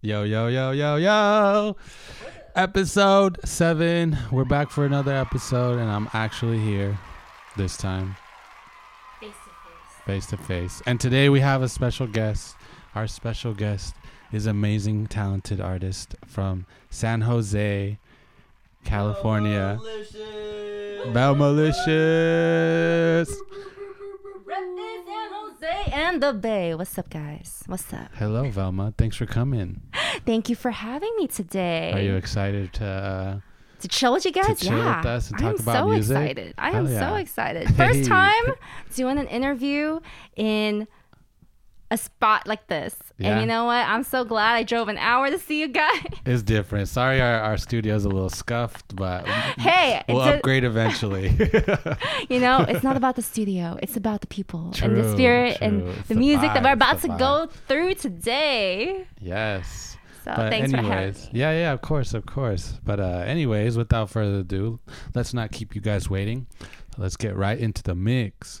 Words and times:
Yo, 0.00 0.22
yo, 0.22 0.46
yo, 0.48 0.70
yo, 0.70 0.96
yo. 0.96 1.76
Episode 2.54 3.38
seven. 3.44 4.16
We're 4.30 4.44
back 4.44 4.70
for 4.70 4.84
another 4.86 5.14
episode, 5.14 5.78
and 5.78 5.90
I'm 5.90 6.08
actually 6.12 6.58
here 6.58 6.98
this 7.56 7.76
time, 7.76 8.16
Face 9.20 9.32
to 9.32 9.50
face. 9.50 10.04
face 10.06 10.26
to 10.26 10.36
face. 10.36 10.82
And 10.86 11.00
today 11.00 11.28
we 11.28 11.40
have 11.40 11.62
a 11.62 11.68
special 11.68 12.06
guest. 12.06 12.54
Our 12.94 13.06
special 13.06 13.54
guest 13.54 13.94
is 14.32 14.46
amazing, 14.46 15.08
talented 15.08 15.60
artist 15.60 16.14
from 16.26 16.66
San 16.90 17.22
Jose, 17.22 17.98
California. 18.84 19.78
Bell 21.12 21.34
Malicious. 21.34 23.34
Reppin' 25.98 26.04
San 26.04 26.14
Jose 26.14 26.14
and 26.14 26.22
the 26.22 26.32
Bay. 26.32 26.74
What's 26.74 26.98
up, 26.98 27.10
guys? 27.10 27.62
What's 27.66 27.92
up? 27.92 28.10
Hello, 28.14 28.48
Velma. 28.50 28.94
Thanks 28.96 29.16
for 29.16 29.26
coming. 29.26 29.82
Thank 30.26 30.48
you 30.48 30.56
for 30.56 30.70
having 30.70 31.12
me 31.16 31.26
today. 31.26 31.92
Are 31.92 32.00
you 32.00 32.14
excited 32.14 32.72
to? 32.74 32.84
Uh, 32.84 33.40
to 33.80 33.88
chill 33.88 34.12
with 34.12 34.24
you 34.24 34.32
guys? 34.32 34.48
with 34.48 34.64
yeah. 34.64 35.02
us 35.04 35.30
and 35.30 35.40
I 35.40 35.50
am 35.50 35.58
so 35.58 35.88
music? 35.88 36.16
excited. 36.16 36.54
I 36.58 36.70
Hell 36.72 36.86
am 36.86 36.92
yeah. 36.92 37.10
so 37.10 37.14
excited. 37.16 37.68
Hey. 37.68 37.74
First 37.74 38.08
time 38.08 38.54
doing 38.94 39.18
an 39.18 39.28
interview 39.28 40.00
in 40.36 40.88
a 41.90 41.96
spot 41.98 42.46
like 42.46 42.66
this. 42.66 42.94
Yeah. 43.16 43.30
And 43.32 43.40
you 43.40 43.46
know 43.46 43.64
what? 43.64 43.86
I'm 43.86 44.04
so 44.04 44.24
glad 44.24 44.54
I 44.54 44.62
drove 44.62 44.88
an 44.88 44.98
hour 44.98 45.30
to 45.30 45.38
see 45.38 45.60
you 45.60 45.68
guys. 45.68 46.04
It's 46.26 46.42
different. 46.42 46.88
Sorry, 46.88 47.20
our, 47.20 47.40
our 47.40 47.56
studio's 47.56 48.04
a 48.04 48.08
little 48.10 48.28
scuffed, 48.28 48.94
but 48.94 49.26
hey, 49.26 50.02
we'll 50.08 50.20
a- 50.20 50.34
upgrade 50.36 50.64
eventually. 50.64 51.28
you 52.28 52.38
know, 52.40 52.64
it's 52.68 52.84
not 52.84 52.96
about 53.02 53.16
the 53.16 53.22
studio. 53.22 53.78
It's 53.82 53.96
about 53.96 54.20
the 54.20 54.26
people 54.26 54.72
and 54.82 54.94
the 54.96 55.10
spirit 55.12 55.56
true. 55.56 55.66
and 55.66 55.88
It's 55.88 56.08
the 56.08 56.14
the 56.14 56.20
music 56.20 56.52
that 56.52 56.62
we're 56.62 56.72
about 56.72 57.00
to 57.02 57.08
go 57.08 57.48
through 57.66 57.94
today. 57.94 59.06
yes. 59.20 59.96
So 60.24 60.32
But 60.36 60.50
thanks 60.50 60.70
for 60.72 60.76
having 60.78 61.14
me. 61.14 61.28
yeah, 61.32 61.52
yeah, 61.52 61.72
of 61.72 61.80
course, 61.80 62.12
of 62.12 62.26
course. 62.26 62.78
But 62.84 63.00
uh, 63.00 63.22
anyways, 63.24 63.78
without 63.78 64.10
further 64.10 64.40
ado, 64.40 64.78
let's 65.14 65.32
not 65.32 65.52
keep 65.52 65.74
you 65.74 65.80
guys 65.80 66.10
waiting. 66.10 66.46
Let's 66.98 67.16
get 67.16 67.34
right 67.36 67.56
into 67.58 67.82
the 67.82 67.94
mix. 67.94 68.60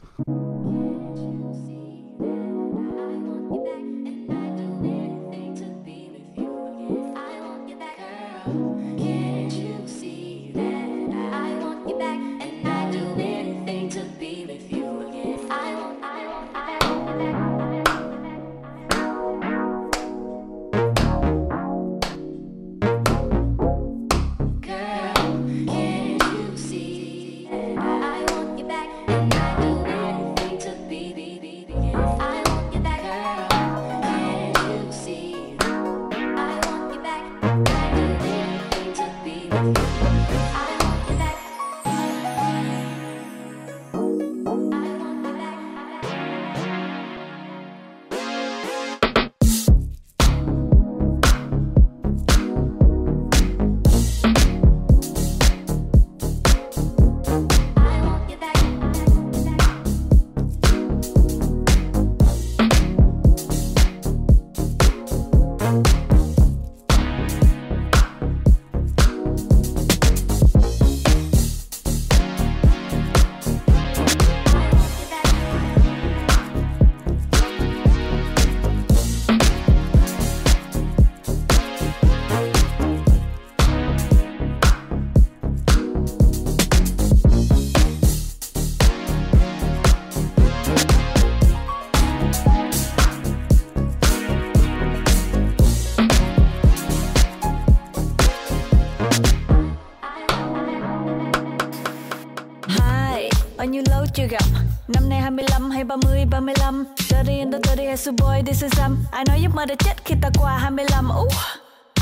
Hi, 103.68 103.70
bao 103.70 103.74
nhiêu 103.74 103.82
lâu 103.90 104.06
chưa 104.14 104.26
gặp 104.26 104.42
Năm 104.88 105.08
nay 105.08 105.20
25 105.20 105.70
hay 105.70 105.84
30, 105.84 106.24
35 106.30 106.84
30 107.12 107.38
and 107.38 107.52
the 107.52 107.58
30 107.68 107.86
hay 107.86 107.96
so 107.96 108.12
boy 108.12 108.42
this 108.46 108.62
is 108.62 108.72
them 108.72 108.96
Ai 109.10 109.24
nói 109.28 109.40
giấc 109.42 109.54
mơ 109.54 109.66
đã 109.66 109.74
chết 109.74 110.04
khi 110.04 110.14
ta 110.22 110.30
qua 110.38 110.58
25 110.58 111.08
Ú, 111.08 111.28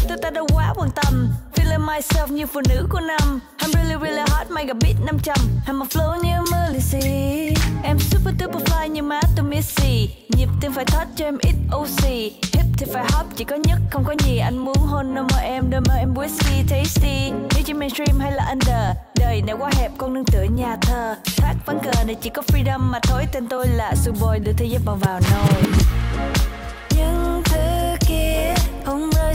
tôi 0.08 0.18
ta 0.22 0.30
đã 0.30 0.42
quá 0.54 0.74
quan 0.76 0.90
tâm. 0.90 1.28
Feeling 1.54 1.86
myself 1.86 2.26
như 2.26 2.46
phụ 2.46 2.60
nữ 2.68 2.86
của 2.90 3.00
năm. 3.00 3.40
I'm 3.58 3.72
really 3.72 3.96
really 4.02 4.22
hot, 4.30 4.50
mày 4.50 4.66
gặp 4.66 4.76
beat 4.82 4.96
500 5.06 5.36
I'm 5.66 5.82
a 5.82 5.86
flow 5.90 6.22
như 6.22 6.50
Melissy 6.52 7.54
Em 7.82 7.98
super 7.98 8.34
duper 8.40 8.62
fly 8.62 8.86
như 8.86 9.02
má 9.02 9.20
tôi 9.36 9.46
Missy. 9.46 10.10
Nhịp 10.28 10.48
tim 10.60 10.72
phải 10.72 10.84
thoát 10.84 11.06
cho 11.16 11.24
em 11.24 11.38
ít 11.38 11.54
oxy 11.76 12.32
Hip 12.52 12.66
thì 12.78 12.86
phải 12.92 13.04
hop, 13.12 13.26
chỉ 13.36 13.44
có 13.44 13.56
nhất 13.56 13.78
không 13.90 14.04
có 14.04 14.14
nhì. 14.24 14.38
Anh 14.38 14.58
muốn 14.58 14.76
hôn 14.76 15.14
nó 15.14 15.22
mơ 15.22 15.38
em, 15.42 15.70
đôi 15.70 15.80
mơ 15.80 15.94
em 15.94 16.14
whiskey 16.14 16.62
tasty. 16.68 17.30
Nếu 17.30 17.62
chỉ 17.64 17.72
mainstream 17.72 18.20
hay 18.20 18.32
là 18.32 18.46
under 18.48 18.96
Đời 19.20 19.42
này 19.42 19.56
quá 19.58 19.70
hẹp, 19.78 19.90
con 19.98 20.14
nương 20.14 20.24
tựa 20.24 20.42
nhà 20.42 20.76
thờ. 20.82 21.16
Thoát 21.36 21.54
vắng 21.66 21.78
cờ 21.80 22.04
này 22.04 22.14
chỉ 22.14 22.30
có 22.30 22.42
freedom 22.42 22.78
mà 22.78 22.98
thôi 23.02 23.26
Tên 23.32 23.48
tôi 23.48 23.66
là 23.68 23.94
Subboy, 23.94 24.38
đưa 24.38 24.52
thế 24.52 24.66
giới 24.66 24.80
vào 24.84 24.96
vào 24.96 25.20
nồi 25.30 25.62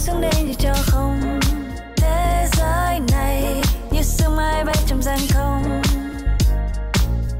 xuống 0.01 0.21
đây 0.21 0.31
thì 0.35 0.53
cho 0.59 0.73
không. 0.85 1.39
Thế 1.97 2.47
giới 2.57 2.99
này 3.11 3.61
như 3.91 4.01
sương 4.01 4.35
mai 4.35 4.65
bay 4.65 4.75
trong 4.87 5.01
gian 5.01 5.19
không. 5.33 5.81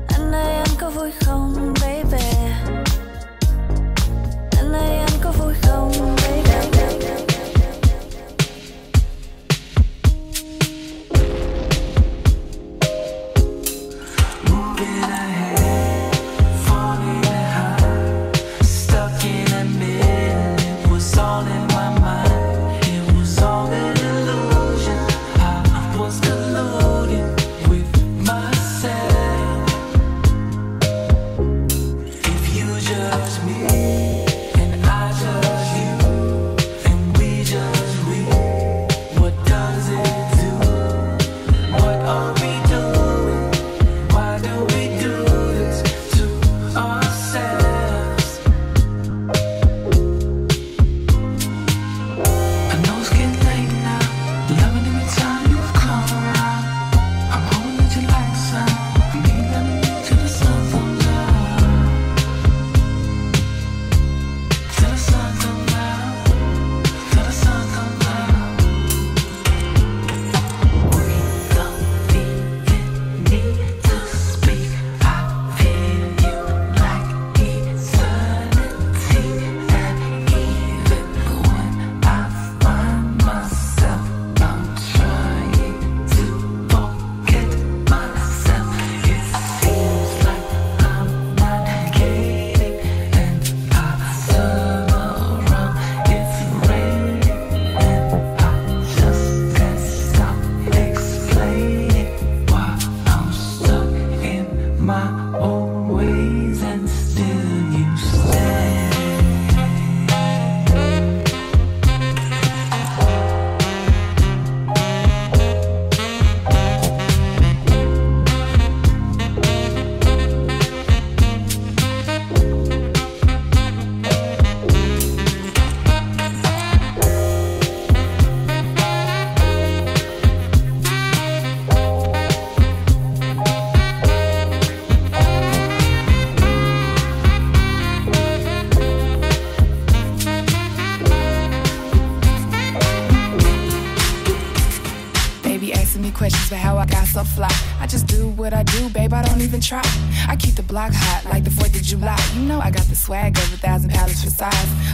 Anh 0.08 0.32
ơi, 0.32 0.54
anh 0.54 0.76
có 0.80 0.90
vui 0.90 1.12
không? 1.26 1.74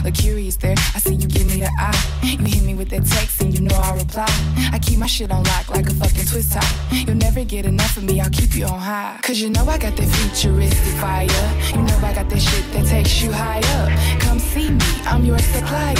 Look 0.08 0.16
curious 0.16 0.56
there, 0.56 0.74
I 0.94 1.00
see 1.00 1.16
you 1.16 1.28
give 1.28 1.46
me 1.48 1.60
the 1.60 1.70
eye. 1.78 2.02
You 2.22 2.46
hit 2.46 2.62
me 2.62 2.74
with 2.74 2.88
that 2.88 3.04
text 3.04 3.42
and 3.42 3.52
you 3.52 3.60
know 3.60 3.76
I'll 3.76 3.94
reply. 3.94 4.24
I 4.72 4.78
keep 4.78 4.98
my 4.98 5.06
shit 5.06 5.30
on 5.30 5.44
lock 5.44 5.68
like 5.68 5.86
a 5.86 5.92
fucking 5.92 6.24
twist 6.24 6.54
top. 6.54 6.64
You'll 6.90 7.16
never 7.16 7.44
get 7.44 7.66
enough 7.66 7.94
of 7.98 8.04
me, 8.04 8.18
I'll 8.18 8.30
keep 8.30 8.54
you 8.54 8.64
on 8.64 8.80
high. 8.80 9.18
Cause 9.20 9.38
you 9.38 9.50
know 9.50 9.68
I 9.68 9.76
got 9.76 9.96
that 9.96 10.08
futuristic 10.08 10.94
fire. 10.94 11.28
You 11.76 11.82
know 11.82 11.98
I 11.98 12.14
got 12.14 12.30
that 12.30 12.40
shit 12.40 12.64
that 12.72 12.86
takes 12.86 13.20
you 13.20 13.30
high 13.30 13.60
up. 13.76 14.20
Come 14.22 14.38
see 14.38 14.70
me, 14.70 14.86
I'm 15.04 15.26
your 15.26 15.38
supplier. 15.40 15.94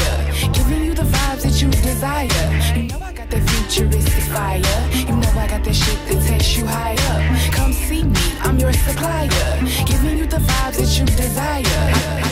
Giving 0.55 0.84
you 0.87 0.94
the 0.94 1.02
vibes 1.02 1.43
that 1.43 1.60
you 1.60 1.69
desire. 1.69 2.78
You 2.78 2.84
know 2.84 3.00
I 3.02 3.12
got 3.12 3.28
that 3.28 3.46
futuristic 3.46 4.25
fire. 4.32 4.62
You 4.94 5.16
know 5.16 5.32
I 5.37 5.49
got 5.49 5.64
that 5.64 5.75
shit 5.75 5.99
that 6.08 6.26
takes 6.26 6.56
you 6.56 6.64
high 6.64 6.96
up. 7.12 7.52
Come 7.52 7.75
see 7.75 8.05
me, 8.05 8.20
I'm 8.40 8.58
your 8.58 8.72
supplier. 8.72 9.60
Giving 9.84 10.16
you 10.16 10.25
the 10.25 10.38
vibes 10.38 10.78
that 10.78 10.99
you 10.99 11.05
desire. 11.05 12.08
Won't 12.22 12.27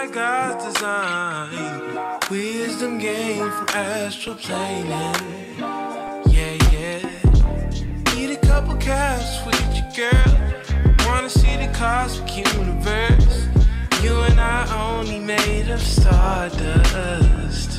by 0.00 0.06
God's 0.06 0.64
design. 0.64 2.20
Wisdom 2.30 2.98
gained 2.98 3.52
from 3.52 3.68
astral 3.68 4.34
planing. 4.34 5.58
Yeah, 6.36 6.56
yeah. 6.72 8.16
Eat 8.16 8.30
a 8.30 8.40
couple 8.46 8.76
caps 8.76 9.44
with 9.44 9.60
your 9.76 9.88
girl. 10.00 10.32
Wanna 11.06 11.28
see 11.28 11.54
the 11.56 11.70
cosmic 11.74 12.34
universe. 12.34 13.46
You 14.02 14.14
and 14.28 14.40
I 14.40 14.60
only 14.88 15.18
made 15.18 15.68
of 15.68 15.82
stardust. 15.82 17.70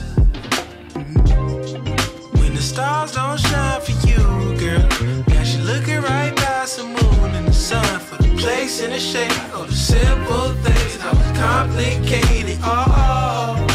When 2.40 2.54
the 2.54 2.66
stars 2.72 3.14
don't 3.14 3.40
shine 3.40 3.82
for 3.82 3.96
you, 4.08 4.22
girl, 4.60 4.88
got 5.26 5.48
you 5.54 5.62
looking 5.64 6.02
right 6.02 6.41
stars, 6.68 6.76
the 6.78 6.84
moon, 6.84 7.36
and 7.36 7.48
the 7.48 7.54
sun 7.54 8.00
For 8.00 8.22
the 8.22 8.36
place 8.36 8.82
and 8.82 8.94
the 8.94 9.00
shape 9.00 9.54
of 9.54 9.68
the 9.68 9.76
simple 9.76 10.54
things 10.64 11.00
Not 11.00 11.36
complicated, 11.36 12.60
oh, 12.64 13.68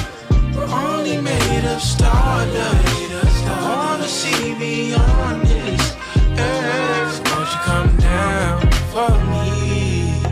We're 0.54 0.64
only 0.64 1.20
made 1.20 1.64
of 1.64 1.80
stardust. 1.80 3.46
I 3.46 3.62
wanna 3.62 4.08
see 4.08 4.54
beyond 4.54 5.42
this 5.42 5.94
earth. 6.38 7.20
Won't 7.30 7.48
you 7.52 7.60
come 7.70 7.96
down 7.96 8.60
for 8.92 9.12
me? 9.32 10.22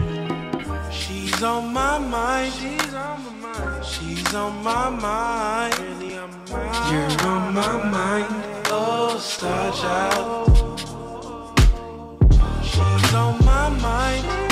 She's 0.91 1.43
on 1.43 1.73
my 1.73 1.99
mind. 1.99 2.53
She's 2.53 2.95
on 2.95 3.23
my 3.25 3.49
mind. 3.49 3.85
She's 3.85 4.35
on 4.35 4.63
my 4.63 4.91
mind. 4.91 5.75
You're 6.91 7.29
on 7.29 7.55
my 7.55 7.91
mind, 7.91 8.27
oh, 8.67 9.19
star 9.19 9.73
child 9.73 10.54
on 13.15 13.45
my 13.45 13.69
mind. 13.69 14.44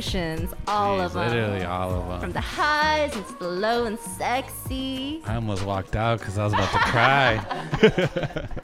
Emotions, 0.00 0.54
all 0.66 0.96
Jeez, 0.98 1.04
of 1.04 1.12
them. 1.12 1.28
Literally 1.28 1.64
all 1.64 1.90
of 1.92 2.08
them. 2.08 2.20
From 2.20 2.32
the 2.32 2.40
highs 2.40 3.14
into 3.14 3.34
the 3.34 3.48
low 3.48 3.84
and 3.84 3.98
sexy. 3.98 5.20
I 5.26 5.34
almost 5.34 5.62
walked 5.66 5.94
out 5.94 6.20
because 6.20 6.38
I 6.38 6.44
was 6.44 6.54
about 6.54 6.72
to 6.72 6.78
cry. 6.78 7.44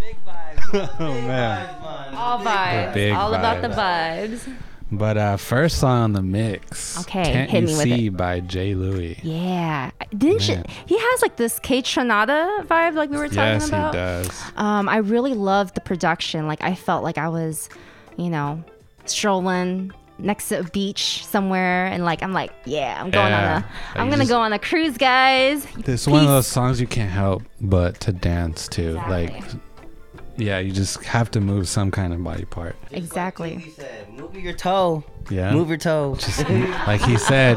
Big 0.00 0.16
vibes. 0.26 0.90
oh 1.00 1.14
man. 1.22 2.14
All 2.14 2.38
vibes. 2.40 2.92
big 2.92 3.14
all 3.14 3.32
about 3.32 3.62
the 3.62 3.68
vibes. 3.68 4.40
vibes. 4.40 4.54
But 4.92 5.16
uh, 5.16 5.36
first 5.38 5.78
song 5.78 6.02
on 6.02 6.12
the 6.12 6.22
mix. 6.22 7.00
Okay, 7.00 7.24
Can't 7.24 7.50
hit 7.50 7.62
You 7.62 7.66
me 7.68 7.72
with 7.74 7.82
See 7.82 8.06
it. 8.08 8.16
by 8.18 8.40
Jay 8.40 8.74
Louis. 8.74 9.18
Yeah. 9.22 9.90
Didn't 10.16 10.46
you? 10.46 10.56
Man. 10.56 10.66
He 10.84 10.98
has 10.98 11.22
like 11.22 11.36
this 11.36 11.58
Kaytranada 11.60 12.66
vibe, 12.66 12.94
like 12.94 13.08
we 13.08 13.16
were 13.16 13.28
talking 13.28 13.38
Yes, 13.38 13.68
about. 13.68 13.94
he 13.94 13.98
does. 14.00 14.42
Um, 14.56 14.88
I 14.90 14.98
really 14.98 15.32
loved 15.32 15.74
the 15.74 15.80
production. 15.80 16.46
Like 16.46 16.62
I 16.62 16.74
felt 16.74 17.02
like 17.02 17.16
I 17.16 17.28
was, 17.28 17.70
you 18.18 18.28
know, 18.28 18.62
strolling 19.06 19.92
next 20.18 20.48
to 20.50 20.60
a 20.60 20.64
beach 20.64 21.24
somewhere, 21.26 21.86
and 21.86 22.04
like 22.04 22.22
I'm 22.22 22.32
like, 22.32 22.52
yeah, 22.64 22.96
I'm 23.00 23.10
going 23.10 23.28
Yeah. 23.28 23.38
on 23.38 23.44
a, 23.44 23.54
Like, 23.54 23.64
I'm 23.96 24.04
you 24.06 24.10
gonna 24.12 24.22
just- 24.22 24.30
go 24.30 24.40
on 24.40 24.52
a 24.52 24.58
cruise, 24.58 24.96
guys. 24.96 25.64
This 25.76 26.02
is 26.02 26.08
one 26.08 26.22
of 26.22 26.28
those 26.28 26.46
songs 26.46 26.80
you 26.80 26.86
can't 26.86 27.10
help 27.10 27.42
but 27.60 27.98
to 28.00 28.12
dance 28.12 28.68
to. 28.68 28.94
Like, 29.08 29.34
Exactly. 29.34 29.60
yeah, 30.36 30.58
you 30.60 30.70
just 30.72 31.02
have 31.04 31.30
to 31.32 31.40
move 31.40 31.68
some 31.68 31.90
kind 31.90 32.12
of 32.12 32.22
body 32.22 32.44
part. 32.44 32.76
Exactly. 32.92 33.56
He 33.56 33.70
said, 33.70 34.08
move 34.12 34.36
your 34.36 34.52
toe. 34.52 35.02
Yeah. 35.30 35.52
Move 35.52 35.68
your 35.68 35.78
toe. 35.78 36.16
like 36.86 37.00
he 37.00 37.16
said, 37.16 37.56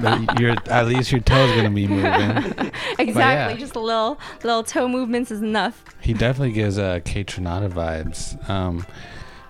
that 0.00 0.38
your 0.40 0.54
at 0.70 0.86
least 0.88 1.12
your 1.12 1.20
toes 1.22 1.54
gonna 1.56 1.70
be 1.70 1.86
moving. 1.86 2.70
Exactly. 2.98 3.58
Just 3.60 3.76
a 3.76 3.80
little 3.80 4.18
little 4.42 4.62
toe 4.62 4.88
movements 4.88 5.30
is 5.30 5.40
enough. 5.42 5.84
He 6.00 6.12
definitely 6.14 6.52
gives 6.52 6.78
uh, 6.78 7.00
Kaytranada 7.04 7.70
vibes. 7.70 8.48
Um, 8.48 8.86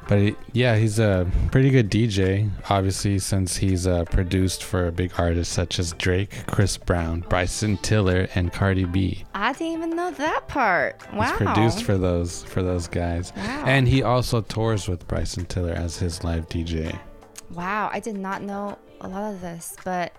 but 0.09 0.19
he, 0.19 0.37
yeah, 0.53 0.77
he's 0.77 0.99
a 0.99 1.27
pretty 1.51 1.71
good 1.71 1.91
DJ. 1.91 2.51
Obviously, 2.71 3.19
since 3.19 3.57
he's 3.57 3.87
uh, 3.87 4.05
produced 4.05 4.65
for 4.65 4.91
big 4.91 5.13
artists 5.19 5.53
such 5.55 5.79
as 5.79 5.93
Drake, 5.95 6.31
Chris 6.47 6.77
Brown, 6.77 7.21
Bryson 7.29 7.77
Tiller, 7.79 8.29
and 8.35 8.53
Cardi 8.53 8.85
B. 8.85 9.25
I 9.35 9.53
didn't 9.53 9.73
even 9.75 9.91
know 9.97 10.11
that 10.13 10.49
part. 10.49 11.03
Wow. 11.13 11.23
He's 11.25 11.33
produced 11.33 11.83
for 11.85 11.99
those 11.99 12.43
for 12.45 12.63
those 12.63 12.89
guys, 12.89 13.33
Wow. 13.37 13.65
and 13.67 13.89
he 13.89 14.03
also 14.03 14.41
tours 14.43 14.89
with 14.89 15.07
Bryson 15.09 15.45
Tiller 15.47 15.73
as 15.73 15.97
his 15.99 16.23
live 16.25 16.49
DJ. 16.49 16.99
Wow, 17.53 17.91
I 17.93 18.01
did 18.01 18.17
not 18.17 18.43
know 18.43 18.79
a 19.01 19.09
lot 19.09 19.33
of 19.35 19.41
this, 19.41 19.77
but 19.85 20.13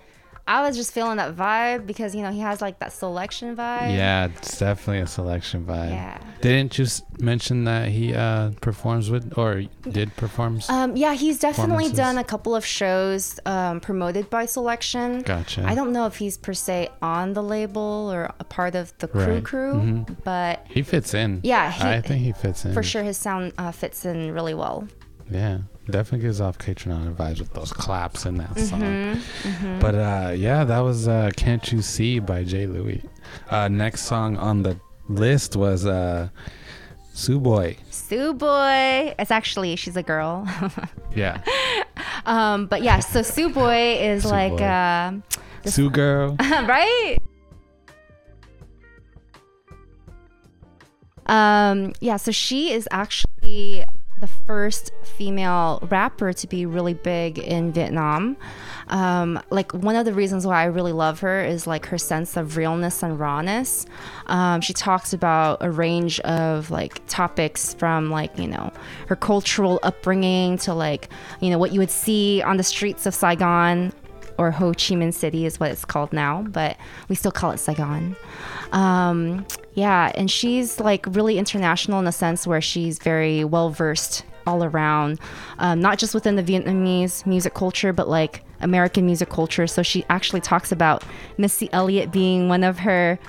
I 0.47 0.61
was 0.65 0.77
just 0.77 0.93
feeling 0.93 1.17
that 1.17 1.35
vibe 1.35 1.85
because 1.85 2.15
you 2.15 2.21
know 2.21 2.31
he 2.31 2.39
has 2.39 2.61
like 2.61 2.79
that 2.79 2.91
Soulection 2.91 3.55
vibe. 3.55 3.95
Yeah, 3.95 4.25
it's 4.27 4.57
definitely 4.57 5.01
a 5.01 5.05
Soulection 5.05 5.65
vibe. 5.65 5.89
Yeah. 5.89 6.17
Didn't 6.41 6.77
you 6.77 6.85
mention 7.19 7.65
that 7.65 7.89
he 7.89 8.13
uh, 8.13 8.51
performs 8.61 9.09
with 9.09 9.37
or 9.37 9.63
did 9.89 10.15
performs? 10.15 10.69
Um, 10.69 10.95
yeah, 10.95 11.13
he's 11.15 11.39
definitely 11.39 11.91
done 11.91 12.17
a 12.17 12.23
couple 12.23 12.55
of 12.55 12.65
shows 12.65 13.39
um, 13.45 13.79
promoted 13.81 14.29
by 14.29 14.45
Soulection. 14.45 15.25
Gotcha. 15.25 15.63
I 15.65 15.75
don't 15.75 15.91
know 15.91 16.05
if 16.05 16.17
he's 16.17 16.37
per 16.37 16.53
se 16.53 16.89
on 17.01 17.33
the 17.33 17.43
label 17.43 18.09
or 18.13 18.31
a 18.39 18.43
part 18.43 18.75
of 18.75 18.97
the 18.99 19.07
crew 19.07 19.25
Right. 19.35 19.43
crew, 19.43 19.73
Mhm. 19.73 20.17
but 20.23 20.65
he 20.69 20.81
fits 20.83 21.13
in. 21.13 21.41
Yeah, 21.43 21.71
he- 21.71 21.83
I 21.83 22.01
think 22.01 22.21
he 22.23 22.31
fits 22.31 22.63
in 22.65 22.73
for 22.73 22.83
sure 22.83 23.03
his 23.03 23.17
sound 23.17 23.51
uh, 23.57 23.71
fits 23.71 24.05
in 24.05 24.31
really 24.31 24.53
well. 24.53 24.87
Yeah, 25.29 25.57
definitely 25.89 26.27
gives 26.27 26.41
off 26.41 26.57
Tronada 26.57 27.13
vibes 27.15 27.39
with 27.39 27.53
those 27.53 27.71
claps 27.73 28.25
in 28.25 28.37
that 28.37 28.57
song. 28.59 28.81
Mm-hmm, 28.81 29.79
But 29.79 29.95
uh, 29.95 30.31
yeah, 30.35 30.63
that 30.63 30.79
was 30.79 31.07
uh, 31.07 31.31
"Can't 31.35 31.71
You 31.71 31.81
See" 31.81 32.19
by 32.19 32.43
Jay 32.43 32.65
Louis. 32.67 33.01
Uh, 33.49 33.67
next 33.67 34.01
song 34.03 34.37
on 34.37 34.63
the 34.63 34.79
list 35.09 35.55
was 35.55 35.85
uh, 35.85 36.29
"Suboi." 37.13 37.77
Sue 37.89 38.33
Boy, 38.33 39.13
it's 39.19 39.31
actually 39.31 39.75
she's 39.75 39.95
a 39.97 40.03
girl. 40.03 40.47
Yeah, 41.15 41.41
um, 42.27 42.67
but 42.67 42.83
yeah, 42.83 42.99
so 42.99 43.21
Suboi 43.21 43.99
is 44.01 44.23
Sue 44.23 44.29
like 44.29 44.57
Boy. 44.57 44.63
uh, 44.63 45.11
Sue 45.65 45.89
Girl. 45.89 46.35
right? 46.39 47.17
Um, 51.25 51.93
yeah, 51.99 52.17
so 52.17 52.31
she 52.31 52.71
is 52.71 52.87
actually 52.91 53.83
the 54.19 54.27
first 54.27 54.91
female 55.03 55.79
rapper 55.89 56.33
to 56.33 56.47
be 56.47 56.65
really 56.65 56.93
big 56.93 57.37
in 57.37 57.71
Vietnam. 57.71 58.37
Um, 58.87 59.41
like 59.49 59.73
one 59.73 59.95
of 59.95 60.05
the 60.05 60.13
reasons 60.13 60.47
why 60.47 60.61
I 60.61 60.65
really 60.65 60.91
love 60.91 61.19
her 61.19 61.43
is 61.43 61.67
like 61.67 61.85
her 61.87 61.97
sense 61.97 62.37
of 62.37 62.57
realness 62.57 63.03
and 63.03 63.19
rawness. 63.19 63.85
Um, 64.27 64.61
she 64.61 64.73
talks 64.73 65.13
about 65.13 65.57
a 65.61 65.69
range 65.69 66.19
of 66.21 66.71
like 66.71 67.05
topics 67.07 67.73
from 67.73 68.09
like 68.09 68.37
you 68.37 68.47
know 68.47 68.71
her 69.07 69.15
cultural 69.15 69.79
upbringing 69.83 70.57
to 70.59 70.73
like 70.73 71.09
you 71.41 71.49
know 71.49 71.57
what 71.57 71.71
you 71.71 71.79
would 71.79 71.91
see 71.91 72.41
on 72.41 72.57
the 72.57 72.63
streets 72.63 73.05
of 73.05 73.13
Saigon 73.13 73.93
or 74.37 74.51
Ho 74.51 74.71
Chi 74.71 74.95
Minh 74.95 75.13
City 75.13 75.45
is 75.45 75.59
what 75.59 75.71
it's 75.71 75.85
called 75.85 76.13
now, 76.13 76.43
but 76.43 76.77
we 77.09 77.15
still 77.15 77.31
call 77.31 77.51
it 77.51 77.57
Saigon. 77.57 78.15
Um, 78.71 79.45
yeah, 79.77 80.11
and 80.15 80.29
she's 80.29 80.79
like 80.79 81.05
really 81.11 81.37
international 81.37 81.99
in 81.99 82.07
a 82.07 82.11
sense 82.11 82.47
where 82.47 82.61
she's 82.61 82.97
very 82.97 83.43
well 83.43 83.69
versed 83.69 84.25
all 84.47 84.63
around, 84.63 85.19
um, 85.59 85.79
not 85.79 85.99
just 85.99 86.15
within 86.15 86.35
the 86.35 86.41
Vietnamese 86.41 87.23
music 87.27 87.53
culture, 87.53 87.93
but 87.93 88.09
like 88.09 88.43
American 88.61 89.05
music 89.05 89.29
culture. 89.29 89.67
So 89.67 89.83
she 89.83 90.03
actually 90.09 90.41
talks 90.41 90.71
about 90.71 91.03
Missy 91.37 91.69
Elliott 91.73 92.11
being 92.11 92.49
one 92.49 92.63
of 92.63 92.79
her 92.79 93.19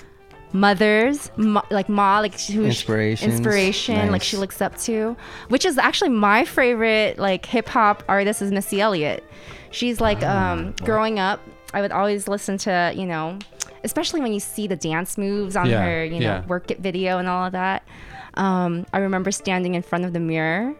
mothers, 0.54 1.30
ma, 1.36 1.60
like 1.70 1.90
ma, 1.90 2.20
like 2.20 2.40
who 2.40 2.64
Inspirations. 2.64 3.34
inspiration, 3.34 4.10
like 4.10 4.22
she 4.22 4.38
looks 4.38 4.62
up 4.62 4.74
to, 4.78 5.18
which 5.50 5.66
is 5.66 5.76
actually 5.76 6.08
my 6.08 6.46
favorite 6.46 7.18
like 7.18 7.44
hip 7.44 7.68
hop 7.68 8.02
artist 8.08 8.40
is 8.40 8.50
Missy 8.50 8.80
Elliott. 8.80 9.22
She's 9.70 10.00
like 10.00 10.22
um, 10.22 10.72
growing 10.82 11.18
up. 11.18 11.40
I 11.74 11.82
would 11.82 11.92
always 11.92 12.26
listen 12.26 12.56
to 12.58 12.94
you 12.96 13.04
know, 13.04 13.38
especially 13.84 14.20
when 14.20 14.32
you 14.32 14.40
see 14.40 14.66
the 14.66 14.76
dance 14.76 15.16
moves 15.18 15.56
on 15.56 15.68
Yeah, 15.68 15.82
her 15.84 16.04
you 16.04 16.20
know 16.20 16.26
yeah. 16.26 16.46
work 16.46 16.70
it 16.70 16.80
video 16.80 17.18
and 17.18 17.28
all 17.28 17.44
of 17.46 17.52
that. 17.52 17.86
Um, 18.34 18.86
I 18.92 18.98
remember 18.98 19.30
standing 19.32 19.74
in 19.74 19.82
front 19.82 20.04
of 20.04 20.12
the 20.12 20.20
mirror 20.20 20.74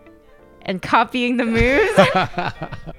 and 0.63 0.81
copying 0.93 1.37
the 1.39 1.45
moves. 1.45 1.93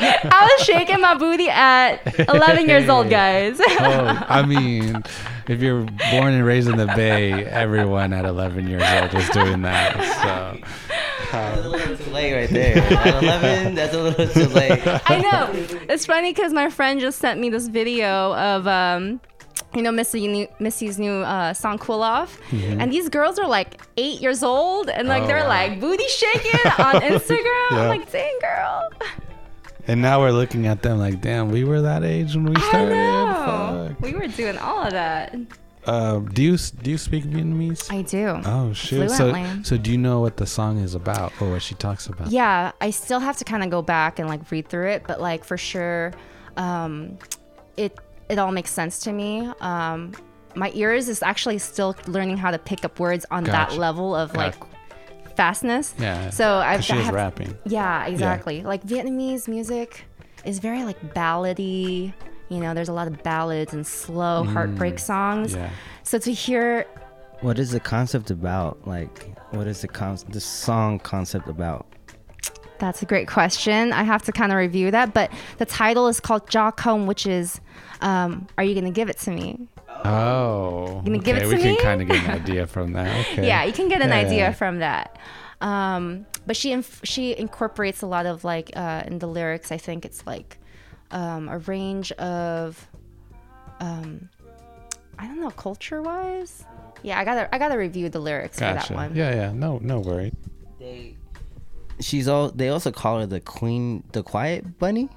I 0.00 0.48
was 0.58 0.66
shaking 0.66 1.00
my 1.00 1.14
booty 1.14 1.48
at 1.50 1.96
11 2.28 2.68
years 2.68 2.88
old, 2.88 3.10
guys. 3.10 3.60
oh, 3.60 4.24
I 4.28 4.42
mean, 4.46 5.02
if 5.48 5.60
you're 5.60 5.82
born 6.10 6.32
and 6.34 6.44
raised 6.46 6.68
in 6.68 6.76
the 6.76 6.86
Bay, 6.86 7.44
everyone 7.44 8.12
at 8.12 8.24
11 8.24 8.68
years 8.68 8.82
old 8.82 9.12
was 9.12 9.28
doing 9.30 9.62
that. 9.62 9.94
So. 10.22 10.68
That's 11.32 11.64
a 11.66 11.68
little 11.68 11.96
too 11.96 12.10
late 12.10 12.32
right 12.34 12.48
there. 12.48 12.78
At 12.78 13.22
11, 13.22 13.74
that's 13.74 13.94
a 13.94 14.02
little 14.02 14.26
too 14.28 14.46
late. 14.54 14.80
I 14.86 15.18
know. 15.20 15.50
It's 15.88 16.06
funny 16.06 16.32
because 16.32 16.52
my 16.52 16.70
friend 16.70 17.00
just 17.00 17.18
sent 17.18 17.38
me 17.40 17.50
this 17.50 17.68
video 17.68 18.34
of, 18.34 18.66
um, 18.66 19.20
you 19.74 19.82
know, 19.82 19.92
Missy, 19.92 20.26
new, 20.26 20.48
Missy's 20.58 20.98
new 20.98 21.20
uh, 21.22 21.52
song 21.52 21.78
"Cool 21.78 22.02
Off," 22.02 22.38
and 22.52 22.90
these 22.92 23.08
girls 23.08 23.38
are 23.38 23.46
like 23.46 23.80
eight 23.96 24.20
years 24.20 24.42
old, 24.42 24.88
and 24.88 25.08
like 25.08 25.18
Mm-hmm. 25.22 25.24
Oh, 25.24 25.26
they're 25.28 25.42
wow. 25.42 25.48
like 25.48 25.80
booty 25.80 26.08
shaking 26.08 26.60
on 26.78 26.94
Instagram. 27.02 27.70
Yeah. 27.70 27.80
I'm 27.80 27.88
like, 27.98 28.10
dang, 28.10 28.38
girl. 28.40 28.90
And 29.86 30.02
now 30.02 30.20
we're 30.20 30.32
looking 30.32 30.66
at 30.66 30.82
them 30.82 30.98
like, 30.98 31.20
damn, 31.20 31.50
we 31.50 31.64
were 31.64 31.80
that 31.82 32.04
age 32.04 32.34
when 32.34 32.44
we 32.46 32.56
I 32.56 32.60
started. 32.68 32.90
know. 32.94 33.86
Fuck. 33.90 34.00
We 34.00 34.14
were 34.14 34.26
doing 34.28 34.58
all 34.58 34.84
of 34.84 34.92
that. 34.92 35.34
Uh, 35.86 36.18
do 36.18 36.42
you 36.42 36.56
do 36.58 36.90
you 36.90 36.98
speak 36.98 37.24
Vietnamese? 37.24 37.90
I 37.90 38.02
do. 38.02 38.42
oh 38.44 38.74
shoot! 38.74 39.10
So 39.10 39.32
so 39.62 39.78
do 39.78 39.90
you 39.90 39.96
know 39.96 40.20
what 40.20 40.36
the 40.36 40.46
song 40.46 40.78
is 40.80 40.94
about 40.94 41.32
or 41.40 41.50
what 41.50 41.62
she 41.62 41.74
talks 41.76 42.06
about? 42.08 42.30
Yeah, 42.30 42.72
I 42.82 42.90
still 42.90 43.20
have 43.20 43.38
to 43.38 43.44
kind 43.44 43.62
of 43.62 43.70
go 43.70 43.80
back 43.80 44.18
and 44.18 44.28
like 44.28 44.50
read 44.50 44.68
through 44.68 44.88
it, 44.90 45.04
but 45.06 45.18
like 45.20 45.44
for 45.44 45.56
sure, 45.56 46.12
um, 46.58 47.16
it 47.78 47.96
it 48.28 48.38
all 48.38 48.52
makes 48.52 48.70
sense 48.70 48.98
to 49.00 49.12
me. 49.12 49.50
Um, 49.60 50.12
my 50.54 50.70
ears 50.74 51.08
is 51.08 51.22
actually 51.22 51.58
still 51.58 51.94
learning 52.06 52.36
how 52.36 52.50
to 52.50 52.58
pick 52.58 52.84
up 52.84 52.98
words 52.98 53.24
on 53.30 53.44
that 53.44 53.74
level 53.76 54.14
of 54.14 54.32
Gotcha. 54.32 54.58
like 54.60 55.36
fastness. 55.36 55.94
Yeah. 55.98 56.30
So 56.30 56.56
I've 56.56 56.78
'cause 56.78 56.84
she 56.86 56.92
I 56.94 56.96
was 56.96 57.06
have- 57.06 57.14
rapping. 57.14 57.56
Yeah, 57.64 58.06
exactly. 58.06 58.62
Like 58.62 58.82
Vietnamese 58.84 59.46
music 59.48 60.04
is 60.44 60.58
very 60.58 60.84
like 60.84 61.14
ballady. 61.14 62.12
You 62.48 62.60
know, 62.60 62.72
there's 62.74 62.88
a 62.88 62.92
lot 62.94 63.06
of 63.06 63.22
ballads 63.22 63.72
and 63.74 63.86
slow 63.86 64.42
heartbreak 64.44 64.98
songs. 64.98 65.52
Mm. 65.54 65.58
Yeah. 65.58 65.70
So 66.02 66.18
to 66.18 66.32
hear 66.32 66.86
What 67.40 67.58
is 67.60 67.70
the 67.70 67.78
concept 67.78 68.32
about? 68.32 68.84
Like, 68.84 69.32
what 69.52 69.68
is 69.68 69.82
the 69.82 69.86
con- 69.88 70.18
the 70.28 70.40
song 70.40 70.98
concept 70.98 71.48
about? 71.48 71.86
That's 72.80 73.00
a 73.02 73.06
great 73.06 73.28
question. 73.28 73.92
I 73.92 74.02
have 74.02 74.22
to 74.24 74.32
kind 74.32 74.50
of 74.50 74.58
review 74.58 74.90
that, 74.90 75.14
but 75.14 75.30
the 75.58 75.64
title 75.64 76.08
is 76.08 76.18
called 76.20 76.48
Jaw 76.50 76.70
Comb, 76.72 77.06
which 77.06 77.26
is 77.26 77.60
um, 78.00 78.46
Are 78.56 78.64
You 78.64 78.74
Gonna 78.74 78.90
Give 78.90 79.08
It 79.08 79.18
to 79.20 79.30
Me? 79.30 79.68
Oh. 80.04 81.02
gonna 81.04 81.18
give 81.18 81.36
it 81.36 81.42
okay, 81.44 81.50
to 81.50 81.56
we 81.56 81.62
me? 81.70 81.76
can 81.76 81.84
kind 81.84 82.02
of 82.02 82.08
get 82.08 82.24
an 82.24 82.30
idea 82.42 82.66
from 82.66 82.92
that. 82.92 83.26
Okay. 83.32 83.46
Yeah, 83.46 83.64
you 83.64 83.72
can 83.72 83.88
get 83.88 84.00
an 84.02 84.10
Yeah, 84.10 84.14
idea 84.16 84.36
yeah. 84.38 84.52
from 84.52 84.78
that. 84.78 85.18
Um, 85.60 86.26
but 86.46 86.56
she 86.56 86.70
inf- 86.72 87.00
she 87.04 87.36
incorporates 87.36 88.02
a 88.02 88.06
lot 88.06 88.24
of 88.26 88.44
like 88.44 88.70
uh, 88.76 89.02
in 89.06 89.18
the 89.18 89.26
lyrics. 89.26 89.72
I 89.72 89.76
think 89.76 90.04
it's 90.04 90.24
like 90.26 90.58
um, 91.10 91.48
a 91.48 91.58
range 91.58 92.12
of 92.12 92.86
um, 93.80 94.28
I 95.18 95.26
don't 95.26 95.40
know, 95.40 95.50
culture 95.50 96.00
wise. 96.00 96.64
Yeah, 97.02 97.18
I 97.18 97.24
gotta 97.24 97.52
I 97.52 97.58
gotta 97.58 97.76
review 97.76 98.08
the 98.08 98.20
lyrics 98.20 98.56
for 98.58 98.64
that 98.64 98.90
one. 98.90 99.16
Yeah, 99.16 99.34
yeah. 99.34 99.52
No, 99.52 99.78
no 99.82 99.98
worry. 100.00 100.32
They, 100.78 101.16
she's 102.00 102.28
all. 102.28 102.50
They 102.50 102.68
also 102.68 102.92
call 102.92 103.18
her 103.20 103.26
the 103.26 103.40
queen, 103.40 104.04
the 104.12 104.22
quiet 104.22 104.78
bunny. 104.78 105.08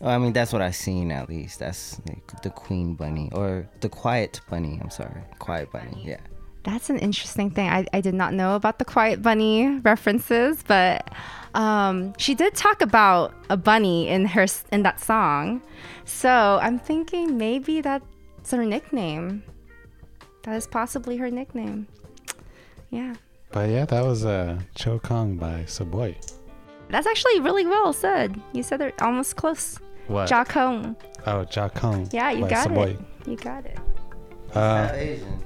Well, 0.00 0.10
I 0.10 0.18
mean, 0.18 0.32
that's 0.32 0.52
what 0.52 0.60
I've 0.62 0.76
seen 0.76 1.10
at 1.10 1.28
least. 1.28 1.58
That's 1.58 2.00
like, 2.08 2.42
the 2.42 2.50
queen 2.50 2.94
bunny 2.94 3.30
or 3.32 3.68
the 3.80 3.88
quiet 3.88 4.40
bunny. 4.50 4.78
I'm 4.82 4.90
sorry, 4.90 5.22
quiet 5.38 5.72
bunny. 5.72 6.02
Yeah. 6.04 6.20
That's 6.64 6.90
an 6.90 6.98
interesting 6.98 7.50
thing. 7.50 7.68
I, 7.68 7.86
I 7.92 8.00
did 8.00 8.14
not 8.14 8.34
know 8.34 8.56
about 8.56 8.80
the 8.80 8.84
Quiet 8.84 9.22
Bunny 9.22 9.78
references, 9.84 10.64
but 10.66 11.08
um, 11.54 12.12
she 12.18 12.34
did 12.34 12.56
talk 12.56 12.82
about 12.82 13.32
a 13.48 13.56
bunny 13.56 14.08
in 14.08 14.24
her 14.26 14.46
in 14.72 14.82
that 14.82 14.98
song. 14.98 15.62
So 16.06 16.58
I'm 16.60 16.80
thinking 16.80 17.38
maybe 17.38 17.82
that's 17.82 18.50
her 18.50 18.64
nickname. 18.64 19.44
That 20.42 20.56
is 20.56 20.66
possibly 20.66 21.16
her 21.18 21.30
nickname. 21.30 21.86
Yeah, 22.90 23.14
But 23.52 23.70
yeah, 23.70 23.84
that 23.84 24.04
was 24.04 24.24
uh, 24.24 24.58
Cho 24.74 24.98
Kong 24.98 25.36
by 25.36 25.62
Suboi. 25.66 26.16
that's 26.88 27.06
actually 27.06 27.38
really 27.40 27.64
well 27.64 27.92
said. 27.92 28.40
You 28.52 28.64
said 28.64 28.80
it 28.80 29.00
almost 29.00 29.36
close. 29.36 29.78
What? 30.08 30.30
Ja 30.30 30.44
Kong. 30.44 30.96
oh, 31.26 31.44
Ja 31.50 31.68
Kong. 31.68 32.08
Yeah, 32.12 32.30
you 32.30 32.42
by 32.44 32.50
got 32.50 32.68
Suboi. 32.68 32.90
it. 32.90 33.00
You 33.28 33.36
got 33.36 33.64
it. 33.66 33.78
Uh, 34.54 34.88
Asian. 34.94 35.40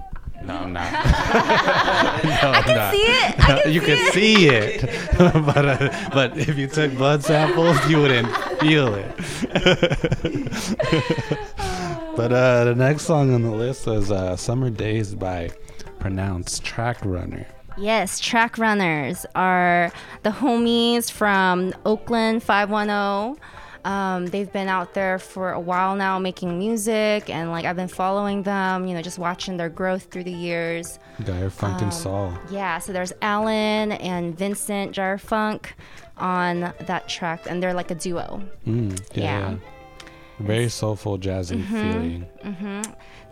no, 0.44 0.54
I'm 0.54 0.72
not. 0.72 0.92
no, 2.24 2.50
I 2.52 2.62
can 2.64 2.92
see 2.92 3.02
it. 3.02 3.40
I 3.40 3.62
can 3.62 3.72
you 3.72 3.80
see 3.80 3.86
can 3.86 3.98
it. 3.98 4.12
see 4.12 4.48
it, 4.48 5.46
but 5.46 5.64
uh, 5.66 6.10
but 6.12 6.36
if 6.36 6.56
you 6.58 6.66
took 6.66 6.94
blood 6.96 7.22
samples, 7.24 7.78
you 7.88 7.98
wouldn't 8.00 8.28
feel 8.60 8.94
it. 8.94 9.16
but 12.16 12.32
uh, 12.32 12.64
the 12.64 12.74
next 12.76 13.02
song 13.04 13.32
on 13.34 13.42
the 13.42 13.50
list 13.50 13.86
was 13.86 14.10
uh, 14.10 14.36
"Summer 14.36 14.70
Days" 14.70 15.14
by 15.14 15.50
pronounced 15.98 16.64
Track 16.64 16.98
Runner. 17.04 17.46
Yes, 17.78 18.18
Track 18.20 18.58
Runners 18.58 19.24
are 19.34 19.90
the 20.22 20.30
homies 20.30 21.10
from 21.10 21.72
Oakland 21.86 22.42
510. 22.42 23.42
Um, 23.84 24.26
they've 24.26 24.52
been 24.52 24.68
out 24.68 24.94
there 24.94 25.18
for 25.18 25.52
a 25.52 25.60
while 25.60 25.96
now 25.96 26.18
making 26.18 26.58
music, 26.58 27.30
and 27.30 27.50
like 27.50 27.64
I've 27.64 27.76
been 27.76 27.88
following 27.88 28.42
them, 28.42 28.86
you 28.86 28.94
know, 28.94 29.02
just 29.02 29.18
watching 29.18 29.56
their 29.56 29.68
growth 29.68 30.04
through 30.10 30.24
the 30.24 30.32
years. 30.32 30.98
Gyre 31.24 31.50
Funk 31.50 31.76
Um, 31.78 31.84
and 31.84 31.94
Soul. 31.94 32.32
Yeah, 32.50 32.78
so 32.78 32.92
there's 32.92 33.12
Alan 33.22 33.92
and 33.92 34.36
Vincent 34.36 34.94
Jarfunk 34.94 35.66
on 36.16 36.72
that 36.80 37.08
track, 37.08 37.46
and 37.48 37.62
they're 37.62 37.74
like 37.74 37.90
a 37.90 37.94
duo. 37.94 38.42
Mm, 38.66 38.98
yeah, 39.14 39.22
yeah. 39.22 39.40
Mm-hmm. 39.40 39.54
yeah. 39.54 40.46
Very 40.46 40.68
soulful, 40.68 41.18
jazzy 41.18 41.64
feeling. 41.66 42.26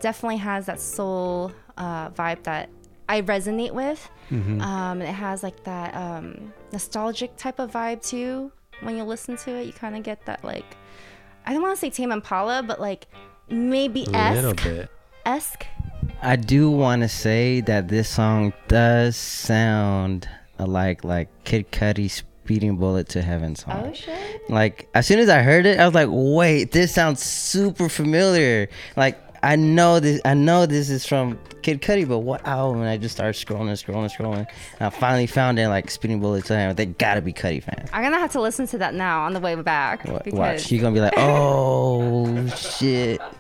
Definitely 0.00 0.37
has 0.38 0.66
that 0.66 0.80
soul 0.80 1.52
uh, 1.76 2.11
vibe 2.11 2.42
that 2.44 2.68
I 3.08 3.22
resonate 3.22 3.72
with. 3.72 4.08
Mm-hmm. 4.30 4.61
Um, 4.61 5.00
it 5.02 5.12
has 5.12 5.42
like 5.42 5.64
that 5.64 5.94
um, 5.94 6.52
nostalgic 6.72 7.37
type 7.37 7.58
of 7.58 7.72
vibe 7.72 8.06
too. 8.06 8.52
When 8.81 8.97
you 8.97 9.05
listen 9.05 9.37
to 9.38 9.51
it, 9.57 9.67
you 9.67 9.73
kind 9.73 9.97
of 9.97 10.03
get 10.03 10.25
that 10.27 10.45
like 10.45 10.77
I 11.47 11.53
don't 11.53 11.62
want 11.62 11.75
to 11.75 11.81
say 11.81 11.91
Tame 11.91 12.12
Impala, 12.12 12.62
but 12.62 12.81
like 12.81 13.07
maybe 13.49 14.07
A 14.12 14.35
little 14.35 14.55
bit. 14.55 14.91
Esque. 15.25 15.67
I 16.23 16.37
do 16.37 16.71
want 16.71 17.03
to 17.03 17.09
say 17.09 17.61
that 17.62 17.88
this 17.88 18.09
song 18.09 18.53
does 18.67 19.17
sound 19.17 20.29
like 20.59 21.05
like 21.05 21.29
Kid 21.45 21.71
Cudi's 21.71 22.25
"Speeding 22.45 22.77
Bullet 22.77 23.09
to 23.11 23.23
Heaven" 23.23 23.55
song. 23.55 23.85
Oh 23.88 23.93
shit. 23.93 24.51
Like 24.51 24.88
as 24.95 25.07
soon 25.07 25.19
as 25.19 25.29
I 25.29 25.43
heard 25.43 25.67
it, 25.67 25.79
I 25.79 25.85
was 25.85 25.95
like, 25.95 26.09
"Wait, 26.11 26.73
this 26.73 26.95
sounds 26.95 27.23
super 27.23 27.88
familiar." 27.88 28.69
Like 28.97 29.28
I 29.42 29.57
know 29.57 30.01
this, 30.01 30.20
I 30.24 30.35
know 30.35 30.66
this 30.66 30.90
is 30.90 31.07
from 31.07 31.38
Kid 31.62 31.81
Cudi, 31.83 32.07
but 32.09 32.18
what 32.20 32.46
album? 32.46 32.81
And 32.81 32.88
I 32.90 32.96
just 32.96 33.14
started 33.14 33.35
scrolling, 33.35 33.68
and 33.68 33.70
scrolling, 33.79 34.03
and 34.05 34.12
scrolling, 34.12 34.46
and 34.79 34.87
I 34.87 34.90
finally 34.90 35.27
found 35.27 35.59
it. 35.59 35.68
Like 35.68 35.90
"Speeding 35.90 36.20
Bullet 36.20 36.44
to 36.46 36.57
Heaven." 36.57 36.77
They 36.77 36.87
gotta 36.87 37.20
be 37.20 37.33
Cudi 37.33 37.62
fans. 37.62 37.88
I'm 37.92 38.03
gonna 38.03 38.18
have 38.18 38.33
to 38.33 38.40
listen 38.40 38.66
to 38.68 38.79
that 38.79 38.94
now 38.94 39.22
on 39.24 39.33
the 39.35 39.40
way 39.40 39.55
back. 39.55 40.03
Because 40.05 40.33
Watch, 40.33 40.72
you're 40.72 40.81
gonna 40.83 40.94
be 40.94 41.01
like, 41.01 41.14
"Oh 41.16 42.46
shit." 42.48 43.20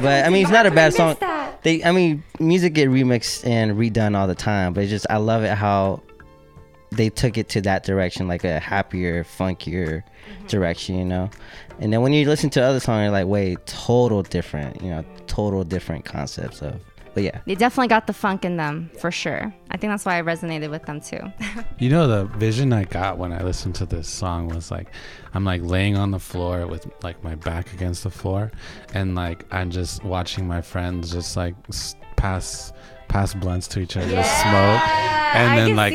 But 0.00 0.24
I 0.24 0.28
mean, 0.28 0.42
it's 0.42 0.52
not 0.52 0.66
a 0.66 0.70
bad 0.70 0.94
song. 0.94 1.16
that. 1.18 1.62
They, 1.64 1.82
I 1.82 1.90
mean, 1.90 2.22
music 2.38 2.74
get 2.74 2.88
remixed 2.88 3.44
and 3.44 3.72
redone 3.72 4.16
all 4.16 4.28
the 4.28 4.34
time, 4.36 4.72
but 4.72 4.84
it's 4.84 4.90
just 4.90 5.06
I 5.10 5.16
love 5.16 5.42
it 5.42 5.52
how 5.56 6.00
they 6.92 7.10
took 7.10 7.36
it 7.36 7.48
to 7.50 7.60
that 7.62 7.82
direction, 7.84 8.28
like 8.28 8.44
a 8.44 8.60
happier, 8.60 9.24
funkier 9.24 10.04
Mm-hmm. 10.28 10.46
direction, 10.46 10.96
you 10.98 11.04
know. 11.06 11.30
And 11.80 11.90
then 11.92 12.02
when 12.02 12.12
you 12.12 12.28
listen 12.28 12.50
to 12.50 12.62
other 12.62 12.80
songs, 12.80 13.02
you're 13.02 13.10
like, 13.10 13.26
wait, 13.26 13.64
total 13.66 14.22
different, 14.22 14.80
you 14.82 14.90
know, 14.90 15.04
total 15.38 15.62
different 15.64 16.04
concepts 16.04 16.60
of. 16.62 16.74
But 17.14 17.22
yeah, 17.24 17.40
They 17.46 17.54
definitely 17.56 17.88
got 17.88 18.06
the 18.06 18.12
funk 18.12 18.44
in 18.44 18.56
them 18.58 18.90
for 19.00 19.10
sure. 19.10 19.52
I 19.70 19.76
think 19.76 19.90
that's 19.92 20.04
why 20.04 20.18
I 20.18 20.22
resonated 20.22 20.70
with 20.70 20.84
them 20.84 21.00
too. 21.00 21.20
You 21.78 21.90
know, 21.90 22.06
the 22.06 22.24
vision 22.38 22.72
I 22.72 22.84
got 22.84 23.18
when 23.18 23.32
I 23.32 23.42
listened 23.42 23.74
to 23.76 23.86
this 23.86 24.08
song 24.08 24.48
was 24.48 24.70
like, 24.70 24.88
I'm 25.34 25.44
like 25.44 25.62
laying 25.62 25.96
on 25.96 26.10
the 26.10 26.18
floor 26.18 26.66
with 26.66 26.86
like 27.02 27.22
my 27.24 27.34
back 27.36 27.72
against 27.72 28.02
the 28.02 28.10
floor, 28.10 28.50
and 28.94 29.14
like 29.14 29.44
I'm 29.52 29.70
just 29.70 30.02
watching 30.04 30.46
my 30.48 30.60
friends 30.60 31.12
just 31.12 31.36
like 31.36 31.54
pass 32.16 32.72
pass 33.08 33.32
blunts 33.34 33.68
to 33.68 33.80
each 33.80 33.96
other, 33.96 34.10
just 34.10 34.40
smoke, 34.42 34.82
and 35.38 35.52
I 35.52 35.56
then 35.56 35.66
can 35.68 35.76
like 35.76 35.92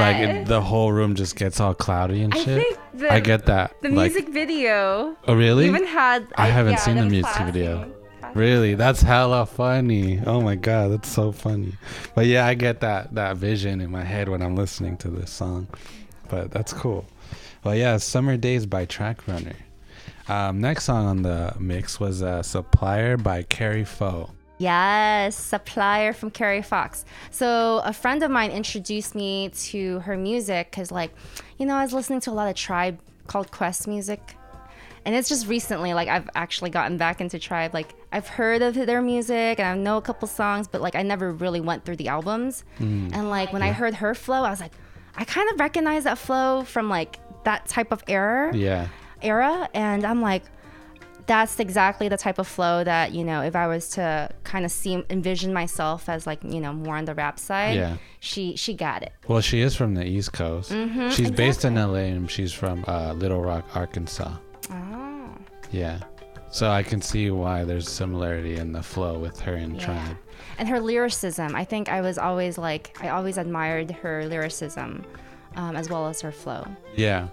like 0.00 0.16
it, 0.28 0.46
the 0.46 0.60
whole 0.60 0.90
room 0.92 1.14
just 1.14 1.36
gets 1.36 1.60
all 1.60 1.74
cloudy 1.74 2.22
and 2.22 2.32
I 2.34 2.38
shit. 2.38 2.62
think 2.62 2.78
the- 2.94 3.12
I 3.12 3.20
get 3.20 3.46
that. 3.46 3.74
the 3.82 3.90
like, 3.90 4.12
music 4.12 4.32
video 4.32 5.16
oh 5.28 5.34
really? 5.34 5.66
even 5.66 5.86
had. 5.86 6.26
I 6.36 6.46
haven't 6.48 6.72
yeah, 6.80 6.86
seen 6.86 6.96
the 6.96 7.04
music 7.06 7.32
clapping. 7.32 7.52
video. 7.54 7.92
Really, 8.34 8.74
that's 8.74 9.02
hella 9.02 9.46
funny. 9.46 10.20
Oh 10.26 10.40
my 10.40 10.56
god, 10.56 10.92
that's 10.92 11.08
so 11.08 11.32
funny. 11.32 11.74
But 12.14 12.26
yeah, 12.26 12.46
I 12.46 12.54
get 12.54 12.80
that 12.80 13.14
that 13.14 13.36
vision 13.36 13.80
in 13.80 13.90
my 13.90 14.04
head 14.04 14.28
when 14.28 14.42
I'm 14.42 14.56
listening 14.56 14.96
to 14.98 15.08
this 15.08 15.30
song. 15.30 15.68
But 16.28 16.50
that's 16.50 16.72
cool. 16.72 17.06
Well, 17.64 17.74
yeah, 17.74 17.96
"Summer 17.96 18.36
Days" 18.36 18.66
by 18.66 18.84
Track 18.84 19.26
Runner. 19.26 19.56
Um, 20.28 20.60
next 20.60 20.84
song 20.84 21.06
on 21.06 21.22
the 21.22 21.54
mix 21.58 22.00
was 22.00 22.22
uh, 22.22 22.42
"Supplier" 22.42 23.16
by 23.16 23.42
Kari 23.42 23.84
Faux. 23.84 24.32
Yes, 24.58 25.36
supplier 25.36 26.14
from 26.14 26.30
Carrie 26.30 26.62
Fox. 26.62 27.04
So 27.30 27.82
a 27.84 27.92
friend 27.92 28.22
of 28.22 28.30
mine 28.30 28.50
introduced 28.50 29.14
me 29.14 29.50
to 29.50 29.98
her 30.00 30.16
music 30.16 30.70
because, 30.70 30.90
like, 30.90 31.14
you 31.58 31.66
know, 31.66 31.74
I 31.74 31.82
was 31.82 31.92
listening 31.92 32.20
to 32.20 32.30
a 32.30 32.32
lot 32.32 32.48
of 32.48 32.54
Tribe 32.54 32.98
called 33.26 33.50
Quest 33.50 33.86
music, 33.86 34.34
and 35.04 35.14
it's 35.14 35.28
just 35.28 35.46
recently, 35.46 35.92
like, 35.92 36.08
I've 36.08 36.30
actually 36.34 36.70
gotten 36.70 36.96
back 36.96 37.20
into 37.20 37.38
Tribe. 37.38 37.74
Like, 37.74 37.94
I've 38.16 38.28
heard 38.28 38.62
of 38.62 38.74
their 38.74 39.02
music 39.02 39.58
and 39.60 39.68
I 39.68 39.74
know 39.76 39.96
a 39.98 40.02
couple 40.02 40.26
songs, 40.28 40.66
but 40.68 40.80
like, 40.80 40.96
I 40.96 41.02
never 41.02 41.32
really 41.32 41.60
went 41.60 41.84
through 41.84 41.96
the 41.96 42.08
albums. 42.08 42.64
And 42.78 43.28
like, 43.30 43.52
when 43.52 43.62
I 43.62 43.72
heard 43.72 43.94
her 43.94 44.14
flow, 44.14 44.42
I 44.42 44.50
was 44.50 44.60
like, 44.60 44.72
I 45.16 45.24
kind 45.24 45.48
of 45.52 45.60
recognize 45.60 46.04
that 46.04 46.18
flow 46.18 46.62
from 46.64 46.88
like 46.88 47.18
that 47.44 47.66
type 47.66 47.92
of 47.92 48.02
era 48.08 48.54
Yeah, 48.56 48.88
era. 49.22 49.68
And 49.74 50.04
i'm 50.04 50.20
like 50.20 50.42
that's 51.26 51.58
exactly 51.58 52.08
the 52.08 52.16
type 52.16 52.38
of 52.38 52.46
flow 52.46 52.84
that 52.84 53.10
you 53.12 53.24
know 53.24 53.40
if 53.42 53.56
i 53.56 53.66
was 53.66 53.88
to 53.96 54.28
kind 54.44 54.64
of 54.64 54.70
see 54.70 55.02
envision 55.10 55.52
myself 55.52 56.08
as 56.08 56.24
like 56.24 56.38
you 56.44 56.60
know 56.60 56.72
more 56.72 56.96
on 56.96 57.04
the 57.04 57.14
rap 57.16 57.36
side 57.38 57.74
Yeah. 57.76 57.96
she 58.20 58.54
she 58.56 58.74
got 58.74 59.02
it. 59.02 59.12
Well, 59.26 59.40
she 59.40 59.60
is 59.60 59.74
from 59.74 59.94
the 59.94 60.04
East 60.04 60.32
Coast. 60.32 60.70
Mm-hmm, 60.70 61.08
she's 61.10 61.30
based 61.32 61.64
in 61.64 61.74
LA 61.74 62.06
and 62.14 62.30
she's 62.30 62.52
from 62.52 62.84
uh, 62.86 63.12
Little 63.14 63.42
Rock, 63.42 63.64
Arkansas. 63.74 64.32
oh. 64.70 65.28
Yeah, 65.72 65.98
so 66.56 66.70
I 66.70 66.82
can 66.82 67.02
see 67.02 67.30
why 67.30 67.64
there's 67.64 67.88
similarity 67.88 68.56
in 68.56 68.72
the 68.72 68.82
flow 68.82 69.18
with 69.18 69.38
her 69.40 69.54
and 69.54 69.76
yeah 69.76 69.84
Tribe. 69.84 70.16
and 70.58 70.66
her 70.68 70.80
lyricism 70.80 71.54
i 71.54 71.64
think 71.64 71.88
i 71.88 72.00
was 72.00 72.16
always 72.18 72.56
like 72.56 72.96
i 73.04 73.08
always 73.10 73.36
admired 73.36 73.90
her 74.02 74.24
lyricism 74.26 75.04
um, 75.56 75.76
as 75.76 75.90
well 75.90 76.06
as 76.08 76.20
her 76.22 76.32
flow 76.32 76.66
Yeah. 76.96 77.28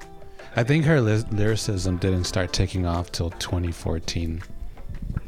I 0.56 0.64
think 0.64 0.86
her 0.86 1.00
ly- 1.02 1.24
lyricism 1.32 1.98
didn't 1.98 2.26
start 2.26 2.54
taking 2.54 2.86
off 2.86 3.12
till 3.12 3.32
2014. 3.32 4.44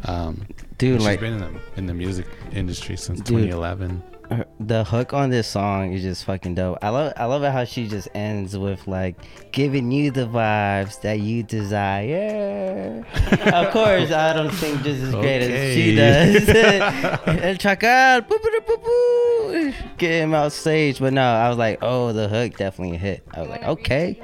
Um, 0.03 0.45
dude, 0.77 0.99
she's 0.99 1.05
like 1.07 1.19
been 1.19 1.33
in 1.33 1.39
the, 1.39 1.61
in 1.77 1.85
the 1.87 1.93
music 1.93 2.27
industry 2.53 2.95
since 2.95 3.19
Dude. 3.21 3.49
2011. 3.49 4.03
Her- 4.29 4.45
the 4.59 4.83
hook 4.83 5.13
on 5.13 5.29
this 5.29 5.47
song 5.47 5.93
is 5.93 6.01
just 6.01 6.25
fucking 6.25 6.55
dope. 6.55 6.77
I 6.81 6.89
love 6.89 7.13
I 7.17 7.25
love 7.25 7.43
it 7.43 7.51
how 7.51 7.65
she 7.65 7.87
just 7.87 8.07
ends 8.13 8.57
with 8.57 8.87
like 8.87 9.15
giving 9.51 9.91
you 9.91 10.11
the 10.11 10.27
vibes 10.27 11.01
that 11.01 11.19
you 11.19 11.43
desire. 11.43 13.05
of 13.53 13.71
course, 13.71 14.11
I 14.11 14.33
don't 14.33 14.51
think 14.51 14.83
just 14.83 15.01
as 15.01 15.11
great 15.11 15.41
as 15.41 15.73
she 15.73 15.95
does. 15.95 16.49
El 16.49 17.55
Chacal, 17.55 18.27
boo, 18.27 18.37
boo, 18.41 18.61
boo, 18.67 18.77
boo, 18.77 19.73
get 19.97 20.23
him 20.23 20.33
out 20.33 20.51
stage. 20.51 20.99
But 20.99 21.13
no, 21.13 21.23
I 21.23 21.49
was 21.49 21.57
like, 21.57 21.79
oh, 21.81 22.13
the 22.13 22.27
hook 22.27 22.57
definitely 22.57 22.97
hit. 22.97 23.23
I 23.33 23.41
was 23.41 23.49
like, 23.49 23.63
okay. 23.63 24.19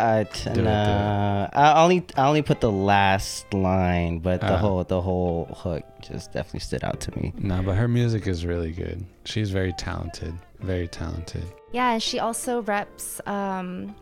I 0.00 0.24
t- 0.24 0.44
Do 0.44 0.50
it, 0.50 0.54
do 0.54 0.60
it. 0.60 0.64
nah, 0.64 1.48
I 1.52 1.82
only 1.82 2.04
I 2.16 2.26
only 2.26 2.42
put 2.42 2.60
the 2.60 2.70
last 2.72 3.52
line, 3.54 4.18
but 4.20 4.40
the 4.40 4.54
Ah. 4.54 4.58
whole 4.58 4.84
the 4.84 5.00
whole 5.00 5.46
hook 5.56 5.84
just 6.00 6.32
definitely 6.32 6.60
stood 6.60 6.82
out 6.84 7.00
to 7.00 7.10
me. 7.18 7.32
No, 7.38 7.62
but 7.62 7.74
her 7.76 7.88
music 7.88 8.26
is 8.26 8.44
really 8.46 8.72
good. 8.72 9.04
She's 9.24 9.50
very 9.50 9.72
talented. 9.74 10.34
Very 10.60 10.88
talented. 10.88 11.44
yeah 11.72 11.92
and 11.92 12.02
she 12.02 12.18
also 12.18 12.62
reps 12.62 13.20
um 13.26 13.94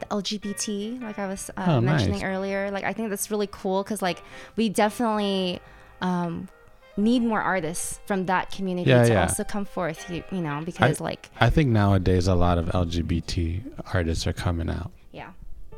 the 0.00 0.06
lgbt 0.06 1.00
like 1.02 1.18
i 1.18 1.26
was 1.28 1.50
uh, 1.56 1.64
Oh, 1.68 1.80
mentioning 1.80 2.20
nice. 2.20 2.22
earlier 2.32 2.70
like 2.70 2.82
i 2.84 2.92
think 2.94 3.10
that's 3.10 3.30
really 3.30 3.46
cool 3.52 3.82
because 3.84 4.00
like 4.00 4.22
we 4.56 4.68
definitely 4.70 5.60
um 6.00 6.48
need 6.96 7.22
more 7.22 7.40
artists 7.40 8.00
from 8.06 8.26
that 8.26 8.50
community 8.50 8.90
Yeah, 8.90 9.04
to 9.04 9.12
yeah. 9.12 9.22
also 9.22 9.44
come 9.44 9.64
forth. 9.64 10.10
You, 10.10 10.24
you 10.32 10.40
know, 10.42 10.60
because 10.64 11.00
like 11.00 11.30
I 11.40 11.48
think 11.48 11.68
nowadays 11.70 12.26
a 12.26 12.34
lot 12.34 12.58
of 12.58 12.66
LGBT 12.66 13.62
artists 13.94 14.26
are 14.26 14.32
coming 14.34 14.68
out, 14.68 14.90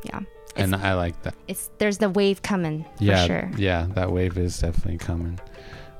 yeah, 0.04 0.20
yeah. 0.56 0.62
and 0.62 0.74
I 0.74 0.94
like 0.94 1.20
that. 1.22 1.34
it's 1.48 1.70
there's 1.78 1.98
the 1.98 2.10
wave 2.10 2.42
coming 2.42 2.84
for 2.96 3.04
yeah, 3.04 3.26
sure. 3.26 3.50
yeah, 3.56 3.86
that 3.94 4.10
wave 4.12 4.38
is 4.38 4.58
definitely 4.58 4.98
coming. 4.98 5.38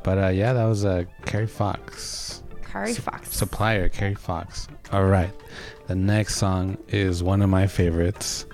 But 0.03 0.19
uh, 0.19 0.29
yeah, 0.29 0.53
that 0.53 0.65
was 0.65 0.85
uh, 0.85 1.05
Carrie 1.25 1.47
Fox. 1.47 2.43
Kari 2.73 2.95
Fox. 2.95 3.37
Supplier, 3.37 3.89
Carrie 3.91 4.15
Fox. 4.15 4.67
All 4.93 5.05
right. 5.05 5.31
The 5.89 5.95
next 5.95 6.37
song 6.37 6.79
is 6.89 7.23
one 7.23 7.43
of 7.43 7.51
my 7.51 7.67
favorites. 7.67 8.47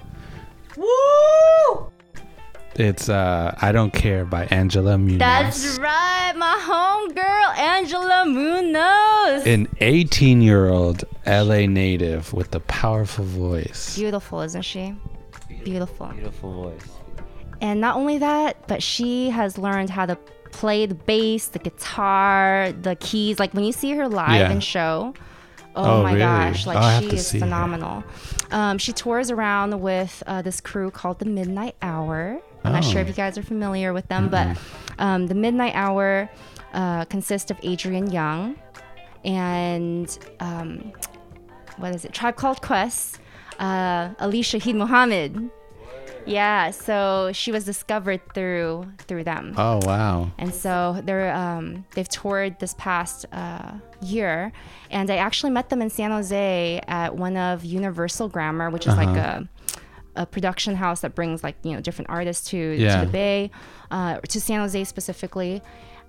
Woo! 0.77 1.91
It's 2.75 3.09
uh, 3.09 3.57
I 3.61 3.73
Don't 3.73 3.93
Care 3.93 4.25
by 4.25 4.47
Angela 4.47 4.99
Munoz. 4.99 5.19
That's 5.19 5.79
right, 5.79 6.33
my 6.37 6.59
homegirl 6.63 7.59
Angela 7.59 8.25
Munoz. 8.27 9.47
An 9.47 9.69
18 9.81 10.43
year 10.43 10.69
old 10.69 11.05
LA 11.27 11.67
native 11.67 12.33
with 12.33 12.55
a 12.55 12.61
powerful 12.61 13.25
voice. 13.25 13.97
Beautiful, 13.97 14.41
isn't 14.43 14.63
she? 14.63 14.95
Beautiful. 15.49 16.07
Beautiful 16.09 16.53
voice. 16.71 16.89
And 17.61 17.81
not 17.81 17.97
only 17.97 18.19
that, 18.19 18.69
but 18.69 18.83
she 18.83 19.31
has 19.31 19.59
learned 19.59 19.91
how 19.91 20.07
to 20.07 20.17
play 20.53 20.87
the 20.87 20.95
bass, 20.95 21.49
the 21.49 21.59
guitar, 21.59 22.73
the 22.73 22.97
keys. 22.97 23.39
Like 23.39 23.53
when 23.55 23.65
you 23.65 23.73
see 23.73 23.93
her 23.93 24.09
live 24.09 24.31
Yeah. 24.31 24.51
in 24.53 24.61
show, 24.61 25.13
oh, 25.75 25.85
Oh, 25.85 26.03
my 26.03 26.11
really? 26.13 26.21
gosh, 26.21 26.67
like 26.67 26.77
Oh, 26.77 26.81
I 26.81 26.93
have 26.95 27.03
she 27.05 27.17
is 27.17 27.31
phenomenal. 27.33 28.05
Um, 28.51 28.79
she 28.79 28.93
tours 28.93 29.31
around 29.31 29.79
with 29.81 30.23
uh, 30.27 30.43
this 30.43 30.61
crew 30.61 30.91
called 30.91 31.19
the 31.19 31.25
Midnight 31.27 31.75
Hour. 31.83 32.41
I'm 32.65 32.73
not 32.73 32.85
sure 32.85 32.99
Oh. 32.99 33.03
if 33.03 33.09
you 33.09 33.15
guys 33.15 33.37
are 33.37 33.43
familiar 33.43 33.93
with 33.93 34.09
them, 34.09 34.29
but 34.29 34.57
um, 34.99 35.27
the 35.27 35.35
Midnight 35.35 35.73
Hour 35.75 36.31
uh, 36.75 37.05
consists 37.07 37.51
of 37.51 37.59
Adrian 37.63 38.11
Younge 38.11 38.57
and 39.25 40.19
um, 40.41 40.93
what 41.79 41.95
is 41.95 42.05
it? 42.05 42.13
Tribe 42.13 42.37
Called 42.37 42.63
Quest, 42.63 43.19
uh, 43.59 44.11
Ali 44.21 44.42
Shaheed 44.42 44.75
Muhammad. 44.75 45.51
Yeah, 46.27 46.73
so 46.73 47.31
she 47.33 47.53
was 47.53 47.64
discovered 47.64 48.21
through 48.35 48.87
through 48.99 49.25
them. 49.25 49.55
Oh, 49.57 49.81
wow. 49.85 50.31
And 50.37 50.53
so 50.55 51.01
they're 51.03 51.33
um, 51.35 51.87
they've 51.94 52.09
toured 52.09 52.61
this 52.61 52.75
past 52.77 53.25
uh, 53.33 53.73
year, 54.03 54.53
and 54.90 55.11
I 55.11 55.16
actually 55.16 55.53
met 55.53 55.71
them 55.71 55.81
in 55.81 55.88
San 55.88 56.11
Jose 56.11 56.83
at 56.87 57.16
one 57.16 57.38
of 57.38 57.64
Universal 57.64 58.29
Grammar, 58.29 58.68
which 58.68 58.87
is 58.87 58.94
like 58.97 59.09
Uh-huh. 59.09 59.44
a, 60.16 60.23
a 60.23 60.27
production 60.27 60.75
house 60.75 61.01
that 61.01 61.14
brings 61.14 61.42
like 61.42 61.57
you 61.62 61.73
know 61.73 61.81
different 61.81 62.11
artists 62.11 62.51
to 62.51 62.59
Yeah. 62.59 63.01
to 63.01 63.07
the 63.07 63.12
Bay, 63.12 63.51
uh, 63.90 64.18
to 64.21 64.38
San 64.38 64.61
Jose 64.61 64.85
specifically, 64.85 65.62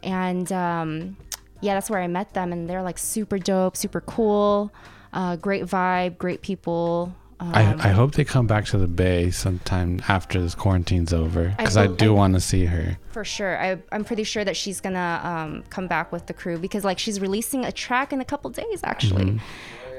and 0.03 0.51
um, 0.51 1.15
yeah, 1.61 1.75
that's 1.75 1.89
where 1.89 2.01
I 2.01 2.07
met 2.07 2.33
them, 2.33 2.51
and 2.51 2.69
they're 2.69 2.83
like 2.83 2.97
super 2.97 3.37
dope, 3.39 3.77
super 3.77 4.01
cool, 4.01 4.69
uh, 5.13 5.37
great 5.37 5.63
vibe, 5.63 6.17
great 6.17 6.41
people. 6.41 7.13
Um, 7.41 7.53
I, 7.53 7.89
I 7.89 7.91
hope 7.91 8.13
they 8.13 8.25
come 8.25 8.47
back 8.47 8.65
to 8.65 8.77
the 8.77 8.87
Bay 8.87 9.31
sometime 9.31 10.01
after 10.09 10.41
this 10.41 10.55
quarantine's 10.55 11.13
over 11.13 11.55
because 11.57 11.77
I, 11.77 11.87
bel- 11.87 11.95
do 11.95 12.13
want 12.13 12.33
to 12.33 12.41
see 12.41 12.65
her. 12.65 12.97
For 13.11 13.23
sure. 13.23 13.57
I, 13.57 13.81
I'm 13.93 14.03
pretty 14.03 14.25
sure 14.25 14.43
that 14.43 14.57
she's 14.57 14.81
gonna 14.81 15.21
um, 15.23 15.63
come 15.69 15.87
back 15.87 16.11
with 16.11 16.25
the 16.25 16.33
crew 16.33 16.57
because 16.57 16.83
like 16.83 16.99
she's 16.99 17.21
releasing 17.21 17.63
a 17.63 17.71
track 17.71 18.11
in 18.11 18.19
a 18.19 18.25
couple 18.25 18.49
days 18.49 18.81
actually. 18.83 19.39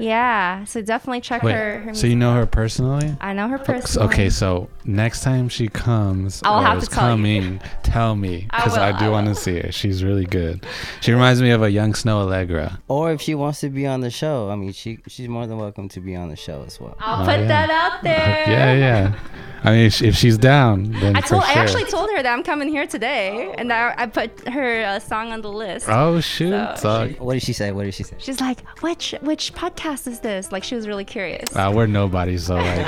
Yeah. 0.01 0.65
So 0.65 0.83
definitely 0.83 1.21
check. 1.21 1.43
Wait, 1.43 1.53
her. 1.53 1.79
her 1.81 1.95
so 1.95 2.07
you 2.07 2.17
know 2.17 2.35
her 2.35 2.47
personally? 2.47 3.15
I 3.21 3.33
know 3.33 3.49
her 3.49 3.59
personally. 3.59 4.09
Okay, 4.09 4.31
so 4.31 4.69
next 4.85 5.23
time 5.23 5.49
she 5.49 5.69
comes, 5.69 6.41
I'll 6.45 6.61
or 6.61 6.63
have 6.67 6.79
is 6.79 6.89
to 6.89 6.95
tell 6.95 7.05
you. 7.05 7.11
coming, 7.13 7.61
tell 7.83 8.17
me 8.17 8.47
because 8.51 8.77
I, 8.77 8.93
will, 8.93 8.99
do 8.99 9.11
want 9.11 9.27
to 9.29 9.35
see 9.35 9.61
her. 9.61 9.71
She's 9.73 10.03
really 10.03 10.25
good. 10.25 10.65
She 11.01 11.13
reminds 11.13 11.43
me 11.43 11.51
of 11.51 11.63
a 11.63 11.71
young 11.71 11.93
Snoh 11.93 12.27
Aalegra. 12.27 12.79
Or 12.89 13.13
if 13.13 13.21
she 13.21 13.35
wants 13.35 13.61
to 13.61 13.69
be 13.69 13.87
on 13.87 14.01
the 14.01 14.11
show, 14.11 14.51
I 14.51 14.57
mean, 14.57 14.73
she 14.73 14.99
she's 15.07 15.29
more 15.29 15.47
than 15.47 15.59
welcome 15.59 15.89
to 15.91 16.01
be 16.01 16.17
on 16.17 16.29
the 16.31 16.37
show 16.37 16.65
as 16.67 16.81
well. 16.81 16.97
I'll 16.99 17.23
Oh, 17.23 17.27
put 17.27 17.41
yeah. 17.41 17.47
that 17.49 17.71
out 17.71 18.03
there. 18.03 18.45
Yeah, 18.51 18.75
yeah. 18.75 19.15
I 19.63 19.73
mean, 19.73 19.87
if, 19.87 20.01
if 20.01 20.17
she's 20.17 20.39
down, 20.39 20.91
then 20.93 21.15
I 21.17 21.21
for 21.21 21.29
told. 21.29 21.43
I 21.45 21.53
actually 21.53 21.85
told 21.85 22.09
her 22.11 22.23
that 22.23 22.33
I'm 22.33 22.43
coming 22.43 22.69
here 22.71 22.87
today, 22.87 23.55
and 23.59 23.71
I, 23.71 23.93
I 23.95 24.07
put 24.07 24.49
her 24.49 24.83
uh, 24.85 24.99
song 24.99 25.33
on 25.33 25.43
the 25.43 25.51
list. 25.53 25.87
Oh 25.91 26.19
shoot! 26.21 26.51
So 26.79 27.09
So, 27.09 27.09
What 27.23 27.35
did 27.35 27.43
she 27.43 27.53
say? 27.53 27.71
What 27.71 27.85
did 27.85 27.93
she 27.93 28.03
say? 28.03 28.17
She's 28.19 28.41
like, 28.41 28.61
which 28.81 29.15
which 29.21 29.53
podcast 29.53 29.90
is 30.07 30.21
this? 30.21 30.53
Like 30.53 30.63
she 30.65 30.75
was 30.75 30.87
really 30.87 31.05
curious. 31.05 31.55
uh, 31.57 31.73
we're 31.75 31.87
nobody, 31.87 32.37
so 32.39 32.55
like, 32.55 32.87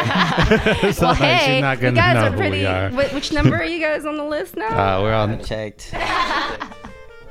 it's 0.85 1.01
well, 1.01 1.13
not 1.13 1.21
like 1.21 1.39
hey, 1.39 1.55
she's 1.57 1.61
not 1.63 1.77
you 1.79 1.83
gonna 1.83 1.97
guys 1.97 2.15
know 2.15 2.27
are 2.27 2.31
who 2.31 2.37
pretty. 2.37 2.59
we 2.59 2.67
are. 2.67 2.91
wh- 2.91 3.15
Which 3.15 3.33
number 3.33 3.57
are 3.57 3.65
you 3.65 3.81
guys 3.89 4.05
on 4.07 4.17
the 4.17 4.25
list 4.25 4.57
now? 4.57 4.99
Uh, 4.99 5.03
we're 5.03 5.13
on. 5.15 5.43
Checked. 5.45 5.91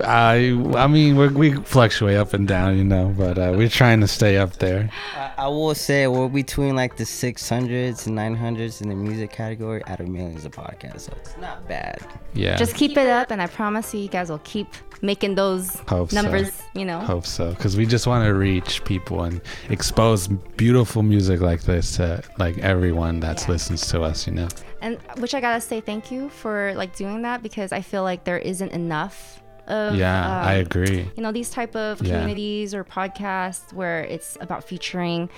I 0.03 0.59
I 0.75 0.87
mean, 0.87 1.15
we 1.15 1.27
we 1.27 1.53
fluctuate 1.53 2.17
up 2.17 2.33
and 2.33 2.47
down, 2.47 2.75
you 2.75 2.83
know, 2.83 3.13
but 3.15 3.37
uh, 3.37 3.53
we're 3.55 3.69
trying 3.69 4.01
to 4.01 4.07
stay 4.07 4.37
up 4.37 4.53
there. 4.57 4.89
I, 5.15 5.31
I 5.37 5.47
will 5.47 5.75
say 5.75 6.07
we're 6.07 6.27
between 6.27 6.75
like 6.75 6.97
the 6.97 7.03
600s 7.03 8.07
and 8.07 8.17
900s 8.17 8.81
in 8.81 8.89
the 8.89 8.95
music 8.95 9.31
category 9.31 9.83
out 9.85 9.99
of 9.99 10.07
millions 10.07 10.43
of 10.43 10.53
podcasts, 10.53 11.01
so 11.01 11.13
it's 11.17 11.37
not 11.37 11.67
bad. 11.67 11.99
Yeah. 12.33 12.55
Just 12.55 12.73
keep 12.75 12.97
it 12.97 13.05
up, 13.07 13.29
and 13.29 13.41
I 13.43 13.47
promise 13.47 13.93
you, 13.93 13.99
you 13.99 14.09
guys 14.09 14.31
will 14.31 14.39
keep 14.43 14.69
making 15.01 15.35
those 15.35 15.75
Hope 15.87 16.11
so. 16.11 16.21
numbers. 16.21 16.51
You 16.73 16.85
know. 16.85 16.99
hope 16.99 17.25
so 17.25 17.49
because 17.51 17.75
we 17.75 17.85
just 17.85 18.07
want 18.07 18.25
to 18.25 18.33
reach 18.33 18.83
people 18.85 19.23
and 19.23 19.41
expose 19.69 20.27
beautiful 20.55 21.03
music 21.03 21.41
like 21.41 21.61
this 21.63 21.97
to 21.97 22.23
like 22.37 22.57
everyone 22.59 23.19
that 23.21 23.41
Yeah. 23.41 23.51
listens 23.51 23.87
to 23.91 24.01
us 24.03 24.25
you 24.27 24.33
know 24.33 24.47
and 24.81 24.97
which 25.19 25.33
I 25.35 25.41
gotta 25.41 25.59
say 25.61 25.81
thank 25.81 26.11
you 26.11 26.29
for 26.29 26.73
like 26.75 26.95
doing 26.95 27.21
that 27.23 27.43
because 27.43 27.71
I 27.73 27.81
feel 27.81 28.03
like 28.03 28.23
there 28.23 28.37
isn't 28.37 28.71
enough 28.71 29.41
of 29.67 29.95
yeah 29.95 30.41
i 30.41 30.55
um, 30.55 30.61
agree 30.61 31.05
You 31.15 31.21
know 31.23 31.31
these 31.31 31.49
type 31.51 31.75
of 31.75 32.01
Yeah. 32.01 32.13
communities 32.19 32.73
or 32.73 32.83
podcasts 32.83 33.71
where 33.73 34.01
it's 34.05 34.37
about 34.41 34.63
featuring, 34.63 35.29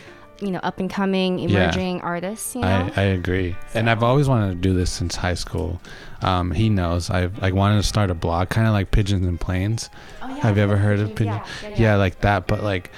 you 0.43 0.51
know, 0.51 0.59
up 0.63 0.79
and 0.79 0.89
coming 0.89 1.39
Yeah. 1.39 1.63
emerging 1.63 2.01
artists. 2.01 2.53
You 2.55 2.61
know, 2.61 2.91
I, 2.95 3.01
I 3.01 3.03
agree 3.03 3.55
and 3.73 3.89
i've 3.89 4.03
always 4.03 4.27
wanted 4.27 4.49
to 4.49 4.55
do 4.55 4.73
this 4.73 4.91
since 4.91 5.15
high 5.15 5.33
school 5.33 5.81
um, 6.21 6.51
he 6.51 6.69
knows 6.69 7.09
i've 7.09 7.37
like 7.41 7.53
wanted 7.53 7.77
to 7.77 7.87
start 7.87 8.09
a 8.11 8.13
blog 8.13 8.49
kind 8.49 8.67
of 8.67 8.73
like 8.73 8.91
pigeons 8.91 9.25
and 9.25 9.39
planes 9.39 9.89
Oh, 10.21 10.27
yeah, 10.29 10.41
have 10.41 10.57
you 10.57 10.63
ever 10.63 10.77
heard 10.77 10.99
of 10.99 11.19
yeah, 11.19 11.25
yeah, 11.63 11.69
yeah, 11.69 11.75
yeah. 11.77 11.95
like 11.95 12.21
that 12.21 12.47
but 12.47 12.61
like 12.63 12.91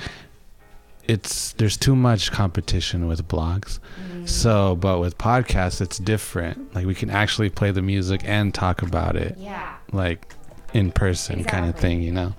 it's 1.07 1.53
there's 1.53 1.77
too 1.77 1.95
much 1.95 2.31
competition 2.31 3.07
with 3.07 3.27
blogs 3.27 3.79
Mm. 4.01 4.27
so 4.27 4.75
but 4.75 4.99
with 4.99 5.17
podcasts 5.17 5.79
it's 5.81 5.97
different 5.99 6.73
like 6.75 6.85
we 6.85 6.95
can 6.95 7.09
actually 7.09 7.49
play 7.49 7.71
the 7.71 7.81
music 7.81 8.21
and 8.25 8.53
talk 8.53 8.81
about 8.81 9.15
it 9.15 9.35
yeah. 9.37 9.75
like 9.91 10.33
in 10.73 10.91
person 10.91 11.43
kind 11.45 11.69
of 11.69 11.75
thing, 11.77 12.01
you 12.01 12.11
know. 12.11 12.33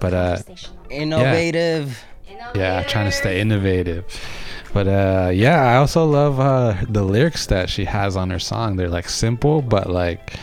But 0.00 0.12
uh 0.12 0.36
Conversational. 0.38 0.76
Innovative. 2.38 2.60
yeah, 2.60 2.82
trying 2.84 3.06
to 3.06 3.12
stay 3.12 3.40
innovative. 3.40 4.04
But 4.72 4.86
uh 4.86 5.30
yeah, 5.32 5.62
I 5.72 5.76
also 5.76 6.04
love 6.04 6.38
uh 6.40 6.76
the 6.88 7.02
lyrics 7.02 7.46
that 7.46 7.68
she 7.70 7.84
has 7.84 8.16
on 8.16 8.30
her 8.30 8.38
song. 8.38 8.76
They're 8.76 8.88
like 8.88 9.08
simple 9.08 9.62
but 9.62 9.90
like 9.90 10.34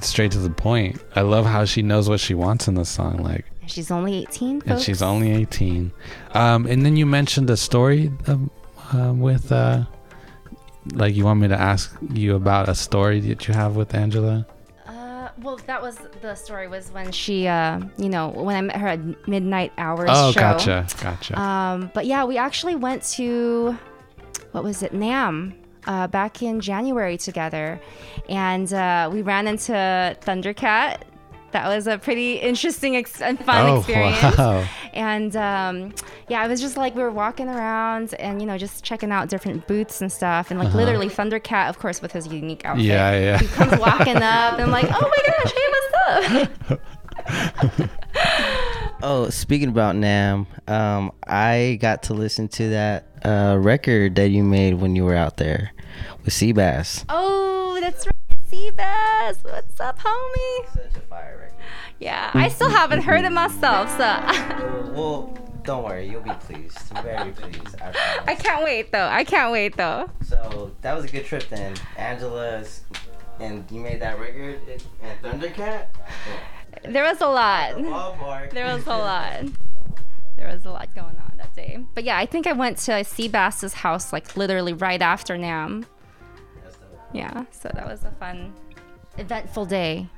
straight 0.00 0.32
to 0.32 0.38
the 0.38 0.50
point. 0.50 1.02
I 1.14 1.22
love 1.22 1.46
how 1.46 1.64
she 1.64 1.82
knows 1.82 2.08
what 2.08 2.20
she 2.20 2.34
wants 2.34 2.68
in 2.68 2.74
the 2.74 2.84
song 2.84 3.18
like 3.18 3.44
she's 3.66 3.90
only 3.90 4.18
18, 4.18 4.62
and 4.66 4.80
she's 4.80 5.02
only 5.02 5.32
18. 5.32 5.92
Um 6.34 6.66
and 6.66 6.84
then 6.86 6.96
you 6.96 7.06
mentioned 7.06 7.50
a 7.50 7.56
story 7.56 8.12
um, 8.28 8.50
uh, 8.94 9.12
with 9.12 9.50
uh 9.52 9.84
like 10.94 11.14
you 11.16 11.24
want 11.24 11.40
me 11.40 11.48
to 11.48 11.60
ask 11.60 11.96
you 12.12 12.36
about 12.36 12.68
a 12.68 12.74
story 12.74 13.18
that 13.20 13.48
you 13.48 13.54
have 13.54 13.74
with 13.76 13.94
Angela? 13.94 14.46
Well, 15.46 15.60
that 15.66 15.80
was 15.80 15.96
the 16.22 16.34
story. 16.34 16.66
Was 16.66 16.90
when 16.90 17.12
she, 17.12 17.46
uh, 17.46 17.78
you 17.96 18.08
know, 18.08 18.30
when 18.30 18.56
I 18.56 18.60
met 18.62 18.76
her 18.78 18.88
at 18.88 19.28
Midnight 19.28 19.72
Hours 19.78 20.10
Oh, 20.12 20.32
show. 20.32 20.40
gotcha. 20.40 20.86
Gotcha. 21.00 21.40
Um, 21.40 21.88
but 21.94 22.04
yeah, 22.04 22.24
we 22.24 22.36
actually 22.36 22.74
went 22.74 23.04
to 23.12 23.78
what 24.50 24.64
was 24.64 24.82
it, 24.82 24.92
NAMM, 24.92 25.54
uh, 25.86 26.08
back 26.08 26.42
in 26.42 26.58
January 26.60 27.16
together, 27.16 27.80
and 28.28 28.72
uh, 28.72 29.08
we 29.12 29.22
ran 29.22 29.46
into 29.46 29.72
Thundercat. 29.72 31.02
That 31.56 31.68
was 31.68 31.86
a 31.86 31.96
pretty 31.96 32.34
interesting 32.34 32.96
ex- 32.96 33.22
and 33.22 33.42
fun 33.42 33.66
oh, 33.66 33.78
experience. 33.78 34.36
wow. 34.36 34.68
And 34.92 35.34
um, 35.36 35.94
yeah, 36.28 36.44
it 36.44 36.48
was 36.48 36.60
just 36.60 36.76
like 36.76 36.94
we 36.94 37.02
were 37.02 37.10
walking 37.10 37.48
around 37.48 38.12
and 38.14 38.42
you 38.42 38.46
know 38.46 38.58
just 38.58 38.84
checking 38.84 39.10
out 39.10 39.30
different 39.30 39.66
booths 39.66 40.02
and 40.02 40.12
stuff, 40.12 40.50
and 40.50 40.60
like 40.60 40.74
literally 40.74 41.08
Thundercat, 41.08 41.70
of 41.70 41.78
course, 41.78 42.02
with 42.02 42.12
his 42.12 42.26
unique 42.26 42.66
outfit. 42.66 42.90
Uh-huh. 42.90 43.12
Yeah, 43.14 43.18
yeah. 43.18 43.38
He 43.38 43.46
comes 43.46 43.80
walking 43.80 44.16
up, 44.16 44.58
and 44.58 44.64
I'm 44.64 44.70
like, 44.70 44.84
oh 44.90 45.10
my 45.10 45.22
gosh, 45.26 45.52
hey, 45.54 45.68
what's 46.44 46.68
up? 46.68 47.90
Oh, 49.02 49.28
speaking 49.28 49.68
about 49.68 49.94
NAMM, 49.94 50.46
um, 50.68 51.12
I 51.26 51.78
got 51.80 52.04
to 52.04 52.14
listen 52.14 52.48
to 52.48 52.70
that 52.70 53.06
uh, 53.24 53.56
record 53.60 54.14
that 54.16 54.30
you 54.30 54.42
made 54.42 54.74
when 54.74 54.96
you 54.96 55.04
were 55.04 55.14
out 55.14 55.36
there 55.36 55.72
with 56.24 56.32
Seabass. 56.32 57.04
Oh, 57.10 57.78
that's 57.80 58.06
right. 58.06 58.25
Seabass. 58.50 59.42
What's 59.44 59.80
up, 59.80 59.98
homie? 59.98 60.72
Such 60.72 60.96
a 60.96 61.00
fire 61.00 61.38
record. 61.40 61.58
Yeah, 61.98 62.30
I 62.34 62.48
still 62.48 62.70
haven't 62.70 63.02
heard 63.02 63.24
it 63.24 63.30
myself, 63.32 63.90
so 63.90 63.98
Well, 64.94 65.36
don't 65.64 65.82
worry, 65.82 66.08
you'll 66.08 66.20
be 66.22 66.30
pleased. 66.40 66.78
Very 67.02 67.32
pleased. 67.32 67.74
I 67.80 67.92
I 68.28 68.34
can't 68.36 68.62
wait 68.64 68.92
though. 68.92 69.06
I 69.08 69.24
can't 69.24 69.50
wait 69.52 69.76
though. 69.76 70.08
So 70.22 70.70
that 70.82 70.94
was 70.94 71.04
a 71.04 71.08
good 71.08 71.24
trip 71.24 71.48
then. 71.48 71.74
Angela's, 71.96 72.82
and 73.40 73.68
you 73.70 73.80
made 73.80 74.00
that 74.00 74.18
record 74.20 74.60
and 75.02 75.22
Thundercat. 75.22 75.86
there 76.84 77.02
was 77.04 77.20
a 77.20 77.26
lot. 77.26 77.74
There 78.52 78.66
was 78.72 78.86
a 78.86 78.90
lot. 78.96 79.44
There 80.36 80.48
was 80.48 80.64
a 80.66 80.70
lot 80.70 80.94
going 80.94 81.16
on 81.16 81.32
that 81.38 81.54
day. 81.56 81.78
But 81.94 82.04
yeah, 82.04 82.18
I 82.18 82.26
think 82.26 82.46
I 82.46 82.52
went 82.52 82.76
to 82.78 83.02
Seabass's 83.02 83.72
house 83.74 84.12
like 84.12 84.36
literally 84.36 84.74
right 84.74 85.02
after 85.02 85.34
NAMM. 85.36 85.86
Yeah, 87.12 87.44
so 87.50 87.70
that 87.74 87.86
was 87.86 88.04
a 88.04 88.10
fun, 88.12 88.52
eventful 89.18 89.66
day. 89.66 90.08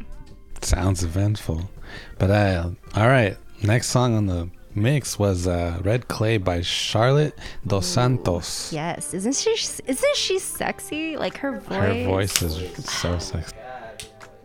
Sounds 0.62 1.02
eventful. 1.02 1.70
But 2.18 2.30
uh, 2.30 2.70
all 2.94 3.08
right, 3.08 3.36
next 3.62 3.88
song 3.88 4.14
on 4.16 4.26
the 4.26 4.48
mix 4.74 5.18
was 5.18 5.46
uh, 5.46 5.80
Red 5.82 6.08
Clay 6.08 6.38
by 6.38 6.60
Charlotte 6.62 7.38
Dos 7.66 7.86
Santos. 7.86 8.72
Yes, 8.72 9.14
isn't 9.14 9.34
she? 9.34 9.50
Isn't 9.50 10.16
she 10.16 10.38
sexy? 10.38 11.16
Like 11.16 11.36
her 11.38 11.58
voice. 11.60 11.76
Her 11.76 12.04
voice 12.04 12.42
is 12.42 12.84
so 12.90 13.18
sexy. 13.18 13.54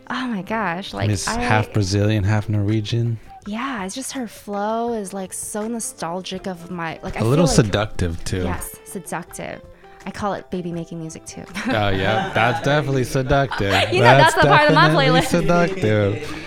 Oh 0.09 0.27
my 0.27 0.41
gosh! 0.41 0.93
Like 0.93 1.07
Miss 1.07 1.27
I, 1.27 1.39
half 1.39 1.73
Brazilian, 1.73 2.23
half 2.23 2.47
Norwegian. 2.47 3.19
Yeah, 3.45 3.85
it's 3.85 3.95
just 3.95 4.13
her 4.13 4.27
flow 4.27 4.93
is 4.93 5.13
like 5.13 5.33
so 5.33 5.67
nostalgic 5.67 6.47
of 6.47 6.71
my 6.71 6.99
like. 7.03 7.17
I 7.17 7.19
A 7.19 7.23
little 7.23 7.47
feel 7.47 7.57
like, 7.57 7.65
seductive 7.65 8.23
too. 8.23 8.43
Yes, 8.43 8.75
seductive. 8.85 9.61
I 10.05 10.11
call 10.11 10.33
it 10.33 10.49
baby 10.49 10.71
making 10.71 10.99
music 10.99 11.25
too. 11.25 11.43
Oh 11.67 11.89
yeah, 11.89 12.31
that's 12.35 12.63
definitely 12.63 13.03
seductive. 13.03 13.73
You 13.91 13.99
know, 14.01 14.17
that's 14.17 14.35
the 14.35 14.41
part 14.41 14.69
of 14.69 14.75
my 14.75 14.89
playlist. 14.89 15.25
Seductive. 15.27 16.43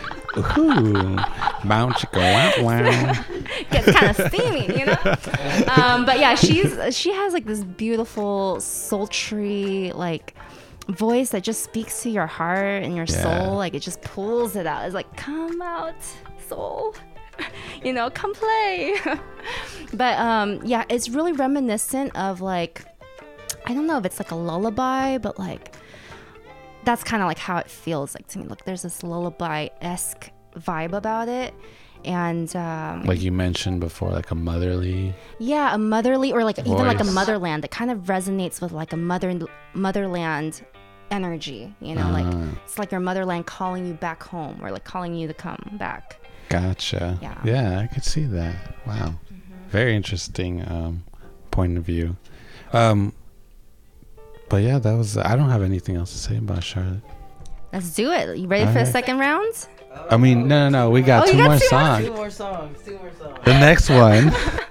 Ooh, 0.56 1.16
bounce 1.64 1.96
chicka 1.98 2.62
wow 2.62 2.64
wow. 2.64 3.24
gets 3.70 3.90
kind 3.92 4.16
of 4.16 4.28
steamy, 4.32 4.66
you 4.78 4.86
know. 4.86 4.98
Um, 5.76 6.06
but 6.06 6.20
yeah, 6.20 6.36
she's 6.36 6.96
she 6.96 7.12
has 7.12 7.32
like 7.32 7.46
this 7.46 7.64
beautiful, 7.64 8.60
sultry 8.60 9.90
like 9.94 10.34
voice 10.88 11.30
that 11.30 11.42
just 11.42 11.64
speaks 11.64 12.02
to 12.04 12.10
your 12.10 12.26
heart 12.28 12.82
and 12.84 12.94
your 12.94 13.06
Yeah. 13.08 13.22
soul. 13.44 13.56
Like 13.56 13.74
it 13.74 13.80
just 13.80 14.02
pulls 14.02 14.54
it 14.56 14.66
out. 14.66 14.84
It's 14.86 14.94
like, 14.94 15.14
come 15.16 15.60
out, 15.62 15.94
soul. 16.48 16.94
You 17.82 17.94
know, 17.94 18.10
come 18.10 18.34
play. 18.34 18.96
but 19.94 20.18
um, 20.18 20.60
yeah, 20.62 20.84
it's 20.90 21.08
really 21.08 21.32
reminiscent 21.32 22.14
of 22.14 22.42
like, 22.42 22.84
I 23.66 23.74
don't 23.74 23.86
know 23.86 23.98
if 23.98 24.04
it's 24.06 24.18
like 24.18 24.30
a 24.30 24.34
lullaby, 24.36 25.18
but 25.18 25.38
like 25.38 25.74
that's 26.84 27.04
kind 27.04 27.22
of 27.22 27.26
like 27.28 27.38
how 27.38 27.58
it 27.58 27.68
feels 27.68 28.14
like 28.14 28.26
to 28.28 28.38
me. 28.38 28.46
Look, 28.46 28.64
there's 28.64 28.82
this 28.82 29.02
lullaby 29.02 29.68
esque 29.80 30.30
vibe 30.56 30.92
about 30.92 31.28
it, 31.28 31.52
and 32.04 32.54
um, 32.56 33.04
Like 33.04 33.20
you 33.20 33.30
mentioned 33.32 33.80
before, 33.80 34.10
like 34.10 34.30
a 34.30 34.34
motherly. 34.34 35.14
yeah, 35.38 35.74
a 35.74 35.78
motherly 35.78 36.32
or 36.32 36.42
like 36.44 36.58
even 36.58 36.72
like 36.78 37.00
a 37.00 37.04
motherland 37.04 37.62
that 37.64 37.70
kind 37.70 37.90
of 37.90 37.98
resonates 38.04 38.60
with 38.60 38.72
like 38.72 38.92
a 38.92 38.96
mother 38.96 39.38
motherland 39.74 40.62
energy. 41.10 41.74
You 41.80 41.94
know, 41.96 42.10
like 42.10 42.26
Ah. 42.26 42.48
it's 42.64 42.78
like 42.78 42.90
your 42.92 43.00
motherland 43.00 43.46
calling 43.46 43.86
you 43.86 43.94
back 43.94 44.22
home 44.22 44.58
or 44.64 44.70
like 44.70 44.84
calling 44.84 45.14
you 45.14 45.28
to 45.28 45.34
come 45.34 45.58
back. 45.78 46.16
Gotcha. 46.48 47.18
Yeah. 47.22 47.38
Yeah, 47.44 47.78
I 47.80 47.86
could 47.86 48.04
see 48.04 48.24
that. 48.24 48.74
Wow. 48.86 49.14
Very 49.68 49.94
interesting 49.94 50.62
um, 50.68 51.04
point 51.52 51.78
of 51.78 51.84
view. 51.84 52.16
Um, 52.72 53.12
but 54.50 54.62
yeah, 54.62 54.78
that 54.78 54.92
was. 54.92 55.16
I 55.16 55.34
don't 55.36 55.48
have 55.48 55.62
anything 55.62 55.96
else 55.96 56.12
to 56.12 56.18
say 56.18 56.36
about 56.36 56.62
Charlotte. 56.62 57.00
Let's 57.72 57.94
do 57.94 58.10
it. 58.12 58.36
You 58.36 58.48
ready 58.48 58.66
for 58.66 58.80
the 58.80 58.86
second 58.86 59.18
round? 59.18 59.54
I 60.10 60.16
mean, 60.16 60.46
no, 60.48 60.68
no, 60.68 60.84
no. 60.86 60.90
We 60.90 61.02
got 61.02 61.22
Oh, 61.22 61.26
you 61.26 61.32
two 61.32 61.38
got 61.38 61.48
more 61.50 61.58
two 61.58 61.68
more? 61.70 61.80
songs. 61.80 62.04
Two 62.04 62.12
more 62.14 62.30
songs. 62.30 62.78
Two 62.84 62.98
more 62.98 63.10
songs. 63.18 63.38
The 63.44 63.52
next 63.54 63.88
one, 63.88 64.26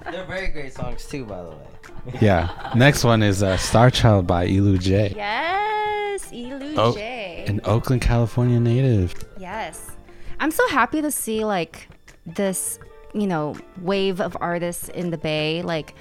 They're 0.12 0.26
very 0.26 0.48
great 0.50 0.74
songs 0.74 1.06
too, 1.06 1.26
by 1.26 1.44
the 1.44 1.50
way. 1.50 1.58
yeah. 2.22 2.72
Next 2.76 3.04
one 3.04 3.22
is 3.24 3.42
uh, 3.44 3.58
Star 3.58 3.90
Child 3.92 4.28
by 4.28 4.48
Elujay. 4.48 5.16
Yes, 5.16 6.32
Elu 6.32 6.74
Oh, 6.78 6.94
J. 6.94 7.46
An 7.48 7.60
Oakland, 7.66 8.02
California 8.02 8.60
native. 8.60 9.14
Yes. 9.38 9.92
I'm 10.40 10.52
so 10.52 10.68
happy 10.70 11.02
to 11.02 11.12
see 11.12 11.44
like 11.46 11.88
this, 12.26 12.80
you 13.14 13.28
know, 13.28 13.56
wave 13.82 14.20
of 14.22 14.36
artists 14.40 14.88
in 14.90 15.10
the 15.10 15.18
Bay. 15.18 15.62
Like, 15.62 15.96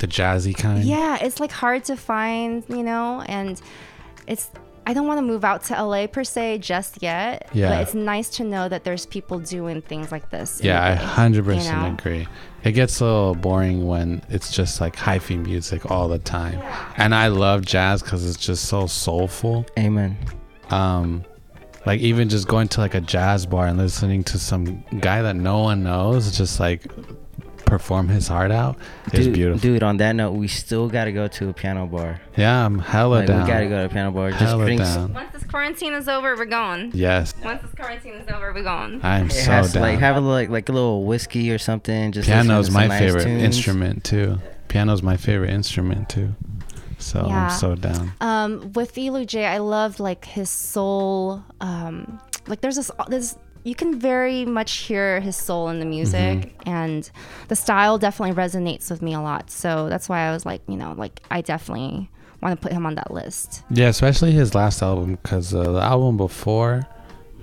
The 0.00 0.08
jazzy 0.08 0.56
kind. 0.56 0.82
yeah, 0.82 1.18
it's 1.20 1.40
like 1.40 1.52
hard 1.52 1.84
to 1.84 1.96
find, 1.96 2.64
you 2.68 2.82
know, 2.82 3.22
and 3.26 3.60
it's 4.26 4.50
I 4.86 4.94
don't 4.94 5.06
want 5.06 5.18
to 5.18 5.22
move 5.22 5.44
out 5.44 5.62
to 5.64 5.82
LA 5.82 6.06
per 6.06 6.24
se 6.24 6.58
just 6.58 7.02
yet. 7.02 7.48
Yeah. 7.52 7.68
But 7.68 7.82
it's 7.82 7.94
nice 7.94 8.28
to 8.30 8.44
know 8.44 8.68
that 8.68 8.82
there's 8.82 9.06
people 9.06 9.38
doing 9.38 9.82
things 9.82 10.10
like 10.10 10.30
this. 10.30 10.60
Yeah, 10.64 10.82
I 10.84 10.94
hundred 10.94 11.46
you 11.46 11.70
know? 11.70 11.94
agree. 11.96 12.26
It 12.64 12.72
gets 12.72 13.00
a 13.00 13.04
little 13.04 13.34
boring 13.34 13.86
when 13.86 14.22
it's 14.28 14.50
just 14.50 14.80
like 14.80 14.96
hyphy 14.96 15.38
music 15.38 15.90
all 15.90 16.08
the 16.08 16.18
time, 16.18 16.60
and 16.96 17.14
I 17.14 17.28
love 17.28 17.64
jazz 17.64 18.02
because 18.02 18.28
it's 18.28 18.44
just 18.44 18.64
so 18.64 18.86
soulful. 18.86 19.66
Amen. 19.78 20.16
Um, 20.70 21.24
like 21.86 22.00
even 22.00 22.28
just 22.28 22.48
going 22.48 22.68
to 22.68 22.80
like 22.80 22.94
a 22.94 23.00
jazz 23.00 23.46
bar 23.46 23.66
and 23.66 23.78
listening 23.78 24.24
to 24.24 24.38
some 24.38 24.84
guy 25.00 25.22
that 25.22 25.36
no 25.36 25.60
one 25.60 25.82
knows 25.82 26.36
just 26.36 26.60
like 26.60 26.86
perform 27.64 28.08
his 28.08 28.28
heart 28.28 28.50
out 28.50 28.76
is 29.12 29.26
dude, 29.26 29.34
beautiful. 29.34 29.60
Dude, 29.60 29.82
on 29.82 29.96
that 29.98 30.12
note, 30.16 30.32
we 30.32 30.48
still 30.48 30.88
gotta 30.88 31.12
go 31.12 31.28
to 31.28 31.48
a 31.48 31.52
piano 31.52 31.86
bar. 31.86 32.20
Yeah, 32.36 32.64
I'm 32.66 32.78
hella 32.78 33.16
Like, 33.16 33.26
down. 33.26 33.42
we 33.42 33.48
gotta 33.48 33.66
go 33.68 33.78
to 33.78 33.84
a 33.84 33.88
piano 33.88 34.10
bar. 34.10 34.30
Just 34.30 34.42
hella 34.42 34.64
bring. 34.64 34.78
down. 34.78 35.12
Once 35.14 35.32
this 35.32 35.44
quarantine 35.44 35.92
is 35.94 36.08
over, 36.08 36.36
we're 36.36 36.44
going. 36.46 36.90
Yes, 36.94 37.34
Once 37.44 37.62
this 37.62 37.74
quarantine 37.74 38.14
is 38.14 38.28
over, 38.28 38.52
we're 38.52 38.62
going. 38.62 39.00
I'm 39.04 39.26
It 39.26 39.32
so 39.32 39.50
has 39.50 39.72
down. 39.72 39.82
like 39.82 39.98
have 40.00 40.16
a 40.16 40.20
like 40.20 40.48
like 40.50 40.68
a 40.68 40.72
little 40.72 41.04
whiskey 41.04 41.50
or 41.50 41.58
something. 41.58 42.12
Just 42.12 42.28
listen 42.28 42.46
Piano's 42.46 42.66
to 42.68 42.72
my 42.74 42.86
nice 42.86 42.98
favorite 43.00 43.24
tunes. 43.24 43.42
instrument 43.42 44.04
too. 44.04 44.38
Piano's 44.68 45.02
my 45.02 45.16
favorite 45.16 45.50
instrument 45.50 46.08
too. 46.08 46.34
So 46.98 47.24
Yeah. 47.26 47.44
I'm 47.44 47.50
so 47.50 47.74
down. 47.74 48.12
Um, 48.20 48.72
with 48.74 48.94
Elujay, 48.94 49.46
I 49.46 49.58
love 49.58 50.00
like 50.00 50.24
his 50.24 50.50
soul. 50.50 51.42
Um, 51.60 52.20
like 52.46 52.60
there's 52.60 52.76
this, 52.76 52.90
this 53.08 53.36
you 53.64 53.74
can 53.74 53.98
very 53.98 54.44
much 54.44 54.72
hear 54.72 55.20
his 55.20 55.36
soul 55.36 55.68
in 55.68 55.80
the 55.80 55.86
music, 55.86 56.54
and 56.66 57.10
the 57.48 57.56
style 57.56 57.98
definitely 57.98 58.34
resonates 58.34 58.90
with 58.90 59.02
me 59.02 59.14
a 59.14 59.20
lot. 59.20 59.50
So 59.50 59.88
that's 59.88 60.08
why 60.08 60.20
I 60.28 60.32
was 60.32 60.46
like, 60.46 60.62
you 60.68 60.76
know, 60.76 60.94
like 60.96 61.20
I 61.30 61.40
definitely 61.40 62.10
want 62.40 62.58
to 62.58 62.62
put 62.62 62.72
him 62.72 62.86
on 62.86 62.94
that 62.94 63.10
list. 63.10 63.62
Yeah, 63.70 63.88
especially 63.88 64.32
his 64.32 64.54
last 64.54 64.82
album 64.82 65.18
because 65.22 65.54
uh, 65.54 65.72
the 65.72 65.80
album 65.80 66.16
before 66.16 66.86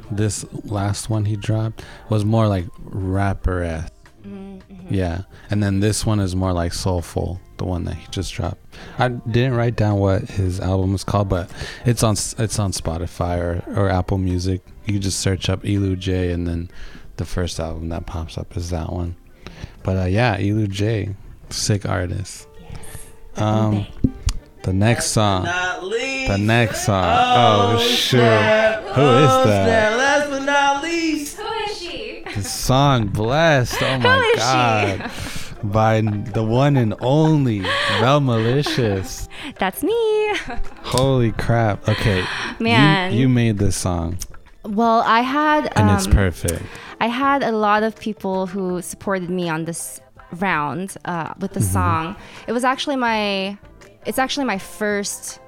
this 0.09 0.45
last 0.63 1.09
one 1.09 1.25
he 1.25 1.35
dropped 1.35 1.83
was 2.09 2.25
more 2.25 2.47
like 2.47 2.65
rapper 2.79 3.63
esque. 3.63 3.93
Yeah, 4.89 5.23
and 5.49 5.61
then 5.61 5.81
this 5.81 6.05
one 6.05 6.19
is 6.19 6.35
more 6.35 6.53
like 6.53 6.73
soulful. 6.73 7.41
The 7.57 7.65
one 7.65 7.85
that 7.85 7.95
he 7.95 8.07
just 8.11 8.33
dropped. 8.33 8.59
I 8.99 9.09
didn't 9.09 9.55
write 9.55 9.75
down 9.75 9.97
what 9.97 10.21
his 10.23 10.59
album 10.59 10.93
was 10.93 11.03
called, 11.03 11.27
but 11.27 11.51
it's 11.85 12.03
on 12.03 12.13
it's 12.13 12.59
on 12.59 12.71
Spotify 12.71 13.39
or, 13.39 13.63
or 13.75 13.89
Apple 13.89 14.17
Music. 14.17 14.61
You 14.87 14.93
can 14.93 15.01
just 15.01 15.19
search 15.19 15.49
up 15.49 15.63
Elujay, 15.63 16.33
and 16.33 16.47
then 16.47 16.69
the 17.17 17.25
first 17.25 17.59
album 17.59 17.89
that 17.89 18.05
pops 18.05 18.37
up 18.37 18.55
is 18.55 18.69
that 18.69 18.91
one. 18.91 19.15
But 19.83 19.97
uh, 19.97 20.05
yeah, 20.05 20.37
Elujay, 20.37 21.13
sick 21.49 21.85
artist. 21.85 22.47
Um, 23.35 23.85
the 24.63 24.71
next 24.73 25.07
song. 25.07 25.43
The 25.43 26.37
next 26.39 26.85
song. 26.85 27.03
Oh, 27.05 27.77
shoot. 27.79 28.17
Who 28.17 28.21
is 28.21 29.45
that? 29.45 29.97
Last 29.97 30.29
but 30.29 30.43
not 30.45 30.83
least. 30.83 31.37
Who 31.37 31.43
is 31.69 31.77
she? 31.77 32.23
The 32.33 32.43
song 32.43 33.07
Blessed. 33.07 33.81
Oh 33.81 33.99
my 33.99 34.17
is 34.19 34.31
she? 34.33 34.37
god. 34.39 35.11
By 35.63 36.01
the 36.01 36.43
one 36.43 36.77
and 36.77 36.93
only 37.01 37.59
Vel 37.99 38.21
Malicious. 38.21 39.27
That's 39.59 39.83
me. 39.83 39.91
Holy 40.83 41.31
crap. 41.33 41.87
Okay. 41.89 42.19
you- 42.21 42.25
Man. 42.59 43.13
You, 43.13 43.27
made 43.29 43.57
this 43.57 43.75
song 43.75 44.17
well, 44.67 45.01
I 45.01 45.21
had 45.21 45.71
and 45.77 45.89
um, 45.89 45.95
it's 45.95 46.07
perfect. 46.07 46.63
I 46.99 47.07
had 47.07 47.43
a 47.43 47.51
lot 47.51 47.83
of 47.83 47.95
people 47.99 48.47
who 48.47 48.81
supported 48.81 49.29
me 49.29 49.49
on 49.49 49.65
this 49.65 49.99
round 50.39 50.95
uh, 51.05 51.33
with 51.39 51.51
Mm-hmm. 51.51 51.59
the 51.59 51.65
song. 51.65 52.15
It 52.47 52.51
was 52.53 52.63
actually 52.63 52.95
my, 52.95 53.57
it's 54.05 54.19
actually 54.19 54.45
my 54.45 54.57
first 54.57 55.39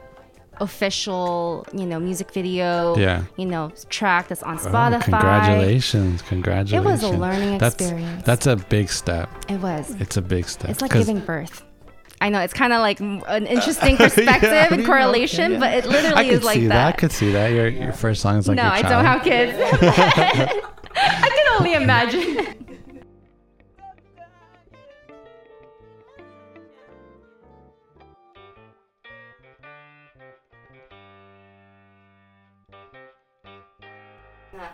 official, 0.61 1.65
you 1.73 1.85
know, 1.85 1.99
music 1.99 2.31
video. 2.31 2.95
Yeah. 2.97 3.23
You 3.37 3.45
know, 3.45 3.71
track 3.89 4.27
that's 4.27 4.43
on 4.43 4.57
Oh, 4.57 4.61
Spotify. 4.61 5.03
congratulations. 5.03 6.21
Congratulations. 6.23 6.85
It 6.85 6.89
was 6.89 7.03
a 7.03 7.09
learning 7.17 7.57
that's, 7.57 7.75
experience. 7.75 8.23
That's 8.25 8.45
a 8.47 8.55
big 8.55 8.89
step. 8.89 9.29
It 9.49 9.59
was. 9.59 9.95
It's 9.99 10.17
a 10.17 10.21
big 10.21 10.47
step. 10.47 10.69
It's 10.71 10.81
like 10.81 10.91
giving 10.91 11.19
birth. 11.19 11.63
I 12.21 12.29
know 12.29 12.41
it's 12.41 12.53
kind 12.53 12.73
of 12.73 12.79
like 12.79 12.99
an 12.99 13.21
interesting 13.47 13.97
perspective 13.97 14.51
I 14.51 14.65
and 14.67 14.77
mean, 14.77 14.85
correlation, 14.85 15.53
okay, 15.53 15.53
yeah. 15.53 15.59
but 15.59 15.73
it 15.73 15.85
literally 15.89 16.25
could 16.25 16.33
is 16.33 16.43
like 16.43 16.55
see 16.55 16.67
that. 16.67 16.87
I 16.87 16.91
could 16.97 17.11
see 17.11 17.31
that. 17.31 17.47
Your 17.51 17.67
your 17.67 17.93
first 17.93 18.21
song 18.21 18.37
is 18.37 18.47
like 18.47 18.57
no, 18.57 18.63
your 18.63 18.71
I 18.71 18.81
child. 18.81 18.91
don't 18.93 19.05
have 19.05 19.23
kids. 19.23 19.57
I 20.95 21.29
can 21.29 21.59
only 21.59 21.73
imagine. 21.73 22.55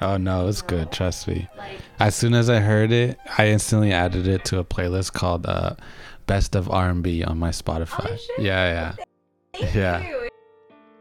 Oh 0.01 0.17
no, 0.17 0.47
it's 0.47 0.61
good. 0.61 0.91
Trust 0.91 1.27
me. 1.27 1.47
As 1.99 2.15
soon 2.15 2.33
as 2.33 2.49
I 2.49 2.59
heard 2.59 2.91
it, 2.91 3.17
I 3.37 3.47
instantly 3.49 3.91
added 3.91 4.27
it 4.27 4.43
to 4.45 4.59
a 4.59 4.63
playlist 4.65 5.13
called 5.13 5.45
uh, 5.45 5.75
"Best 6.27 6.55
of 6.55 6.69
R&B" 6.69 7.23
on 7.23 7.37
my 7.37 7.49
Spotify. 7.49 8.11
Oh, 8.11 8.15
shit. 8.15 8.39
yeah, 8.39 8.95
yeah, 9.59 9.69
yeah. 9.73 10.27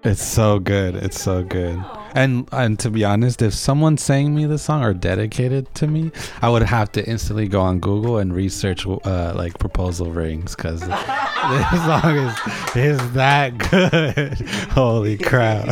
It's 0.05 0.23
so 0.23 0.59
good. 0.59 0.97
It's 0.97 1.19
so 1.19 1.43
good. 1.43 1.83
And 2.15 2.47
and 2.53 2.79
to 2.81 2.91
be 2.91 3.07
honest, 3.07 3.41
if 3.41 3.55
someone 3.55 3.97
sang 3.97 4.35
me 4.35 4.45
the 4.45 4.59
song 4.59 4.85
or 4.85 4.93
dedicated 4.93 5.75
to 5.77 5.87
me, 5.87 6.13
I 6.43 6.51
would 6.51 6.63
have 6.63 6.93
to 6.93 7.05
instantly 7.09 7.49
go 7.49 7.63
on 7.63 7.81
Google 7.81 8.19
and 8.19 8.35
research 8.35 8.87
uh, 8.87 9.33
like 9.35 9.59
proposal 9.59 10.13
rings 10.13 10.55
because 10.55 10.81
this 11.51 11.71
song 11.87 12.17
is 12.17 12.77
is 12.77 13.13
that 13.13 13.57
good. 13.57 14.39
Holy 14.73 15.17
crap, 15.17 15.69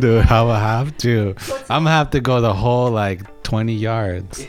dude! 0.00 0.26
I 0.26 0.42
will 0.42 0.54
have 0.54 0.98
to. 0.98 1.36
I'm 1.70 1.84
gonna 1.84 1.90
have 1.90 2.10
to 2.10 2.20
go 2.20 2.40
the 2.40 2.52
whole 2.52 2.90
like 2.90 3.44
20 3.44 3.72
yards. 3.74 4.44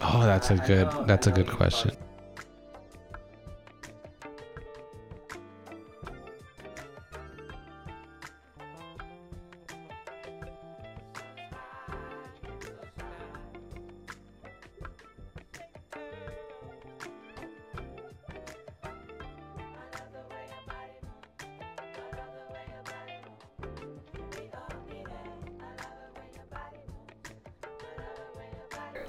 Oh, 0.00 0.22
that's 0.24 0.50
a 0.50 0.56
good. 0.56 0.88
That's 1.06 1.26
a 1.26 1.32
good 1.32 1.48
question. 1.48 1.92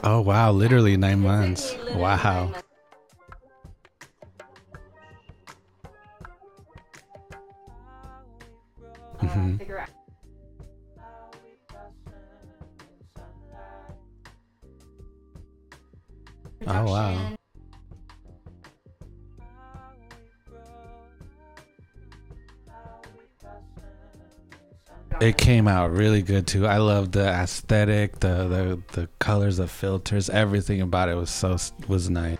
Oh 0.09 0.21
wow, 0.21 0.51
literally 0.53 0.95
nine 0.95 1.19
months. 1.19 1.75
Wow. 1.93 2.53
Mhm. 9.21 9.59
Oh 16.65 16.83
wow. 16.85 17.36
It 25.19 25.35
came 25.37 25.67
out 25.67 25.91
really 25.91 26.21
good 26.21 26.45
too. 26.45 26.67
I 26.67 26.77
love 26.77 27.11
the 27.11 27.27
aesthetic, 27.27 28.19
the 28.19 28.47
the 28.47 28.81
the 28.93 29.09
colors, 29.17 29.57
the 29.57 29.67
filters, 29.67 30.29
everything 30.29 30.81
about 30.81 31.09
it 31.09 31.15
was 31.15 31.31
so 31.31 31.57
was 31.87 32.07
nice. 32.09 32.37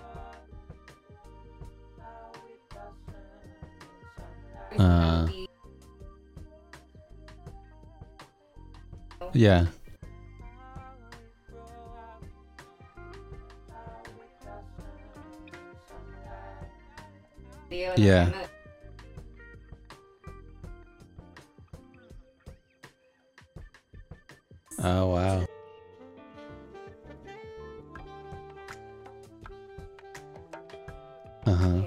Uh, 4.77 5.27
yeah. 9.33 9.65
Yeah. 17.95 18.31
Oh 24.83 25.07
wow. 25.07 25.45
Uh 31.45 31.53
huh. 31.55 31.81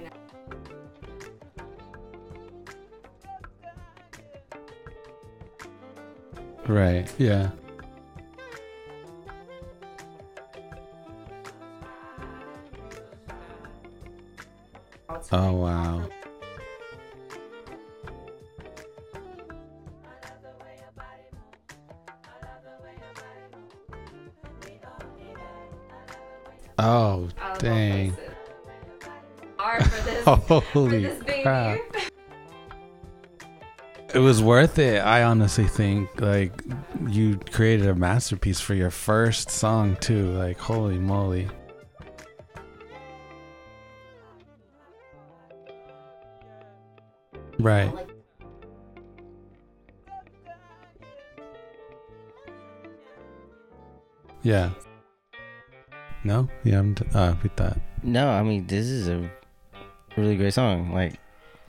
Right. 6.67 7.13
Yeah. 7.19 7.51
Oh 15.33 15.53
wow. 15.53 16.09
Oh 26.83 27.29
dang. 27.59 28.17
Holy 30.25 31.11
crap. 31.43 31.79
It 34.15 34.19
was 34.19 34.43
worth 34.43 34.79
it. 34.79 35.01
I 35.01 35.25
honestly 35.25 35.67
think 35.67 36.09
like 36.23 36.63
you 37.07 37.39
created 37.51 37.87
a 37.87 37.95
masterpiece 37.95 38.61
for 38.61 38.73
your 38.73 38.91
first 38.91 39.51
song 39.51 39.97
too. 39.97 40.31
Like 40.31 40.57
holy 40.59 40.99
moly. 40.99 41.49
Right. 47.59 47.93
Yeah. 54.43 54.71
No? 56.25 56.49
Yeah, 56.65 56.79
I'm 56.81 56.95
t- 56.95 57.05
uh, 57.15 57.35
with 57.43 57.57
that. 57.57 57.79
No, 58.03 58.29
I 58.29 58.43
mean 58.43 58.67
this 58.67 58.87
is 58.87 59.09
a 59.09 59.31
really 60.17 60.37
great 60.37 60.55
song. 60.55 60.93
Like 60.93 61.15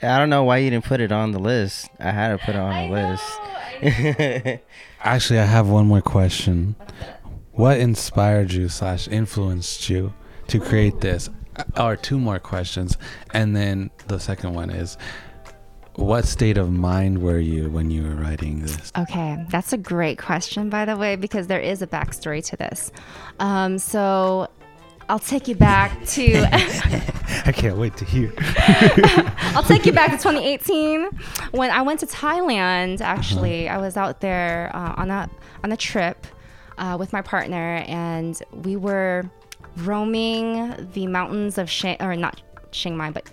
I 0.01 0.17
don't 0.17 0.29
know 0.29 0.43
why 0.43 0.57
you 0.57 0.69
didn't 0.69 0.85
put 0.85 0.99
it 1.01 1.11
on 1.11 1.31
the 1.31 1.39
list. 1.39 1.89
I 1.99 2.11
had 2.11 2.29
to 2.29 2.37
put 2.45 2.55
it 2.55 2.59
on 2.59 2.89
the 2.89 2.93
list. 2.95 4.61
Actually, 5.03 5.39
I 5.39 5.45
have 5.45 5.67
one 5.69 5.87
more 5.87 6.01
question. 6.01 6.75
What 7.53 7.79
inspired 7.79 8.51
you 8.53 8.69
slash 8.69 9.07
influenced 9.07 9.89
you 9.89 10.13
to 10.47 10.59
create 10.59 11.01
this? 11.01 11.29
Uh, 11.55 11.63
Or 11.77 11.95
two 11.95 12.17
more 12.19 12.39
questions, 12.39 12.97
and 13.33 13.55
then 13.55 13.91
the 14.07 14.19
second 14.19 14.53
one 14.53 14.69
is, 14.69 14.97
what 16.01 16.25
state 16.25 16.57
of 16.57 16.71
mind 16.71 17.21
were 17.21 17.39
you 17.39 17.69
when 17.69 17.91
you 17.91 18.03
were 18.03 18.15
writing 18.15 18.61
this? 18.61 18.91
Okay, 18.97 19.45
that's 19.49 19.71
a 19.71 19.77
great 19.77 20.17
question, 20.17 20.69
by 20.69 20.85
the 20.85 20.97
way, 20.97 21.15
because 21.15 21.47
there 21.47 21.59
is 21.59 21.81
a 21.81 21.87
backstory 21.87 22.43
to 22.45 22.57
this. 22.57 22.91
Um, 23.39 23.77
so 23.77 24.49
I'll 25.09 25.19
take 25.19 25.47
you 25.47 25.55
back 25.55 26.05
to 26.07 26.47
I 27.45 27.51
can't 27.51 27.77
wait 27.77 27.97
to 27.97 28.05
hear. 28.05 28.33
I'll 29.55 29.63
take 29.63 29.85
you 29.85 29.93
back 29.93 30.11
to 30.11 30.17
2018 30.17 31.09
when 31.51 31.69
I 31.69 31.81
went 31.81 31.99
to 32.01 32.05
Thailand. 32.05 33.01
Actually, 33.01 33.69
I 33.69 33.77
was 33.77 33.97
out 33.97 34.21
there 34.21 34.71
uh, 34.73 34.95
on 34.97 35.09
a 35.09 35.29
on 35.63 35.71
a 35.71 35.77
trip 35.77 36.27
uh, 36.77 36.97
with 36.99 37.13
my 37.13 37.21
partner, 37.21 37.83
and 37.87 38.41
we 38.51 38.75
were 38.75 39.29
roaming 39.77 40.89
the 40.93 41.07
mountains 41.07 41.57
of 41.57 41.69
Chiang 41.69 41.97
or 41.99 42.15
not 42.15 42.41
Chiang 42.71 42.97
Mai, 42.97 43.11
but 43.11 43.29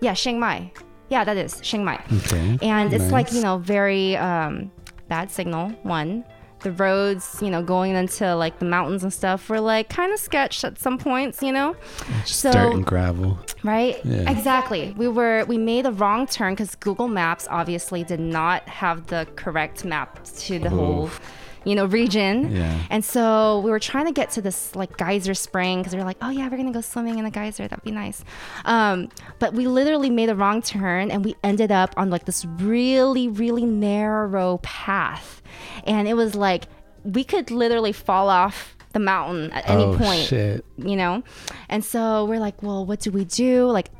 yeah, 0.00 0.14
Chiang 0.14 0.38
Mai. 0.38 0.70
Yeah, 1.08 1.24
that 1.24 1.36
is 1.36 1.60
Chiang 1.60 1.84
Mai. 1.84 2.02
Okay. 2.12 2.58
And 2.62 2.92
it's 2.92 3.10
like, 3.10 3.32
you 3.32 3.42
know, 3.42 3.58
very 3.58 4.16
um, 4.16 4.70
bad 5.08 5.30
signal, 5.30 5.70
one. 5.82 6.24
The 6.60 6.72
roads, 6.72 7.38
you 7.42 7.50
know, 7.50 7.62
going 7.62 7.94
into 7.94 8.34
like 8.36 8.58
the 8.58 8.64
mountains 8.64 9.02
and 9.02 9.12
stuff 9.12 9.50
were 9.50 9.60
like 9.60 9.90
kind 9.90 10.14
of 10.14 10.18
sketched 10.18 10.64
at 10.64 10.78
some 10.78 10.96
points, 10.96 11.42
you 11.42 11.52
know? 11.52 11.76
Just 12.24 12.40
so- 12.40 12.52
dirt 12.52 12.72
and 12.72 12.86
gravel. 12.86 13.38
Right? 13.62 14.02
Yeah. 14.04 14.30
Exactly. 14.30 14.94
We 14.96 15.08
were 15.08 15.44
we 15.46 15.58
made 15.58 15.84
a 15.84 15.92
wrong 15.92 16.26
turn 16.26 16.54
because 16.54 16.74
Google 16.74 17.08
Maps 17.08 17.46
obviously 17.50 18.02
did 18.02 18.20
not 18.20 18.66
have 18.66 19.06
the 19.08 19.26
correct 19.36 19.84
map 19.84 20.24
to 20.24 20.58
the 20.58 20.70
whole, 20.70 21.04
Oof. 21.04 21.20
You 21.64 21.74
know, 21.74 21.86
region. 21.86 22.54
Yeah. 22.54 22.78
And 22.90 23.04
so 23.04 23.60
we 23.60 23.70
were 23.70 23.78
trying 23.80 24.06
to 24.06 24.12
get 24.12 24.30
to 24.32 24.42
this 24.42 24.74
like 24.76 24.96
geyser 24.96 25.34
spring 25.34 25.78
because 25.80 25.92
we 25.94 25.98
were 25.98 26.04
like, 26.06 26.18
oh 26.22 26.30
yeah, 26.30 26.48
we're 26.48 26.56
gonna 26.56 26.72
go 26.72 26.80
swimming 26.80 27.18
in 27.18 27.24
the 27.24 27.30
geyser. 27.30 27.66
That'd 27.68 27.84
be 27.84 27.90
nice. 27.90 28.24
Um, 28.64 29.08
but 29.38 29.54
we 29.54 29.66
literally 29.66 30.10
made 30.10 30.28
a 30.28 30.34
wrong 30.34 30.62
turn 30.62 31.10
and 31.10 31.24
we 31.24 31.34
ended 31.42 31.72
up 31.72 31.94
on 31.96 32.10
like 32.10 32.24
this 32.26 32.44
really, 32.44 33.28
really 33.28 33.64
narrow 33.64 34.58
path, 34.62 35.42
and 35.84 36.06
it 36.08 36.14
was 36.14 36.34
like 36.34 36.64
we 37.04 37.22
could 37.24 37.50
literally 37.50 37.92
fall 37.92 38.28
off 38.30 38.76
the 38.92 39.00
mountain 39.00 39.50
at 39.52 39.68
any 39.68 39.82
oh 39.82 39.98
point 39.98 40.20
shit. 40.24 40.64
you 40.78 40.94
know? 40.96 41.22
And 41.68 41.84
so 41.84 42.24
we're 42.26 42.38
like, 42.38 42.62
well, 42.62 42.86
what 42.86 43.00
do 43.00 43.10
we 43.10 43.24
do? 43.24 43.66
Like, 43.66 43.90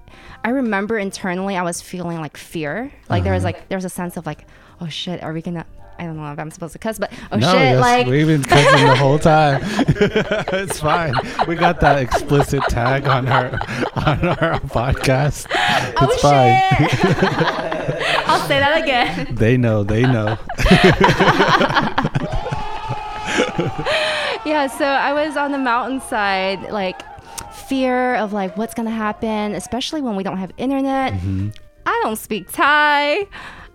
I 0.45 0.51
remember 0.51 0.97
internally 0.99 1.57
I 1.57 1.63
was 1.63 1.83
feeling 1.83 2.21
like 2.21 2.37
fear. 2.37 2.93
Like, 3.11 3.25
there 3.25 3.33
was 3.33 3.45
Uh-huh. 3.45 3.55
like, 3.59 3.69
there 3.69 3.77
was 3.77 3.85
a 3.85 3.89
sense 3.91 4.17
of 4.17 4.25
like, 4.25 4.47
oh 4.81 4.87
shit, 4.89 5.21
are 5.23 5.33
we 5.33 5.43
gonna, 5.43 5.67
I 5.99 6.05
don't 6.07 6.17
know 6.17 6.33
if 6.33 6.39
I'm 6.39 6.51
supposed 6.51 6.73
to 6.73 6.79
cuss, 6.79 6.99
but 6.99 7.13
oh 7.31 7.37
no, 7.37 7.53
shit, 7.53 7.61
yes, 7.61 7.81
like, 7.81 8.07
we've 8.07 8.27
been 8.27 8.43
cussing 8.43 8.87
the 8.87 8.97
whole 8.97 9.19
time. 9.19 9.61
it's 10.53 10.81
fine. 10.81 11.15
We 11.47 11.55
got 11.55 11.81
that 11.81 11.99
explicit 11.99 12.63
tag 12.69 13.07
on 13.07 13.29
our 13.29 13.53
on 13.95 14.29
our 14.29 14.61
podcast. 14.61 15.47
oh 15.97 16.09
It's 16.11 16.21
fine. 16.21 16.89
shit. 16.89 17.05
I'll 18.29 18.47
say 18.49 18.59
that 18.59 18.83
again. 18.83 19.35
They 19.35 19.57
know. 19.57 19.85
They 19.85 20.03
know. 20.03 20.37
yeah, 24.45 24.67
so 24.67 24.85
I 24.85 25.13
was 25.13 25.37
on 25.37 25.53
the 25.53 25.59
mountainside, 25.59 26.71
like 26.71 27.03
fear 27.53 28.17
of 28.17 28.33
like 28.33 28.57
what's 28.57 28.75
gonna 28.75 28.91
happen, 28.91 29.55
especially 29.55 30.03
when 30.03 30.17
we 30.17 30.23
don't 30.23 30.39
have 30.39 30.51
internet. 30.57 31.15
Mm-hmm. 31.15 31.51
I 31.87 32.01
don't 32.03 32.17
speak 32.17 32.51
Thai. 32.51 33.27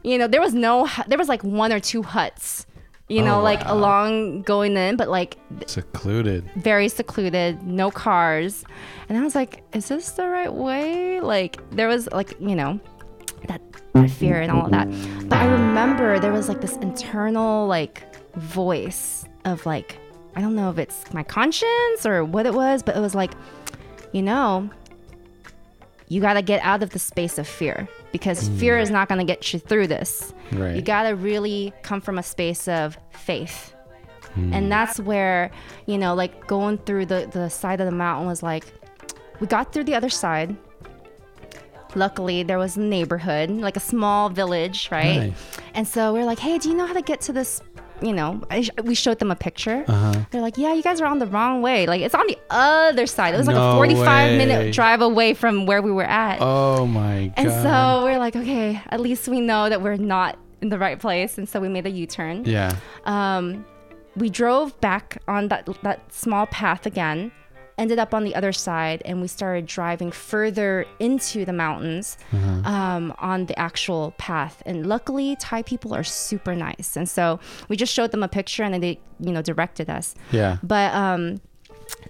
You 0.03 0.17
know, 0.17 0.27
there 0.27 0.41
was 0.41 0.53
no, 0.53 0.87
there 1.07 1.17
was 1.17 1.27
like 1.29 1.43
one 1.43 1.71
or 1.73 1.79
two 1.79 2.03
huts. 2.03 2.65
You 3.07 3.21
oh, 3.21 3.25
know, 3.25 3.39
Oh, 3.39 3.43
like 3.43 3.61
wow. 3.65 3.73
along 3.73 4.43
going 4.43 4.77
in, 4.77 4.95
but 4.95 5.09
like 5.09 5.37
Secluded. 5.65 6.43
very 6.57 6.87
secluded, 6.89 7.63
no 7.63 7.89
cars. 7.89 8.63
And 9.09 9.17
I 9.17 9.23
was 9.23 9.33
like, 9.33 9.63
is 9.73 9.87
this 9.87 10.11
the 10.11 10.27
right 10.27 10.53
way? 10.53 11.19
Like 11.19 11.57
there 11.71 11.87
was 11.87 12.07
like, 12.11 12.39
you 12.39 12.55
know, 12.55 12.79
that, 13.47 13.61
that 13.93 14.11
fear 14.11 14.39
and 14.41 14.51
all 14.51 14.65
of 14.65 14.71
that. 14.71 14.87
But 15.27 15.39
I 15.39 15.45
remember 15.45 16.19
there 16.19 16.31
was 16.31 16.47
like 16.49 16.61
this 16.61 16.75
internal 16.77 17.65
like 17.65 18.03
voice 18.35 19.25
of 19.45 19.65
like, 19.65 19.97
I 20.35 20.41
don't 20.41 20.55
know 20.55 20.69
if 20.69 20.77
it's 20.77 21.11
my 21.11 21.23
conscience 21.23 22.05
or 22.05 22.23
what 22.23 22.45
it 22.45 22.53
was, 22.53 22.83
but 22.83 22.95
it 22.95 22.99
was 22.99 23.15
like, 23.15 23.31
you 24.11 24.21
know, 24.21 24.69
you 26.09 26.19
got 26.19 26.33
to 26.33 26.41
get 26.41 26.61
out 26.63 26.83
of 26.83 26.89
the 26.89 26.99
space 26.99 27.37
of 27.37 27.47
fear 27.47 27.87
because 28.11 28.49
mm. 28.49 28.59
fear 28.59 28.77
is 28.77 28.89
not 28.89 29.07
going 29.07 29.19
to 29.19 29.25
get 29.25 29.53
you 29.53 29.59
through 29.59 29.87
this. 29.87 30.33
Right. 30.51 30.75
You 30.75 30.81
got 30.81 31.03
to 31.03 31.15
really 31.15 31.71
come 31.83 32.01
from 32.01 32.17
a 32.17 32.23
space 32.23 32.67
of 32.67 32.97
faith. 33.11 33.73
And 34.35 34.53
mm. 34.53 34.69
that's 34.69 34.99
where, 34.99 35.51
you 35.85 35.97
know, 35.97 36.13
like 36.13 36.47
going 36.47 36.77
through 36.79 37.07
the, 37.07 37.29
the 37.31 37.49
side 37.49 37.79
of 37.79 37.85
the 37.85 37.91
mountain 37.91 38.27
was 38.27 38.43
like, 38.43 38.65
we 39.39 39.47
got 39.47 39.73
through 39.73 39.85
the 39.85 39.95
other 39.95 40.09
side. 40.09 40.55
Luckily, 41.95 42.43
there 42.43 42.59
was 42.59 42.77
a 42.77 42.81
neighborhood, 42.81 43.49
like 43.49 43.75
a 43.75 43.79
small 43.79 44.29
village, 44.29 44.89
right? 44.91 45.29
Nice. 45.29 45.57
And 45.73 45.87
so 45.87 46.13
we 46.13 46.19
are 46.19 46.25
like, 46.25 46.39
hey, 46.39 46.57
do 46.59 46.69
you 46.69 46.75
know 46.75 46.85
how 46.85 46.93
to 46.93 47.01
get 47.01 47.21
to 47.21 47.33
this? 47.33 47.61
You 48.01 48.13
know, 48.13 48.41
I 48.49 48.61
sh- 48.61 48.69
we 48.83 48.95
showed 48.95 49.19
them 49.19 49.31
a 49.31 49.35
picture. 49.35 49.83
Uh-huh. 49.87 50.25
They're 50.31 50.41
like, 50.41 50.57
yeah, 50.57 50.73
you 50.73 50.81
guys 50.83 51.01
are 51.01 51.05
on 51.05 51.19
the 51.19 51.27
wrong 51.27 51.61
way. 51.61 51.85
Like, 51.85 52.01
it's 52.01 52.15
on 52.15 52.25
the 52.27 52.37
other 52.49 53.05
side. 53.07 53.33
It 53.33 53.37
was 53.37 53.47
like 53.47 53.55
No 53.55 53.71
a 53.71 53.75
45 53.75 54.05
way. 54.31 54.37
minute 54.37 54.73
drive 54.73 55.01
away 55.01 55.33
from 55.33 55.65
where 55.65 55.81
we 55.81 55.91
were 55.91 56.03
at. 56.05 56.37
Oh 56.41 56.85
my 56.85 57.27
god. 57.27 57.33
And 57.37 57.51
so 57.51 58.03
we're 58.05 58.19
like, 58.19 58.35
okay, 58.35 58.81
at 58.89 58.99
least 58.99 59.27
we 59.27 59.41
know 59.41 59.69
that 59.69 59.81
we're 59.81 59.97
not 59.97 60.37
in 60.61 60.69
the 60.69 60.77
right 60.79 60.99
place. 60.99 61.37
And 61.37 61.47
so 61.47 61.59
we 61.59 61.67
made 61.69 61.85
a 61.85 61.89
U 61.89 62.05
turn. 62.05 62.45
yeah. 62.45 62.75
Um, 63.05 63.65
we 64.15 64.29
drove 64.29 64.77
back 64.81 65.21
on 65.27 65.47
that 65.49 65.67
that 65.83 66.11
small 66.11 66.45
path 66.47 66.85
again, 66.85 67.31
ended 67.79 67.97
up 67.97 68.13
on 68.13 68.23
the 68.23 68.35
other 68.35 68.51
side, 68.51 69.01
and 69.05 69.21
we 69.21 69.27
started 69.27 69.65
driving 69.65 70.11
further 70.11 70.85
into 70.99 71.45
the 71.45 71.53
mountains 71.53 72.17
um, 72.65 73.13
on 73.17 73.45
the 73.47 73.57
actual 73.57 74.13
path. 74.17 74.61
And 74.65 74.85
luckily, 74.85 75.35
Thai 75.37 75.63
people 75.63 75.95
are 75.95 76.03
super 76.03 76.53
nice, 76.53 76.95
and 76.95 77.09
so 77.09 77.39
we 77.69 77.75
just 77.77 77.93
showed 77.93 78.11
them 78.11 78.21
a 78.21 78.27
picture, 78.27 78.63
and 78.63 78.73
then 78.73 78.81
they, 78.81 78.99
you 79.19 79.31
know, 79.31 79.41
directed 79.41 79.89
us. 79.89 80.13
Yeah. 80.31 80.57
But 80.61 80.93
um, 80.93 81.41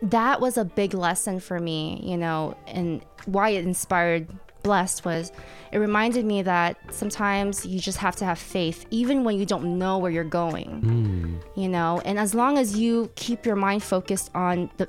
that 0.01 0.41
was 0.41 0.57
a 0.57 0.65
big 0.65 0.93
lesson 0.93 1.39
for 1.39 1.59
me, 1.59 2.01
you 2.03 2.17
know, 2.17 2.57
and 2.67 3.05
why 3.26 3.49
it 3.49 3.63
inspired 3.65 4.28
Blessed 4.61 5.05
was 5.05 5.32
it 5.72 5.78
reminded 5.78 6.26
me 6.26 6.41
that 6.41 6.78
sometimes 6.91 7.65
you 7.65 7.80
just 7.80 7.99
have 7.99 8.15
to 8.17 8.26
have 8.26 8.38
faith, 8.38 8.86
even 8.89 9.24
when 9.24 9.38
you 9.38 9.45
don't 9.45 9.78
know 9.78 9.97
where 9.97 10.11
you're 10.11 10.24
going, 10.24 11.39
you 11.55 11.70
know, 11.70 12.01
and 12.03 12.20
as 12.20 12.34
long 12.34 12.57
as 12.57 12.78
you 12.78 13.09
keep 13.15 13.45
your 13.45 13.55
mind 13.55 13.84
focused 13.84 14.32
on 14.36 14.70
the 14.78 14.88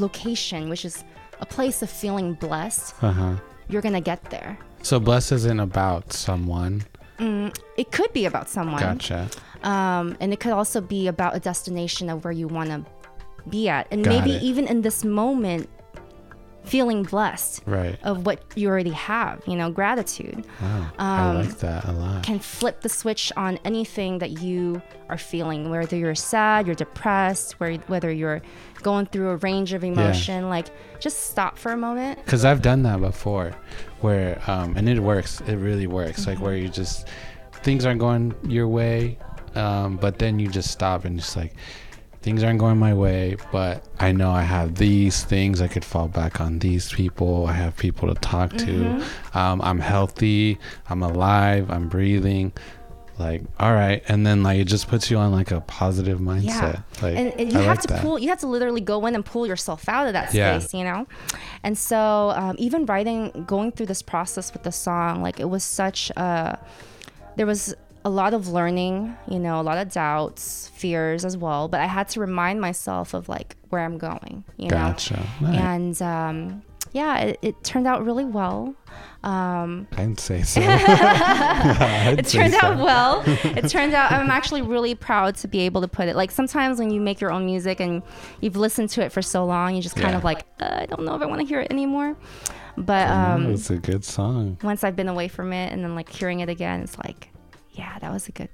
location, 0.00 0.68
which 0.68 0.84
is 0.84 1.04
a 1.40 1.46
place 1.46 1.82
of 1.82 1.90
feeling 1.90 2.34
blessed, 2.34 2.94
Uh-huh. 3.02 3.34
you're 3.68 3.82
gonna 3.82 4.00
get 4.00 4.22
there. 4.30 4.58
So 4.82 4.98
bless 5.00 5.32
isn't 5.32 5.60
about 5.60 6.12
someone. 6.12 6.84
It 7.76 7.90
could 7.90 8.12
be 8.12 8.26
about 8.26 8.48
someone. 8.48 8.80
Gotcha. 8.80 9.28
um, 9.64 10.16
and 10.20 10.32
it 10.32 10.38
could 10.38 10.52
also 10.52 10.80
be 10.80 11.08
about 11.08 11.34
a 11.34 11.40
destination 11.40 12.08
of 12.08 12.24
where 12.24 12.32
you 12.32 12.46
want 12.46 12.70
to 12.70 12.84
be 13.48 13.68
at 13.68 13.86
and 13.90 14.04
Got 14.04 14.10
maybe 14.10 14.36
it. 14.36 14.42
even 14.42 14.66
in 14.68 14.82
this 14.82 15.04
moment 15.04 15.68
feeling 16.68 17.02
blessed 17.02 17.62
Right. 17.66 17.98
of 18.04 18.26
what 18.26 18.42
you 18.56 18.68
already 18.68 18.90
have 18.90 19.42
you 19.46 19.56
know 19.56 19.70
gratitude 19.70 20.44
Wow. 20.60 20.90
I 20.98 21.28
um, 21.30 21.36
like 21.36 21.58
that 21.58 21.84
a 21.86 21.92
lot. 21.92 22.22
can 22.22 22.38
flip 22.38 22.80
the 22.82 22.88
switch 22.88 23.32
on 23.36 23.58
anything 23.64 24.18
that 24.18 24.40
you 24.42 24.80
are 25.08 25.18
feeling 25.18 25.70
whether 25.70 25.96
you're 25.96 26.14
sad 26.14 26.66
you're 26.66 26.74
depressed 26.74 27.58
where, 27.60 27.74
whether 27.88 28.10
you're 28.12 28.42
going 28.82 29.06
through 29.06 29.30
a 29.30 29.36
range 29.36 29.72
of 29.72 29.82
emotion 29.84 30.48
like 30.48 30.66
just 31.00 31.30
stop 31.30 31.56
for 31.58 31.72
a 31.72 31.76
moment 31.76 32.18
Because 32.24 32.44
I've 32.44 32.62
done 32.62 32.82
that 32.82 33.00
before, 33.00 33.52
where 34.00 34.40
um, 34.46 34.76
and 34.76 34.88
it 34.88 34.98
works. 35.00 35.40
It 35.46 35.56
really 35.56 35.86
works. 35.86 36.26
Like 36.26 36.40
where 36.40 36.56
you 36.56 36.68
just 36.68 37.06
things 37.62 37.84
aren't 37.86 38.00
going 38.00 38.34
your 38.42 38.66
way, 38.68 39.18
um, 39.54 39.96
but 39.96 40.18
then 40.18 40.38
you 40.38 40.48
just 40.48 40.70
stop 40.70 41.04
and 41.04 41.18
just 41.18 41.36
like 41.36 41.54
things 42.28 42.42
aren't 42.44 42.58
going 42.58 42.76
my 42.76 42.92
way, 42.92 43.36
but 43.50 43.82
I 43.98 44.12
know 44.12 44.30
I 44.30 44.42
have 44.42 44.74
these 44.74 45.24
things. 45.24 45.62
I 45.62 45.66
could 45.66 45.82
fall 45.82 46.08
back 46.08 46.42
on 46.42 46.58
these 46.58 46.92
people. 46.92 47.46
I 47.46 47.54
have 47.54 47.74
people 47.74 48.06
to 48.12 48.20
talk 48.20 48.52
to. 48.58 49.02
Um, 49.32 49.62
I'm 49.62 49.78
healthy. 49.78 50.58
I'm 50.90 51.02
alive. 51.02 51.70
I'm 51.70 51.88
breathing. 51.88 52.52
Like 53.18 53.42
all 53.58 53.72
right, 53.72 54.02
and 54.08 54.26
then 54.26 54.42
like 54.42 54.58
it 54.60 54.66
just 54.66 54.88
puts 54.88 55.10
you 55.10 55.16
on 55.16 55.32
like 55.32 55.50
a 55.52 55.62
positive 55.62 56.18
mindset. 56.20 56.44
Yeah. 56.44 56.80
Like 57.02 57.16
and, 57.16 57.32
and 57.40 57.50
you 57.52 57.58
I 57.58 57.62
have 57.62 57.76
like 57.78 57.80
to 57.80 57.88
that. 57.88 58.02
pull 58.02 58.18
you 58.18 58.28
have 58.28 58.40
to 58.40 58.46
literally 58.46 58.82
go 58.82 59.06
in 59.06 59.14
and 59.16 59.24
pull 59.24 59.44
yourself 59.46 59.88
out 59.88 60.06
of 60.06 60.12
that 60.12 60.32
Yeah. 60.34 60.58
space 60.58 60.72
you 60.74 60.84
know 60.84 61.04
and 61.64 61.76
so 61.76 62.30
um, 62.36 62.54
even 62.58 62.86
writing 62.86 63.44
going 63.44 63.72
through 63.72 63.86
this 63.86 64.02
process 64.02 64.52
with 64.52 64.62
the 64.62 64.70
song 64.70 65.20
like 65.20 65.40
it 65.40 65.46
was 65.50 65.64
such 65.64 66.10
a 66.10 66.60
there 67.34 67.46
was 67.46 67.74
a 68.04 68.10
lot 68.10 68.32
of 68.34 68.48
learning 68.48 69.16
you 69.28 69.38
know 69.38 69.60
a 69.60 69.62
lot 69.62 69.76
of 69.78 69.92
doubts 69.92 70.68
fears 70.74 71.24
as 71.24 71.36
well 71.36 71.68
but 71.68 71.80
i 71.80 71.86
had 71.86 72.08
to 72.08 72.20
remind 72.20 72.60
myself 72.60 73.12
of 73.14 73.28
like 73.28 73.56
where 73.70 73.84
i'm 73.84 73.98
going 73.98 74.44
you 74.56 74.68
Gotcha. 74.70 75.14
know 75.40 75.48
Nice. 75.50 75.60
and 75.60 76.02
um, 76.02 76.62
yeah 76.92 77.18
it, 77.18 77.38
it 77.42 77.64
turned 77.64 77.86
out 77.86 78.04
really 78.04 78.24
well 78.24 78.74
um, 79.24 79.88
I'd 79.96 80.18
say 80.20 80.42
so. 80.42 80.60
I'd 80.62 82.20
it 82.20 82.26
turned 82.28 82.54
so. 82.54 82.60
out 82.68 82.78
well. 82.78 83.22
It 83.26 83.68
turned 83.68 83.92
out 83.92 84.12
I'm 84.12 84.30
actually 84.30 84.62
really 84.62 84.94
proud 84.94 85.34
to 85.36 85.48
be 85.48 85.60
able 85.62 85.80
to 85.80 85.88
put 85.88 86.06
it. 86.08 86.14
Like 86.14 86.30
sometimes 86.30 86.78
when 86.78 86.90
you 86.90 87.00
make 87.00 87.20
your 87.20 87.32
own 87.32 87.44
music 87.44 87.80
and 87.80 88.02
you've 88.40 88.54
listened 88.56 88.90
to 88.90 89.02
it 89.04 89.10
for 89.10 89.20
so 89.20 89.44
long, 89.44 89.74
you 89.74 89.82
just 89.82 89.96
kind 89.96 90.10
Yeah. 90.10 90.18
of 90.18 90.24
like 90.24 90.46
uh, 90.60 90.68
I 90.82 90.86
don't 90.86 91.04
know 91.04 91.16
if 91.16 91.20
I 91.22 91.26
want 91.26 91.40
to 91.40 91.46
hear 91.46 91.60
it 91.60 91.70
anymore. 91.72 92.16
But 92.76 93.08
um, 93.08 93.50
it's 93.50 93.70
a 93.70 93.76
good 93.76 94.04
song. 94.04 94.56
once 94.62 94.84
I've 94.84 94.94
been 94.94 95.08
away 95.08 95.26
from 95.26 95.52
it 95.52 95.72
and 95.72 95.82
then 95.82 95.96
like 95.96 96.08
hearing 96.08 96.38
it 96.40 96.48
again, 96.48 96.80
it's 96.82 96.96
like, 96.98 97.28
yeah, 97.78 97.98
that 98.00 98.12
was 98.12 98.28
a 98.28 98.32
good, 98.32 98.48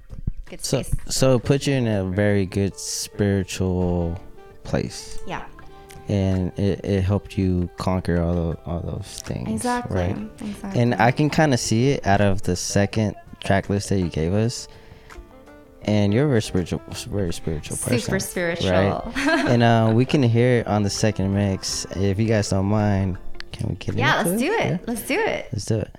good 0.45 0.63
So, 0.63 0.81
space. 0.83 0.95
so 1.09 1.35
it 1.35 1.43
put 1.43 1.67
you 1.67 1.73
in 1.75 1.87
a 1.87 2.05
very 2.05 2.45
good 2.45 2.77
spiritual 2.79 4.17
place, 4.63 5.19
yeah, 5.27 5.45
and 6.07 6.57
it, 6.59 6.83
it 6.85 7.01
helped 7.01 7.37
you 7.37 7.69
conquer 7.77 8.21
all 8.21 8.33
those, 8.35 8.57
all 8.65 8.79
those 8.81 9.21
things. 9.25 9.49
exactly. 9.49 9.97
Right. 9.97 10.17
Exactly. 10.41 10.81
And 10.81 10.95
I 10.95 11.11
can 11.11 11.29
kind 11.29 11.53
of 11.53 11.59
see 11.59 11.89
it 11.89 12.05
out 12.05 12.21
of 12.21 12.43
the 12.43 12.55
second 12.55 13.15
track 13.43 13.69
list 13.69 13.89
that 13.89 13.99
you 13.99 14.09
gave 14.09 14.33
us. 14.33 14.67
And 15.87 16.11
you're 16.13 16.25
a 16.25 16.27
very 16.27 16.41
spiritual, 16.41 16.81
very 17.09 17.31
spiritual 17.31 17.77
person. 17.77 17.99
super 17.99 18.19
spiritual. 18.19 18.71
Right. 18.71 19.27
and 19.47 19.61
uh, 19.61 19.91
we 19.93 20.03
can 20.05 20.23
hear 20.23 20.59
it 20.61 20.67
on 20.67 20.81
the 20.81 20.89
second 20.89 21.31
mix. 21.33 21.85
If 21.95 22.19
you 22.19 22.25
guys 22.27 22.49
don't 22.49 22.65
mind, 22.65 23.17
can 23.51 23.69
we 23.69 23.75
get 23.75 23.93
yeah, 23.95 24.21
into 24.21 24.31
let's 24.31 24.41
do 24.41 24.51
it. 24.51 24.65
Yeah? 24.65 24.77
Let's 24.87 25.01
do 25.07 25.19
it. 25.19 25.47
Let's 25.53 25.65
do 25.65 25.75
it. 25.77 25.95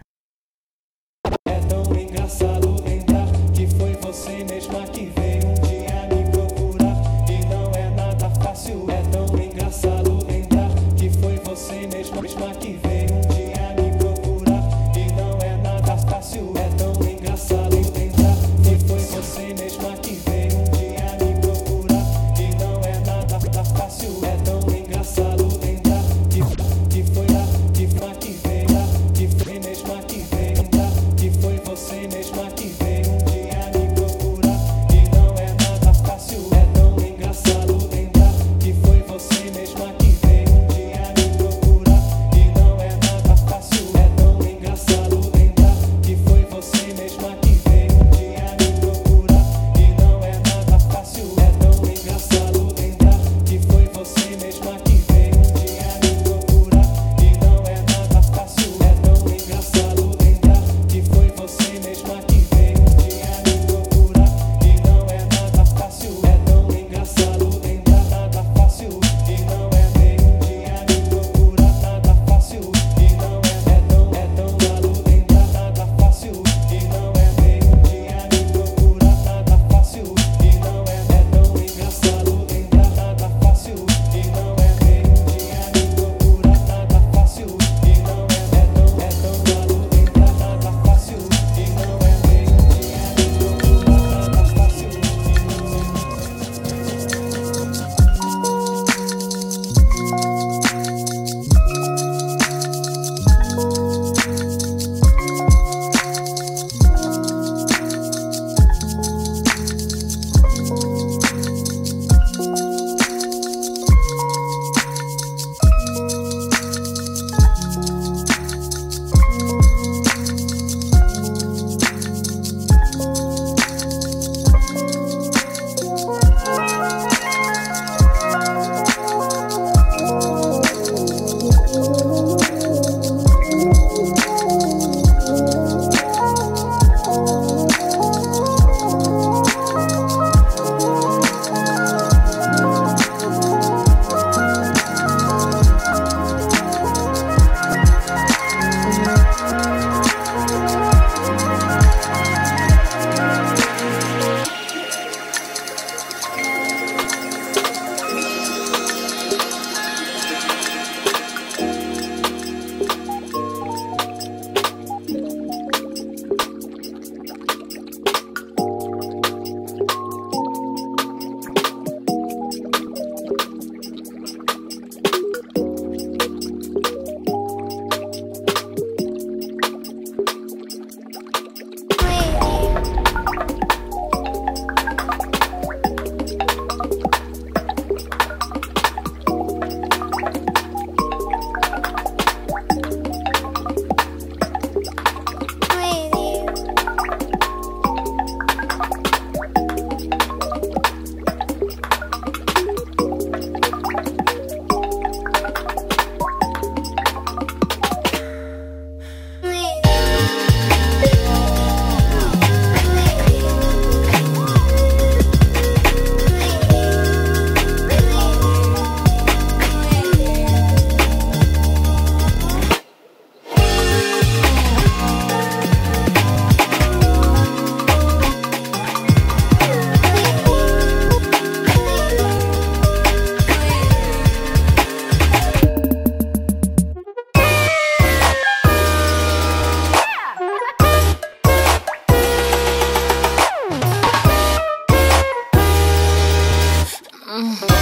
Mm. 247.36 247.66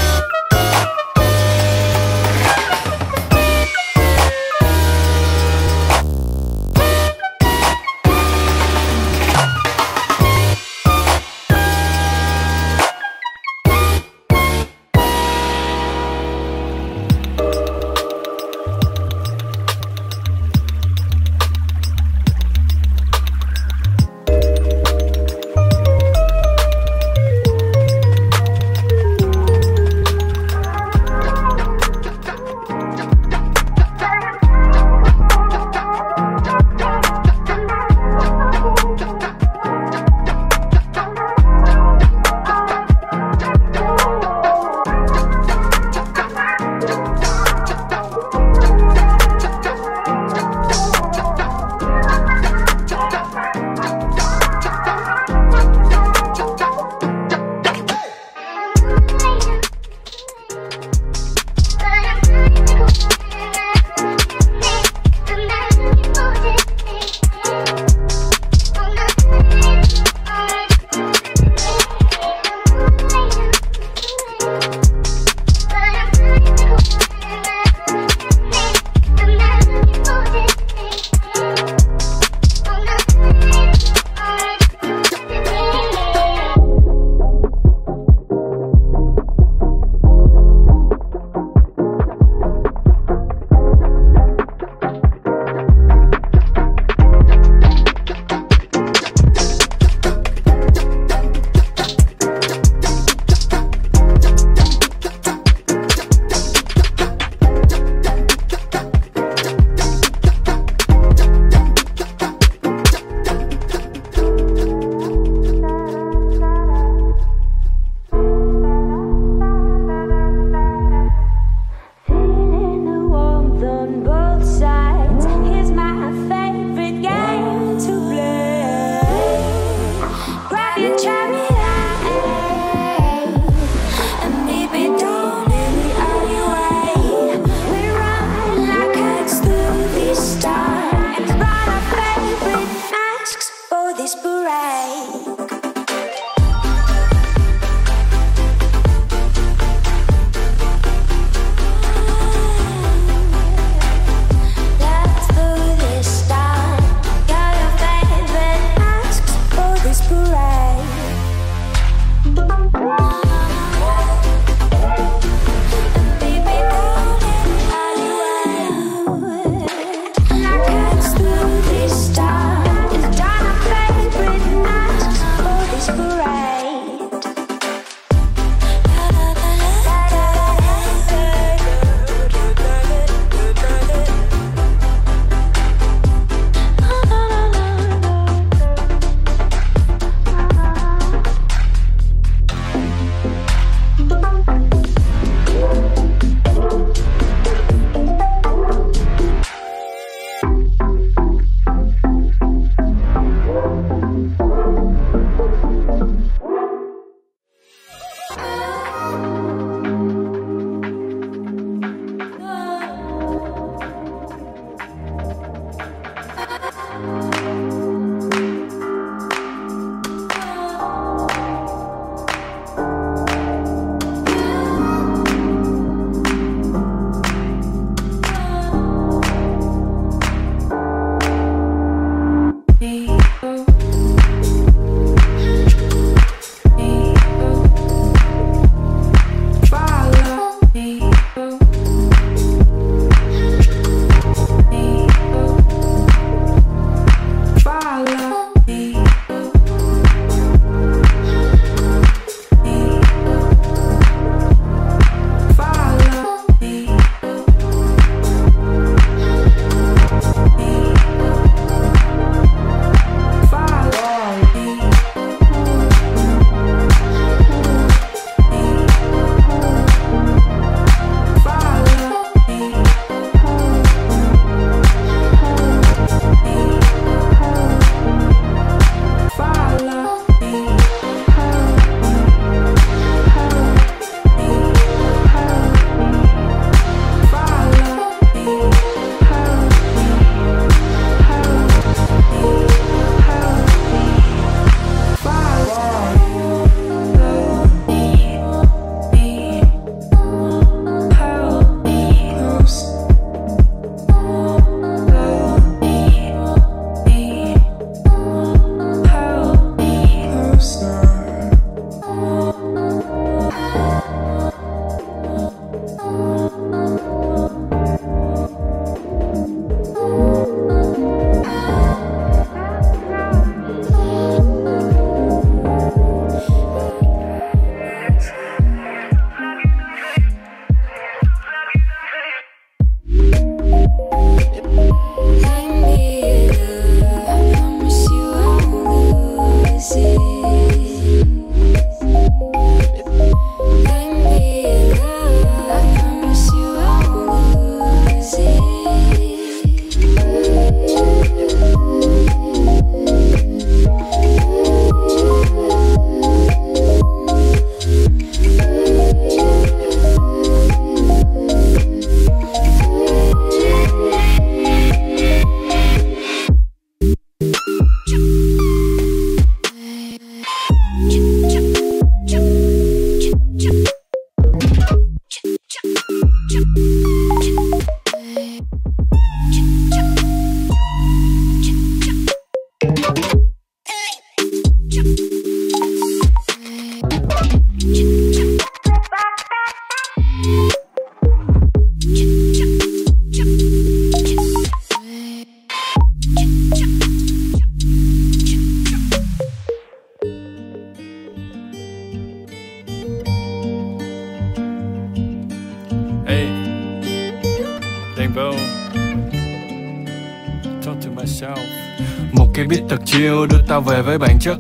với 414.05 414.19
bản 414.19 414.39
chất. 414.41 414.57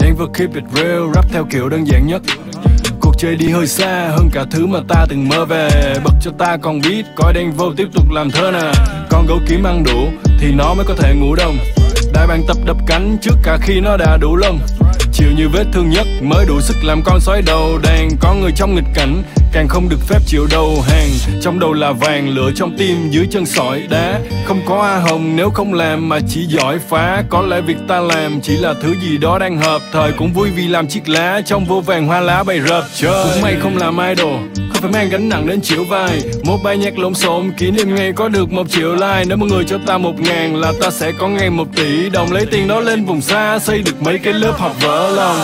Denver 0.00 0.28
keep 0.34 0.54
it 0.54 0.64
real, 0.74 1.02
rap 1.14 1.24
theo 1.32 1.46
kiểu 1.50 1.68
đơn 1.68 1.86
giản 1.86 2.06
nhất. 2.06 2.22
Cuộc 3.00 3.14
chơi 3.18 3.36
đi 3.36 3.48
hơi 3.48 3.66
xa 3.66 4.08
hơn 4.10 4.30
cả 4.32 4.44
thứ 4.50 4.66
mà 4.66 4.78
ta 4.88 5.06
từng 5.08 5.28
mơ 5.28 5.44
về. 5.44 5.94
Bật 6.04 6.14
cho 6.20 6.30
ta 6.38 6.56
còn 6.56 6.80
biết 6.80 7.04
coi 7.16 7.32
Denver 7.34 7.68
tiếp 7.76 7.86
tục 7.94 8.10
làm 8.10 8.30
thơ 8.30 8.50
nè. 8.50 8.72
Con 9.10 9.26
gấu 9.26 9.38
kiếm 9.48 9.62
ăn 9.64 9.84
đủ 9.84 10.08
thì 10.38 10.52
nó 10.52 10.74
mới 10.74 10.84
có 10.88 10.94
thể 10.98 11.14
ngủ 11.14 11.34
đông. 11.34 11.58
Đại 12.12 12.26
bàng 12.26 12.42
tập 12.48 12.56
đập 12.64 12.76
cánh 12.86 13.16
trước 13.22 13.34
cả 13.42 13.58
khi 13.62 13.80
nó 13.80 13.96
đã 13.96 14.16
đủ 14.16 14.36
lông. 14.36 14.58
Chịu 15.12 15.28
như 15.36 15.48
vết 15.48 15.64
thương 15.72 15.90
nhất 15.90 16.06
mới 16.22 16.46
đủ 16.46 16.60
sức 16.60 16.76
làm 16.84 17.02
con 17.04 17.20
sói 17.20 17.42
đầu 17.42 17.78
đàn. 17.82 18.08
Có 18.20 18.34
người 18.34 18.52
trong 18.56 18.74
nghịch 18.74 18.94
cảnh 18.94 19.22
càng 19.54 19.68
không 19.68 19.88
được 19.88 20.00
phép 20.08 20.18
chịu 20.26 20.46
đầu 20.50 20.82
hàng. 20.86 21.08
Trong 21.42 21.58
đầu 21.58 21.72
là 21.72 21.92
vàng, 21.92 22.28
lửa 22.28 22.50
trong 22.56 22.76
tim 22.78 23.10
dưới 23.10 23.26
chân 23.30 23.46
sỏi 23.46 23.82
đá. 23.90 24.20
Không 24.44 24.60
có 24.66 24.82
A 24.82 24.98
hồng 24.98 25.36
nếu 25.36 25.50
không 25.50 25.74
làm 25.74 26.08
mà 26.08 26.18
chỉ 26.28 26.46
giỏi 26.46 26.78
phá. 26.88 27.22
Có 27.28 27.42
lẽ 27.42 27.60
việc 27.60 27.76
ta 27.88 28.00
làm 28.00 28.40
chỉ 28.40 28.56
là 28.56 28.74
thứ 28.82 28.94
gì 29.02 29.18
đó 29.18 29.38
đang 29.38 29.58
hợp 29.58 29.82
Thời. 29.92 30.12
Cũng 30.12 30.32
vui 30.32 30.50
vì 30.50 30.68
làm 30.68 30.88
chiếc 30.88 31.08
lá 31.08 31.40
trong 31.46 31.64
vô 31.64 31.80
vàng 31.80 32.06
hoa 32.06 32.20
lá 32.20 32.42
bay 32.42 32.58
rợp 32.58 32.84
Trời. 32.94 33.24
Cũng 33.32 33.42
may 33.42 33.56
không 33.62 33.76
làm 33.76 33.98
idol 33.98 34.40
không 34.72 34.82
phải 34.82 34.92
mang 34.92 35.10
gánh 35.10 35.28
nặng 35.28 35.46
đến 35.46 35.60
chịu 35.60 35.84
vai. 35.84 36.20
Một 36.44 36.58
bài 36.64 36.76
nhạc 36.76 36.98
lộn 36.98 37.14
xộn 37.14 37.52
kỷ 37.56 37.70
niệm 37.70 37.94
ngày 37.94 38.12
có 38.12 38.28
được 38.28 38.52
một 38.52 38.70
triệu 38.70 38.94
like 38.94 39.24
Nếu 39.28 39.36
mọi 39.36 39.48
người 39.48 39.64
cho 39.64 39.78
ta 39.86 39.98
một 39.98 40.20
ngàn 40.20 40.56
là 40.56 40.72
ta 40.80 40.90
sẽ 40.90 41.12
có 41.18 41.28
ngày 41.28 41.50
một 41.50 41.66
tỷ 41.76 42.10
đồng. 42.10 42.32
Lấy 42.32 42.46
tiền 42.46 42.68
đó 42.68 42.80
lên 42.80 43.04
vùng 43.04 43.20
xa 43.20 43.58
xây 43.58 43.82
được 43.82 44.02
mấy 44.02 44.18
cái 44.18 44.32
lớp 44.32 44.54
học 44.58 44.72
vỡ 44.80 45.10
lòng. 45.10 45.36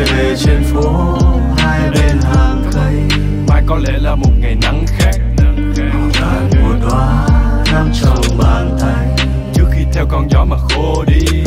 Hai 0.00 0.08
về 0.08 0.36
trên 0.36 0.64
phố 0.64 1.18
Hai 1.58 1.90
bên 1.90 2.20
hàng 2.22 2.62
cây. 2.72 3.18
Mai 3.48 3.62
có 3.66 3.76
lẽ 3.76 3.92
là 3.98 4.14
một 4.14 4.30
ngày 4.38 4.56
nắng 4.62 4.84
khác 4.86 5.14
Tàn 6.20 6.50
một 6.62 6.74
đóa 6.82 7.26
nằm 7.72 7.90
trong 8.02 8.38
bàn 8.38 8.76
tay. 8.80 9.26
Trước 9.54 9.64
khi 9.72 9.84
theo 9.92 10.06
con 10.08 10.28
gió 10.30 10.44
mà 10.44 10.56
khô 10.56 11.04
đi. 11.06 11.42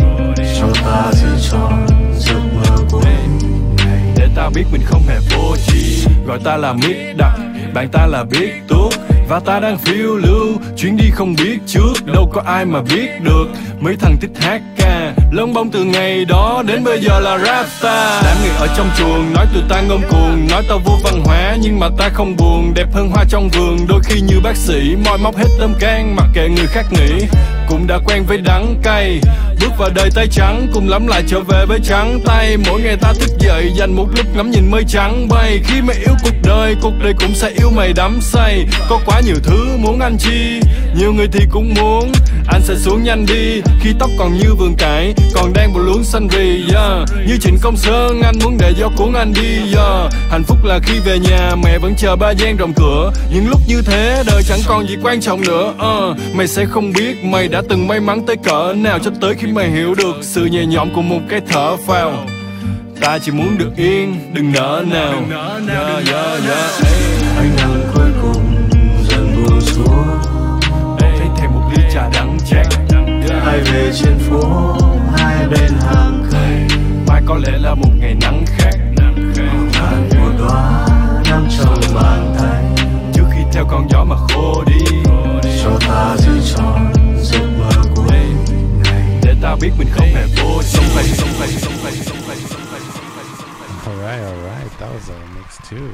Cho 0.60 0.68
ta 0.86 1.12
giữ 1.14 1.28
tròn 1.52 1.88
giấc 2.18 2.40
mơ 2.56 2.78
của 2.92 3.02
ngày 3.02 4.00
Để 4.18 4.30
ta 4.36 4.50
biết 4.56 4.64
mình 4.72 4.82
không 4.86 5.02
hề 5.08 5.20
vô 5.32 5.56
tri. 5.68 6.06
Gọi 6.28 6.40
ta 6.44 6.58
là 6.58 6.74
mít 6.74 6.98
đặc 7.18 7.40
Bạn 7.74 7.90
ta 7.90 8.06
là 8.06 8.24
biết 8.24 8.52
tuốt 8.68 8.94
và 9.34 9.40
ta 9.40 9.60
đang 9.60 9.78
phiêu 9.78 10.18
lưu, 10.18 10.58
Chuyến 10.78 10.98
đi 10.98 11.10
không 11.14 11.36
biết 11.36 11.60
trước, 11.68 11.94
Đâu 12.06 12.32
có 12.34 12.42
ai 12.46 12.66
mà 12.66 12.82
biết 12.82 13.10
được. 13.24 13.46
Mấy 13.80 13.96
thằng 14.00 14.18
thích 14.22 14.32
hát 14.42 14.62
ca, 14.78 15.14
Lông 15.32 15.54
bông 15.54 15.72
từ 15.72 15.84
ngày 15.84 16.26
đó 16.26 16.64
Đến 16.68 16.84
bây 16.84 17.02
giờ 17.02 17.20
là 17.20 17.38
rap 17.38 17.66
star 17.80 18.24
Đám 18.24 18.38
người 18.42 18.52
ở 18.58 18.68
trong 18.78 18.90
chuồng, 18.98 19.34
Nói 19.34 19.46
tụi 19.54 19.64
ta 19.70 19.82
ngông 19.82 20.02
cuồng. 20.10 20.48
Nói 20.52 20.64
tao 20.70 20.80
vô 20.86 20.94
văn 21.04 21.22
hóa, 21.26 21.58
Nhưng 21.62 21.80
mà 21.80 21.90
ta 21.98 22.10
không 22.10 22.36
buồn. 22.38 22.74
Đẹp 22.76 22.88
hơn 22.94 23.10
hoa 23.10 23.24
trong 23.30 23.50
vườn, 23.50 23.78
Đôi 23.88 24.00
khi 24.04 24.22
như 24.22 24.40
bác 24.44 24.56
sĩ, 24.56 24.96
Moi 25.06 25.18
móc 25.18 25.38
hết 25.38 25.48
tâm 25.60 25.74
can, 25.80 26.16
Mặc 26.16 26.28
kệ 26.34 26.50
người 26.50 26.68
khác 26.68 26.86
nghĩ. 26.92 27.28
Cũng 27.74 27.88
đã 27.88 28.00
quen 28.06 28.24
với 28.28 28.38
đắng 28.38 28.76
cay. 28.84 29.20
Bước 29.62 29.72
vào 29.78 29.90
đời 29.96 30.10
tay 30.16 30.28
trắng, 30.32 30.68
Cùng 30.74 30.90
lắm 30.90 31.08
lại 31.08 31.24
trở 31.28 31.40
về 31.40 31.66
với 31.66 31.80
trắng 31.84 32.20
tay. 32.26 32.58
Mỗi 32.58 32.82
ngày 32.82 32.98
ta 33.02 33.14
thức 33.14 33.30
dậy, 33.40 33.72
Dành 33.76 33.96
một 33.96 34.08
lúc 34.18 34.26
ngắm 34.36 34.52
nhìn 34.52 34.72
mây 34.72 34.84
trắng 34.88 35.28
bay. 35.30 35.60
Khi 35.64 35.82
mày 35.82 35.96
yêu 35.96 36.16
cuộc 36.24 36.36
đời 36.44 36.76
Cuộc 36.82 36.94
đời 37.04 37.14
cũng 37.20 37.36
sẽ 37.36 37.50
yêu 37.50 37.70
mày 37.76 37.94
đắm 37.94 38.20
say. 38.22 38.66
Có 38.90 39.00
quá 39.06 39.22
nhiều 39.26 39.36
thứ 39.44 39.78
muốn 39.78 40.00
anh 40.00 40.18
chi, 40.18 40.60
Nhiều 41.00 41.14
người 41.14 41.28
thì 41.32 41.46
cũng 41.52 41.74
muốn 41.74 42.12
anh 42.48 42.62
sẽ 42.64 42.76
xuống 42.76 43.04
nhanh 43.04 43.26
đi 43.26 43.62
Khi 43.82 43.94
tóc 44.00 44.10
còn 44.20 44.38
như 44.38 44.56
vườn 44.60 44.76
cải 44.78 45.14
Còn 45.34 45.54
đang 45.54 45.74
bộ 45.74 45.80
luống 45.80 46.04
xanh 46.04 46.28
vì 46.28 46.64
yeah. 46.74 47.10
Như 47.28 47.38
Trịnh 47.42 47.58
Công 47.62 47.78
Sơn 47.78 48.22
Anh 48.22 48.36
muốn 48.44 48.58
để 48.60 48.74
gió 48.78 48.90
cuốn 48.98 49.14
anh 49.14 49.34
đi 49.34 49.76
yeah. 49.76 50.14
Hạnh 50.30 50.44
phúc 50.44 50.58
là 50.64 50.80
khi 50.84 51.00
về 51.00 51.20
nhà 51.20 51.56
Mẹ 51.64 51.78
vẫn 51.78 51.94
chờ 51.98 52.16
ba 52.16 52.32
gian 52.32 52.58
rộng 52.58 52.74
cửa 52.76 53.12
Những 53.34 53.50
lúc 53.50 53.60
như 53.68 53.82
thế 53.82 54.24
Đời 54.28 54.44
chẳng 54.44 54.60
còn 54.68 54.88
gì 54.88 54.98
quan 55.04 55.22
trọng 55.22 55.42
nữa 55.42 55.74
uh. 55.74 56.36
Mày 56.36 56.48
sẽ 56.48 56.66
không 56.66 56.94
biết 56.94 57.24
Mày 57.24 57.48
đã 57.48 57.62
từng 57.70 57.88
may 57.88 58.00
mắn 58.00 58.26
tới 58.28 58.36
cỡ 58.44 58.74
nào 58.78 59.00
Cho 59.00 59.12
tới 59.22 59.34
khi 59.40 59.48
mày 59.48 59.70
hiểu 59.70 59.96
được 59.96 60.16
Sự 60.22 60.46
nhẹ 60.46 60.66
nhõm 60.66 60.94
của 60.96 61.02
một 61.02 61.22
cái 61.30 61.42
thở 61.50 61.78
phào 61.88 62.26
Ta 63.02 63.20
chỉ 63.20 63.32
muốn 63.32 63.58
được 63.58 63.72
yên 63.78 64.34
Đừng 64.34 64.52
nỡ 64.52 64.84
nào 64.92 65.24
yeah, 65.32 66.08
yeah, 66.08 66.44
yeah. 66.48 66.84
Ey. 66.84 67.13
Hai 73.54 73.62
về 73.62 73.92
trên 73.94 74.20
phố 74.20 74.74
Hai 75.18 75.48
bên 75.48 75.72
hàng 75.80 76.24
cây 76.32 76.78
Mai 77.08 77.22
có 77.26 77.36
lẽ 77.36 77.58
là 77.58 77.76
một 77.76 77.92
ngày 78.00 78.16
nắng 78.22 78.46
khác 78.48 78.74
Tàn 79.74 80.10
một 80.20 80.32
đóa 80.40 80.88
nằm 81.30 81.48
trong 81.58 81.80
bàn 81.96 82.36
tay 82.40 82.64
Trước 83.14 83.24
khi 83.32 83.42
theo 83.54 83.66
con 83.70 83.88
gió 83.90 84.04
mà 84.04 84.16
khô 84.16 84.64
đi 84.68 84.86
Cho 85.64 85.80
ta 85.88 86.16
giữ 86.18 86.32
tròn 86.56 86.94
giấc 87.22 87.46
mơ 87.60 87.70
của 87.96 88.04
ngày 88.04 88.28
Để 89.24 89.36
ta 89.42 89.56
biết 89.62 89.72
mình 89.78 89.88
không 89.92 90.08
hề 90.08 90.26
vô 90.38 90.62
Sống 90.64 90.86
vậy, 90.96 91.04
sống 91.04 91.30
vậy, 91.40 91.50
sống 91.50 91.74
vậy, 91.84 91.92
sống 91.92 92.18
vậy, 92.28 92.38
sống 92.50 92.62
vậy, 92.72 92.82
sống 92.94 93.06
vậy, 93.16 93.26
sống 93.38 93.56
vậy. 93.60 93.94
All 93.94 93.98
right, 93.98 94.26
all 94.26 94.42
right. 94.44 94.80
That 94.80 94.90
was 94.90 95.14
a 95.14 95.20
mix 95.36 95.72
too. 95.72 95.88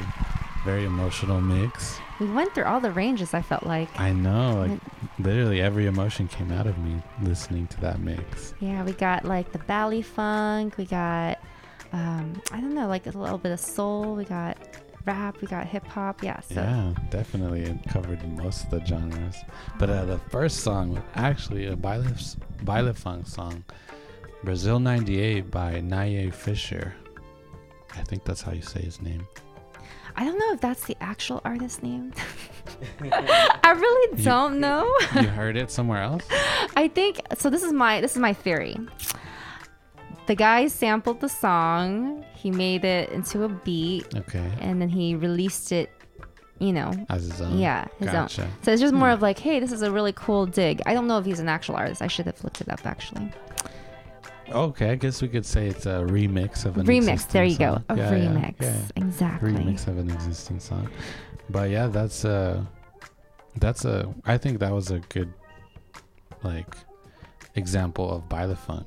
Very 0.66 0.84
emotional 0.84 1.40
mix. 1.40 1.99
We 2.20 2.26
went 2.30 2.54
through 2.54 2.64
all 2.64 2.80
the 2.80 2.92
ranges. 2.92 3.32
I 3.34 3.42
felt 3.42 3.64
like. 3.64 3.88
I 3.98 4.12
know, 4.12 4.66
like 4.68 4.80
literally 5.18 5.60
every 5.60 5.86
emotion 5.86 6.28
came 6.28 6.52
out 6.52 6.66
of 6.66 6.76
me 6.78 7.02
listening 7.22 7.66
to 7.68 7.80
that 7.80 8.00
mix. 8.00 8.54
Yeah, 8.60 8.84
we 8.84 8.92
got 8.92 9.24
like 9.24 9.52
the 9.52 9.58
Baile 9.60 10.04
funk. 10.04 10.76
We 10.76 10.84
got, 10.84 11.38
um, 11.92 12.40
I 12.52 12.60
don't 12.60 12.74
know, 12.74 12.86
like 12.88 13.06
a 13.06 13.10
little 13.10 13.38
bit 13.38 13.52
of 13.52 13.60
soul. 13.60 14.14
We 14.14 14.24
got 14.24 14.58
rap. 15.06 15.40
We 15.40 15.48
got 15.48 15.66
hip 15.66 15.86
hop. 15.86 16.22
Yeah. 16.22 16.40
So 16.40 16.56
Yeah, 16.56 16.92
definitely 17.10 17.62
it 17.62 17.78
covered 17.88 18.22
most 18.36 18.64
of 18.64 18.70
the 18.70 18.84
genres. 18.84 19.36
But 19.78 19.88
uh, 19.90 20.04
the 20.04 20.18
first 20.18 20.60
song 20.60 20.90
was 20.90 21.02
actually 21.14 21.66
a 21.66 21.76
Baile, 21.76 22.04
Baile 22.64 22.94
Funk 22.94 23.26
song, 23.26 23.64
Brazil 24.44 24.78
98 24.78 25.50
by 25.50 25.80
Naye 25.80 26.32
Fisher. 26.32 26.94
I 27.96 28.02
think 28.02 28.24
that's 28.24 28.42
how 28.42 28.52
you 28.52 28.62
say 28.62 28.82
his 28.82 29.00
name. 29.00 29.26
I 30.16 30.24
don't 30.24 30.38
know 30.38 30.52
if 30.52 30.60
that's 30.60 30.84
the 30.86 30.96
actual 31.00 31.40
artist 31.44 31.82
name. 31.82 32.12
I 33.12 33.72
really 33.76 34.18
You- 34.18 34.24
don't 34.24 34.60
know. 34.60 34.92
You 35.14 35.28
heard 35.40 35.56
it 35.56 35.70
somewhere 35.70 36.02
else? 36.02 36.24
I 36.76 36.88
think 36.88 37.20
so. 37.38 37.50
This 37.50 37.62
is 37.62 37.72
my 37.72 38.00
this 38.00 38.12
is 38.12 38.18
my 38.18 38.32
theory. 38.32 38.76
The 40.26 40.34
guy 40.36 40.68
sampled 40.68 41.20
the 41.20 41.28
song. 41.28 42.24
He 42.34 42.50
made 42.50 42.84
it 42.84 43.10
into 43.10 43.42
a 43.44 43.48
beat, 43.48 44.06
Okay. 44.16 44.50
and 44.60 44.80
then 44.80 44.88
he 44.88 45.14
released 45.14 45.72
it. 45.72 45.90
You 46.58 46.74
know, 46.74 46.92
As 47.08 47.22
his 47.22 47.40
own. 47.40 47.58
yeah, 47.58 47.86
his 47.98 48.10
Gotcha. 48.10 48.42
own. 48.42 48.50
So 48.62 48.70
it's 48.70 48.82
just 48.82 48.92
more 48.92 49.08
hmm. 49.08 49.14
of 49.14 49.22
like, 49.22 49.38
hey, 49.38 49.60
this 49.60 49.72
is 49.72 49.80
a 49.80 49.90
really 49.90 50.12
cool 50.12 50.44
dig. 50.44 50.82
I 50.84 50.92
don't 50.92 51.06
know 51.06 51.16
if 51.16 51.24
he's 51.24 51.40
an 51.40 51.48
actual 51.48 51.74
artist. 51.74 52.02
I 52.02 52.06
should 52.06 52.26
have 52.26 52.44
looked 52.44 52.60
it 52.60 52.68
up 52.68 52.84
actually. 52.86 53.32
Okay, 54.50 54.90
I 54.90 54.94
guess 54.96 55.22
we 55.22 55.28
could 55.28 55.46
say 55.46 55.68
it's 55.68 55.86
a 55.86 56.00
remix 56.08 56.64
of 56.64 56.76
an 56.76 56.86
remix. 56.86 57.28
There 57.30 57.44
you 57.44 57.50
existing 57.52 57.66
go. 57.66 57.82
A 57.88 57.96
Yeah, 57.96 58.14
yeah, 58.16 58.28
remix. 58.28 58.54
yeah. 58.60 58.82
Exactly. 58.96 59.52
remix 59.52 59.86
of 59.86 59.98
an 59.98 60.10
existing 60.10 60.60
song. 60.60 60.88
But 61.48 61.70
yeah, 61.70 61.86
that's 61.86 62.24
a 62.24 62.66
that's 63.56 63.84
a 63.84 64.12
I 64.24 64.38
think 64.38 64.58
that 64.60 64.72
was 64.72 64.90
a 64.90 64.98
good 65.08 65.32
like 66.42 66.74
example 67.54 68.10
of 68.10 68.28
by 68.28 68.46
the 68.46 68.56
fun. 68.56 68.84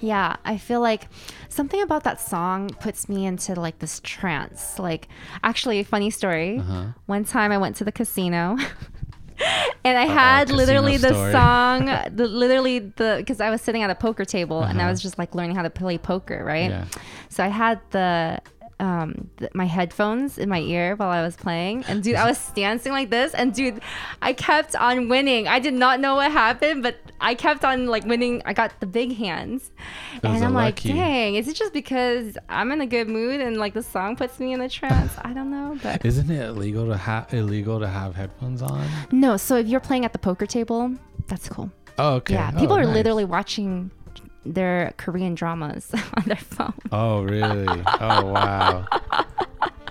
Yeah, 0.00 0.36
I 0.44 0.58
feel 0.58 0.80
like 0.80 1.08
something 1.48 1.80
about 1.80 2.04
that 2.04 2.20
song 2.20 2.68
puts 2.80 3.08
me 3.08 3.24
into 3.24 3.54
like 3.58 3.78
this 3.78 3.98
trance. 4.04 4.78
Like, 4.78 5.08
actually, 5.42 5.80
a 5.80 5.84
funny 5.84 6.10
story. 6.10 6.58
Uh-huh. 6.58 6.86
One 7.06 7.24
time 7.24 7.50
I 7.50 7.56
went 7.58 7.76
to 7.76 7.84
the 7.84 7.92
casino. 7.92 8.58
And 9.84 9.96
I 9.98 10.04
Uh-oh, 10.06 10.12
had 10.14 10.50
literally 10.50 10.96
the 10.96 11.08
story. 11.14 11.32
song, 11.32 11.86
the 11.86 12.26
literally 12.26 12.80
the 12.80 13.16
because 13.18 13.40
I 13.40 13.50
was 13.50 13.60
sitting 13.62 13.82
at 13.82 13.90
a 13.90 13.94
poker 13.94 14.24
table 14.24 14.62
and 14.62 14.78
I 14.80 14.84
Uh-huh. 14.84 14.90
was 14.90 15.02
just 15.02 15.18
like 15.18 15.34
learning 15.34 15.56
how 15.56 15.62
to 15.62 15.70
play 15.70 15.96
poker, 15.98 16.42
right? 16.44 16.70
Yeah. 16.70 16.84
So 17.28 17.44
I 17.44 17.48
had 17.48 17.80
the 17.90 18.40
um 18.78 19.30
th- 19.38 19.50
my 19.54 19.64
headphones 19.64 20.36
in 20.36 20.48
my 20.50 20.60
ear 20.60 20.96
while 20.96 21.08
I 21.08 21.22
was 21.22 21.34
playing, 21.36 21.84
and 21.88 22.02
dude, 22.02 22.16
I 22.16 22.26
was 22.28 22.50
dancing 22.54 22.92
like 22.92 23.08
this, 23.10 23.32
and 23.32 23.54
dude, 23.54 23.80
I 24.20 24.32
kept 24.34 24.76
on 24.76 25.08
winning. 25.08 25.48
I 25.48 25.58
did 25.60 25.72
not 25.74 25.98
know 25.98 26.16
what 26.16 26.30
happened, 26.30 26.82
but 26.82 26.96
I 27.20 27.34
kept 27.34 27.64
on 27.64 27.86
like 27.86 28.04
winning. 28.04 28.42
I 28.44 28.52
got 28.52 28.78
the 28.80 28.86
big 28.86 29.16
hands, 29.16 29.70
and 30.22 30.44
I'm 30.44 30.52
like, 30.52 30.76
lucky- 30.76 30.92
dang, 30.92 31.36
is 31.36 31.48
it 31.48 31.56
just 31.56 31.72
because 31.72 32.36
I'm 32.50 32.70
in 32.70 32.82
a 32.82 32.86
good 32.86 33.08
mood 33.08 33.40
and 33.40 33.56
like 33.56 33.72
the 33.72 33.82
song 33.82 34.14
puts 34.14 34.38
me 34.38 34.52
in 34.52 34.60
a 34.60 34.68
trance? 34.68 35.12
I 35.22 35.32
don't 35.32 35.50
know, 35.50 35.78
but 35.82 36.04
Isn't 36.04 36.30
it 36.30 36.44
illegal 36.46 36.86
to 36.88 36.96
have 36.98 37.32
illegal 37.32 37.80
to 37.80 37.88
have 37.88 38.14
headphones 38.14 38.60
on? 38.60 38.86
no. 39.10 39.38
So 39.38 39.56
if 39.56 39.66
you're 39.68 39.80
playing 39.80 40.04
at 40.04 40.12
the 40.12 40.18
poker 40.18 40.44
table, 40.46 40.92
that's 41.28 41.48
cool. 41.48 41.70
Oh, 41.98 42.16
okay. 42.16 42.34
Yeah, 42.34 42.50
Oh, 42.54 42.60
people 42.60 42.76
are 42.76 42.84
nice. 42.84 42.94
literally 42.94 43.24
watching 43.24 43.90
their 44.54 44.94
Korean 44.96 45.34
dramas 45.34 45.90
on 46.16 46.22
their 46.26 46.36
phone. 46.36 46.74
Oh, 46.92 47.22
really? 47.22 47.82
Oh, 48.00 48.26
wow. 48.32 48.86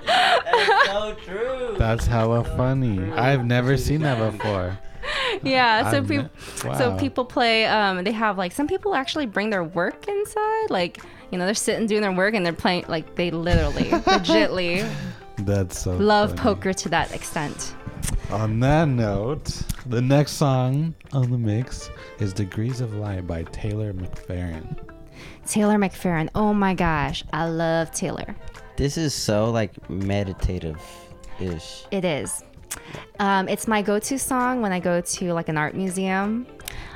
That's 0.05 0.87
so 0.87 1.15
true. 1.25 1.75
That's 1.77 2.05
hella 2.05 2.43
funny. 2.43 3.11
I've 3.13 3.45
never 3.45 3.77
seen 3.77 4.01
that 4.01 4.31
before. 4.31 4.77
yeah, 5.43 5.89
so 5.91 5.97
I've 5.97 6.07
people 6.07 6.29
ne- 6.69 6.77
so 6.77 6.97
people 6.97 7.25
play 7.25 7.65
um 7.65 8.03
they 8.03 8.11
have 8.11 8.37
like 8.37 8.51
some 8.51 8.67
people 8.67 8.95
actually 8.95 9.25
bring 9.27 9.49
their 9.51 9.63
work 9.63 10.07
inside 10.07 10.69
like 10.69 10.97
you 11.31 11.37
know 11.37 11.45
they're 11.45 11.53
sitting 11.53 11.85
doing 11.87 12.01
their 12.01 12.11
work 12.11 12.33
and 12.33 12.43
they're 12.45 12.53
playing 12.53 12.85
like 12.87 13.15
they 13.15 13.29
literally 13.31 13.83
legitly 13.91 14.89
That's 15.39 15.79
so 15.79 15.95
love 15.97 16.29
funny. 16.31 16.41
poker 16.41 16.73
to 16.73 16.89
that 16.89 17.13
extent. 17.13 17.75
On 18.31 18.59
that 18.59 18.87
note, 18.87 19.45
the 19.85 20.01
next 20.01 20.33
song 20.33 20.95
on 21.13 21.31
the 21.31 21.37
mix 21.37 21.89
is 22.19 22.33
Degrees 22.33 22.81
of 22.81 22.93
Light 22.95 23.25
by 23.25 23.43
Taylor 23.43 23.93
McFerrin. 23.93 24.77
Taylor 25.45 25.75
McFerrin. 25.75 26.29
Oh 26.35 26.53
my 26.53 26.73
gosh, 26.73 27.23
I 27.31 27.47
love 27.47 27.91
Taylor. 27.91 28.35
This 28.77 28.97
is 28.97 29.13
so 29.13 29.51
like 29.51 29.89
meditative 29.89 30.81
ish. 31.39 31.85
It 31.91 32.03
is. 32.03 32.43
Um, 33.19 33.47
it's 33.47 33.67
my 33.67 33.81
go-to 33.81 34.19
song 34.19 34.61
when 34.61 34.71
I 34.71 34.79
go 34.79 35.01
to 35.01 35.33
like 35.33 35.47
an 35.47 35.57
art 35.57 35.75
museum. 35.75 36.47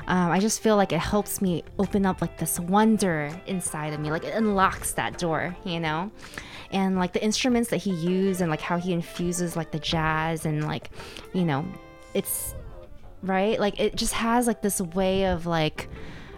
Um, 0.08 0.32
I 0.32 0.40
just 0.40 0.62
feel 0.62 0.76
like 0.76 0.92
it 0.92 1.00
helps 1.00 1.42
me 1.42 1.64
open 1.78 2.06
up 2.06 2.22
like 2.22 2.38
this 2.38 2.60
wonder 2.60 3.32
inside 3.46 3.94
of 3.94 4.00
me. 4.00 4.10
Like 4.12 4.26
it 4.26 4.34
unlocks 4.34 4.94
that 4.94 5.18
door, 5.20 5.56
you 5.64 5.80
know. 5.80 6.12
And 6.72 6.98
like 6.98 7.14
the 7.14 7.24
instruments 7.24 7.70
that 7.72 7.78
he 7.78 7.92
used 7.92 8.42
and 8.42 8.50
like 8.50 8.62
how 8.62 8.78
he 8.78 8.94
infuses 8.94 9.56
like 9.56 9.72
the 9.72 9.80
jazz 9.80 10.46
and 10.46 10.66
like, 10.66 10.92
you 11.34 11.44
know, 11.44 11.66
it's 12.14 12.54
right. 13.24 13.60
Like 13.60 13.80
it 13.80 13.96
just 13.96 14.14
has 14.14 14.48
like 14.48 14.62
this 14.62 14.80
way 14.80 15.26
of 15.26 15.46
like 15.46 15.90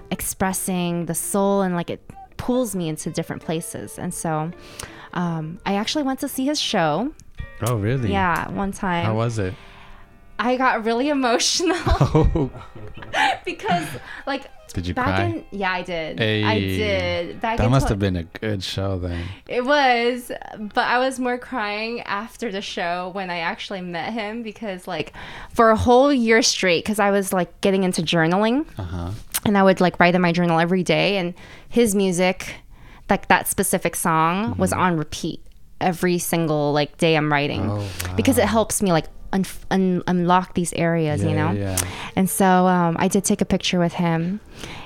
expressing 0.10 1.06
the 1.06 1.16
soul 1.16 1.62
and 1.62 1.76
like 1.76 1.90
it 1.90 2.02
pulls 2.38 2.76
me 2.76 2.90
into 2.90 3.10
different 3.12 3.42
places. 3.42 4.00
And 4.00 4.14
so, 4.14 4.52
um, 5.14 5.60
I 5.66 5.76
actually 5.76 6.04
went 6.04 6.20
to 6.22 6.28
see 6.28 6.46
his 6.46 6.60
show. 6.60 7.14
Oh, 7.62 7.76
really? 7.76 8.12
Yeah, 8.12 8.50
one 8.50 8.72
time. 8.72 9.06
How 9.06 9.16
was 9.16 9.38
it? 9.38 9.54
I 10.40 10.58
got 10.58 10.84
really 10.84 11.10
emotional 11.10 11.78
Oh, 11.86 12.50
because, 13.46 13.88
like, 14.26 14.48
did 14.74 14.88
you 14.88 14.94
back 14.94 15.06
cry? 15.06 15.24
in 15.26 15.46
yeah, 15.52 15.72
I 15.72 15.82
did. 15.82 16.22
I 16.22 16.60
did. 16.60 17.42
Back 17.42 17.58
that 17.58 17.70
must 17.70 17.88
tw- 17.88 17.90
have 17.90 18.00
been 18.00 18.16
a 18.16 18.24
good 18.24 18.64
show 18.64 18.98
then. 19.00 19.26
It 19.48 19.66
was, 19.66 20.32
but 20.58 20.86
I 20.86 21.00
was 21.00 21.20
more 21.20 21.38
crying 21.38 22.02
after 22.02 22.52
the 22.52 22.62
show 22.62 23.10
when 23.14 23.30
I 23.30 23.40
actually 23.40 23.82
met 23.82 24.14
him 24.14 24.44
because, 24.44 24.88
like, 24.88 25.14
for 25.54 25.70
a 25.72 25.76
whole 25.76 26.12
year 26.14 26.42
straight, 26.42 26.84
because 26.84 27.00
I 27.00 27.12
was 27.12 27.32
like 27.34 27.62
getting 27.62 27.84
into 27.84 28.02
journaling, 28.02 28.66
Uh 28.78 28.84
huh. 28.84 29.12
and 29.46 29.58
I 29.58 29.64
would 29.64 29.82
like 29.82 30.00
write 30.00 30.16
in 30.16 30.22
my 30.22 30.32
journal 30.32 30.60
every 30.60 30.84
day, 30.84 31.18
and 31.18 31.34
his 31.70 31.94
music, 31.96 32.56
like 33.10 33.28
that 33.28 33.48
specific 33.48 33.96
song, 33.96 34.58
was 34.58 34.72
Mm-hmm. 34.72 34.80
on 34.82 34.98
repeat 34.98 35.42
every 35.80 36.20
single 36.20 36.72
like 36.74 36.98
day 36.98 37.16
I'm 37.18 37.32
writing 37.32 37.68
Oh, 37.70 37.90
because 38.16 38.38
it 38.38 38.46
helps 38.46 38.84
me 38.84 38.92
like 38.92 39.06
un- 39.34 39.46
un- 39.70 40.04
unlock 40.08 40.54
these 40.54 40.74
areas, 40.74 41.22
Yeah, 41.24 41.30
you 41.30 41.36
know. 41.36 41.52
yeah. 41.52 41.78
And 42.16 42.30
so 42.30 42.46
um, 42.68 42.96
I 43.00 43.08
did 43.08 43.24
take 43.24 43.42
a 43.42 43.46
picture 43.46 43.80
with 43.80 43.94
him, 43.94 44.40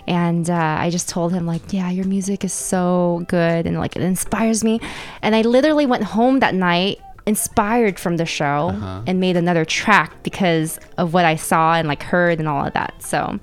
and 0.07 0.49
uh, 0.49 0.77
I 0.79 0.89
just 0.89 1.09
told 1.09 1.33
him 1.33 1.45
like, 1.45 1.73
"Yeah, 1.73 1.89
your 1.89 2.05
music 2.05 2.43
is 2.43 2.53
so 2.53 3.23
good, 3.27 3.65
and 3.65 3.77
like 3.79 3.95
it 3.95 4.01
inspires 4.03 4.63
me." 4.63 4.79
And 5.21 5.35
I 5.35 5.41
literally 5.41 5.85
went 5.85 6.03
home 6.03 6.39
that 6.39 6.53
night 6.55 6.99
inspired 7.27 7.99
from 7.99 8.17
the 8.17 8.25
show 8.25 8.69
Uh-huh. 8.69 9.01
and 9.07 9.19
made 9.19 9.35
another 9.35 9.65
track 9.65 10.11
because 10.21 10.79
of 10.97 11.13
what 11.13 11.25
I 11.25 11.35
saw 11.35 11.73
and 11.73 11.87
like 11.87 12.03
heard 12.03 12.37
and 12.39 12.47
all 12.47 12.65
of 12.67 12.73
that. 12.73 12.93
So 13.01 13.39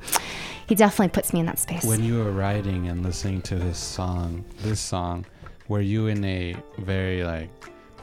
he 0.68 0.74
definitely 0.76 1.08
puts 1.08 1.32
me 1.32 1.40
in 1.40 1.46
that 1.46 1.58
space. 1.58 1.84
When 1.84 2.04
you 2.04 2.18
were 2.22 2.30
writing 2.30 2.86
and 2.88 3.02
listening 3.02 3.42
to 3.42 3.56
this 3.56 3.78
song, 3.78 4.44
this 4.62 4.78
song, 4.78 5.26
were 5.66 5.80
you 5.80 6.06
in 6.06 6.24
a 6.24 6.54
very 6.78 7.24
like 7.24 7.50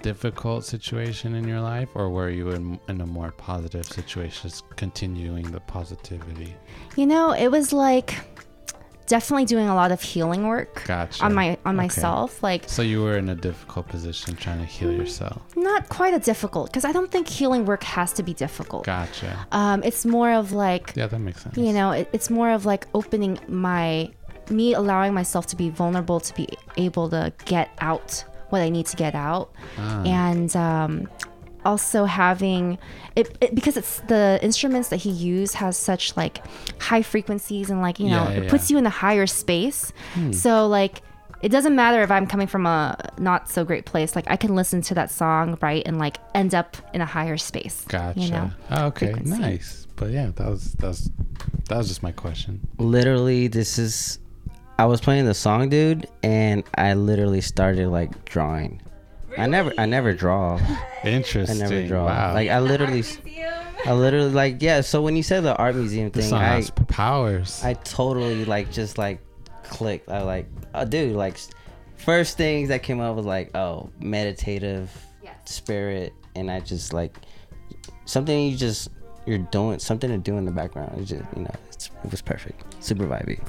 difficult 0.02 0.66
situation 0.66 1.36
in 1.36 1.47
your 1.47 1.62
life, 1.62 1.89
or 1.95 2.10
were 2.10 2.30
you 2.30 2.50
in, 2.52 2.80
in 2.88 3.02
a 3.02 3.06
more 3.06 3.32
positive 3.32 3.86
situation, 3.86 4.50
just 4.50 4.64
continuing 4.76 5.50
the 5.52 5.60
positivity? 5.62 6.56
you 6.95 7.06
know, 7.06 7.32
it 7.32 7.50
was 7.50 7.72
like 7.74 8.16
definitely 9.08 9.45
doing 9.45 9.68
a 9.68 9.74
lot 9.74 9.91
of 9.91 10.00
healing 10.02 10.47
work 10.47 10.84
Gotcha. 10.86 11.24
on 11.26 11.34
my 11.34 11.58
on 11.66 11.74
Okay. 11.76 11.78
myself. 11.78 12.43
Like 12.43 12.66
So 12.68 12.82
you 12.84 13.02
were 13.02 13.18
in 13.18 13.30
a 13.30 13.36
difficult 13.36 13.88
position 13.88 14.36
trying 14.36 14.60
to 14.60 14.66
heal 14.66 14.91
yourself. 14.91 15.41
not 15.56 15.89
quite 15.89 16.14
a 16.14 16.20
difficult 16.20 16.68
because 16.68 16.86
I 16.86 16.91
don't 16.91 17.12
think 17.12 17.28
healing 17.28 17.66
work 17.66 17.84
has 17.84 18.14
to 18.14 18.24
be 18.24 18.34
difficult. 18.36 18.86
Gotcha. 18.86 19.47
Um, 19.52 19.82
it's 19.84 20.06
more 20.06 20.32
of 20.32 20.52
like 20.52 20.93
Yeah, 20.95 21.08
that 21.08 21.20
makes 21.20 21.41
sense. 21.41 21.58
you 21.58 21.74
know, 21.74 21.89
it, 21.91 22.08
it's 22.14 22.30
more 22.30 22.52
of 22.52 22.66
like 22.66 22.86
opening 22.93 23.39
my 23.47 24.12
me 24.52 24.74
allowing 24.74 25.14
myself 25.14 25.45
to 25.47 25.56
be 25.56 25.70
vulnerable 25.70 26.20
to 26.20 26.34
be 26.36 26.47
able 26.78 27.10
to 27.10 27.32
get 27.45 27.70
out 27.82 28.24
what 28.50 28.62
I 28.62 28.70
need 28.70 28.86
to 28.88 28.95
get 28.95 29.16
out, 29.16 29.52
Ah. 29.78 30.04
and 30.04 30.56
um, 30.56 31.08
also 31.66 32.06
having 32.06 32.78
it, 33.16 33.38
it 33.41 33.54
because 33.56 33.76
it's 33.78 34.00
the 34.08 34.39
instruments 34.41 34.89
that 34.89 34.97
he 34.97 35.10
used 35.10 35.56
has 35.56 35.76
such 35.78 36.16
like 36.16 36.41
high 36.82 37.02
frequencies 37.02 37.70
and 37.70 37.82
like 37.82 38.00
you 38.00 38.08
know 38.10 38.24
Yeah, 38.24 38.32
yeah, 38.32 38.41
it 38.43 38.50
puts 38.50 38.70
yeah. 38.70 38.76
you 38.76 38.78
in 38.80 38.84
the 38.84 38.89
higher 38.89 39.28
space. 39.28 39.91
Hmm. 40.14 40.32
So 40.32 40.68
like. 40.68 41.02
It 41.41 41.54
doesn't 41.54 41.74
matter 41.74 42.02
if 42.04 42.12
I'm 42.12 42.28
coming 42.28 42.47
from 42.47 42.66
a 42.66 42.97
not 43.18 43.50
so 43.50 43.64
great 43.64 43.86
place. 43.86 44.14
Like 44.14 44.26
I 44.30 44.36
can 44.36 44.56
listen 44.56 44.82
to 44.82 44.93
that 44.95 45.10
song, 45.10 45.58
right, 45.62 45.82
and 45.86 45.97
like 45.97 46.18
end 46.36 46.54
up 46.54 46.76
in 46.93 47.00
a 47.00 47.06
higher 47.06 47.38
space. 47.38 47.86
Gotcha. 47.88 48.20
You 48.20 48.30
know? 48.30 48.52
Oh, 48.72 48.88
okay, 48.88 49.06
frequency. 49.14 49.39
nice. 49.39 49.88
But 49.95 50.10
yeah, 50.12 50.32
that 50.36 50.50
was 50.50 50.74
that 50.74 50.88
was 50.88 51.10
that 51.70 51.78
was 51.78 51.88
just 51.88 52.04
my 52.04 52.12
question. 52.12 52.60
Literally, 52.78 53.47
this 53.47 53.80
is. 53.80 54.20
I 54.80 54.86
was 54.86 55.01
playing 55.01 55.25
the 55.25 55.34
song, 55.34 55.67
dude, 55.67 56.07
and 56.23 56.63
I 56.77 56.93
literally 56.93 57.41
started 57.41 57.89
like 57.89 58.23
drawing. 58.23 58.82
I 59.38 59.45
never, 59.45 59.73
I 59.77 59.86
never 59.86 60.13
draw. 60.13 60.57
Interesting. 61.03 61.61
I 61.61 61.67
never 61.67 61.86
draw. 61.86 62.05
Wow. 62.05 62.34
Like 62.34 62.47
I 62.47 62.61
literally, 62.61 63.03
I 63.86 63.91
literally 63.91 64.30
like 64.30 64.61
yeah. 64.61 64.80
So 64.80 65.01
when 65.01 65.17
you 65.17 65.23
said 65.23 65.43
the 65.43 65.53
art 65.57 65.75
museum 65.75 66.11
thing, 66.11 66.30
song 66.30 66.41
I, 66.41 66.55
has 66.55 66.69
powers. 66.88 67.61
I 67.61 67.73
totally 67.73 68.45
like 68.45 68.71
just 68.71 68.97
like 68.97 69.19
clicked. 69.63 70.09
I 70.09 70.21
like, 70.21 70.47
oh, 70.73 70.86
dude, 70.86 71.13
like 71.13 71.38
first 71.97 72.38
things 72.38 72.69
that 72.69 72.82
came 72.82 73.01
up 73.01 73.17
was 73.17 73.25
like, 73.25 73.53
oh, 73.57 73.89
meditative 73.99 74.89
spirit, 75.43 76.13
and 76.38 76.49
I 76.49 76.61
just 76.61 76.93
like 76.93 77.17
something 78.05 78.47
you 78.47 78.55
just 78.55 78.88
you're 79.25 79.39
doing 79.39 79.80
something 79.80 80.09
to 80.09 80.17
do 80.17 80.38
in 80.38 80.45
the 80.45 80.51
background. 80.51 80.97
It's 81.01 81.09
just 81.09 81.25
you 81.36 81.43
know, 81.43 81.55
it's, 81.67 81.88
it 82.01 82.11
was 82.11 82.21
perfect, 82.21 82.82
super 82.82 83.05
vibey. 83.05 83.45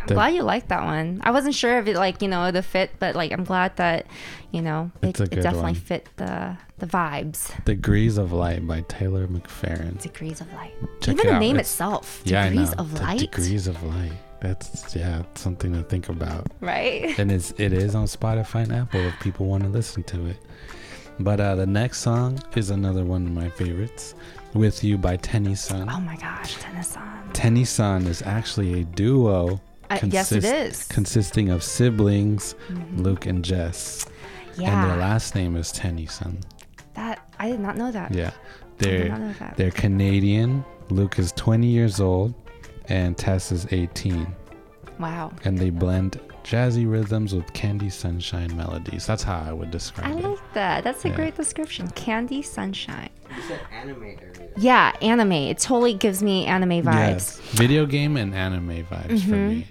I'm 0.00 0.06
The- 0.06 0.14
glad 0.14 0.34
you 0.34 0.42
like 0.42 0.68
that 0.68 0.82
one. 0.84 1.20
I 1.24 1.30
wasn't 1.30 1.54
sure 1.54 1.78
if 1.78 1.86
it 1.86 1.96
like 1.96 2.22
you 2.22 2.28
know 2.28 2.50
the 2.50 2.62
fit, 2.62 2.90
but 2.98 3.14
like 3.14 3.32
I'm 3.32 3.44
glad 3.44 3.76
that 3.76 4.06
you 4.50 4.62
know 4.62 4.90
it, 5.02 5.20
it 5.20 5.30
definitely 5.30 5.60
one. 5.62 5.74
fit 5.74 6.08
the 6.16 6.56
the 6.78 6.86
vibes. 6.86 7.50
Degrees 7.64 8.18
of 8.18 8.32
Light 8.32 8.66
by 8.66 8.80
Taylor 8.88 9.26
McFerrin. 9.28 10.00
Degrees 10.00 10.40
of 10.40 10.52
light. 10.54 10.74
Check 11.00 11.14
Even 11.14 11.26
the 11.26 11.32
out. 11.34 11.40
name 11.40 11.56
It's- 11.56 11.70
itself. 11.70 12.22
Yeah, 12.24 12.48
Degrees 12.48 12.72
of 12.74 12.94
The 12.94 13.02
light. 13.02 13.18
Degrees 13.20 13.66
of 13.68 13.82
Light. 13.84 14.12
That's 14.40 14.96
yeah, 14.96 15.22
something 15.36 15.72
to 15.74 15.82
think 15.84 16.08
about. 16.08 16.48
Right. 16.60 17.16
and 17.18 17.30
it's 17.30 17.52
it 17.58 17.72
is 17.72 17.94
on 17.94 18.06
Spotify 18.06 18.64
and 18.64 18.72
Apple 18.72 19.00
if 19.00 19.14
people 19.20 19.46
want 19.46 19.62
to 19.62 19.68
listen 19.68 20.02
to 20.04 20.26
it. 20.26 20.36
But 21.20 21.40
uh, 21.40 21.54
the 21.54 21.66
next 21.66 21.98
song 22.00 22.40
is 22.56 22.70
another 22.70 23.04
one 23.04 23.24
of 23.26 23.32
my 23.32 23.48
favorites, 23.50 24.14
"With 24.54 24.82
You" 24.82 24.98
by 24.98 25.16
Tennyson. 25.18 25.88
Oh 25.88 26.00
my 26.00 26.16
gosh, 26.16 26.56
Tennyson. 26.56 27.02
Tenny 27.34 27.64
Sun 27.64 28.06
is 28.06 28.22
actually 28.22 28.80
a 28.80 28.84
duo. 28.84 29.60
Uh, 29.96 30.06
yes, 30.10 30.32
it 30.32 30.42
consist- 30.42 30.54
is. 30.54 30.76
Mm-hmm. 30.84 30.94
Consisting 30.94 31.50
of 31.50 31.62
siblings, 31.62 32.54
Luke 32.96 33.26
and 33.26 33.44
Jess, 33.44 34.06
and 34.56 34.66
their 34.90 34.96
last 34.96 35.34
name 35.34 35.56
is 35.56 35.72
Tennyson. 35.72 36.40
That 36.94 37.26
I 37.38 37.50
did 37.50 37.60
not 37.60 37.76
know 37.76 37.90
that. 37.92 38.14
Yeah, 38.14 38.30
I 38.30 38.82
did 38.82 39.00
they're 39.02 39.08
not 39.08 39.20
know 39.20 39.32
that. 39.40 39.56
they're 39.56 39.70
Canadian. 39.70 40.64
Luke 40.90 41.18
is 41.18 41.32
20 41.32 41.66
years 41.66 42.00
old, 42.00 42.34
and 42.88 43.16
Tess 43.16 43.50
is 43.52 43.66
18. 43.70 44.26
Wow. 44.98 45.32
and 45.44 45.58
they 45.58 45.70
blend 45.70 46.20
jazzy 46.44 46.88
rhythms 46.88 47.34
with 47.34 47.50
candy 47.54 47.88
sunshine 47.90 48.54
melodies. 48.56 49.04
That's 49.06 49.22
how 49.22 49.38
I 49.44 49.52
would 49.52 49.70
describe 49.70 50.06
I 50.14 50.18
it. 50.18 50.24
I 50.24 50.28
like 50.28 50.52
that. 50.54 50.84
That's 50.84 51.04
a 51.04 51.08
Yeah. 51.08 51.16
great 51.16 51.34
description. 51.36 51.88
Candy 51.92 52.42
sunshine. 52.42 53.08
You 53.34 53.42
said 53.48 53.60
anime 53.72 54.02
earlier. 54.02 54.50
Yeah, 54.58 54.92
anime. 55.00 55.32
It 55.32 55.58
totally 55.58 55.94
gives 55.94 56.22
me 56.22 56.46
anime 56.46 56.82
vibes. 56.82 56.84
Yes, 56.94 57.40
video 57.52 57.86
game 57.86 58.16
and 58.16 58.32
anime 58.34 58.84
vibes 58.84 59.22
for 59.22 59.30
Mhm. 59.34 59.48
me. 59.48 59.66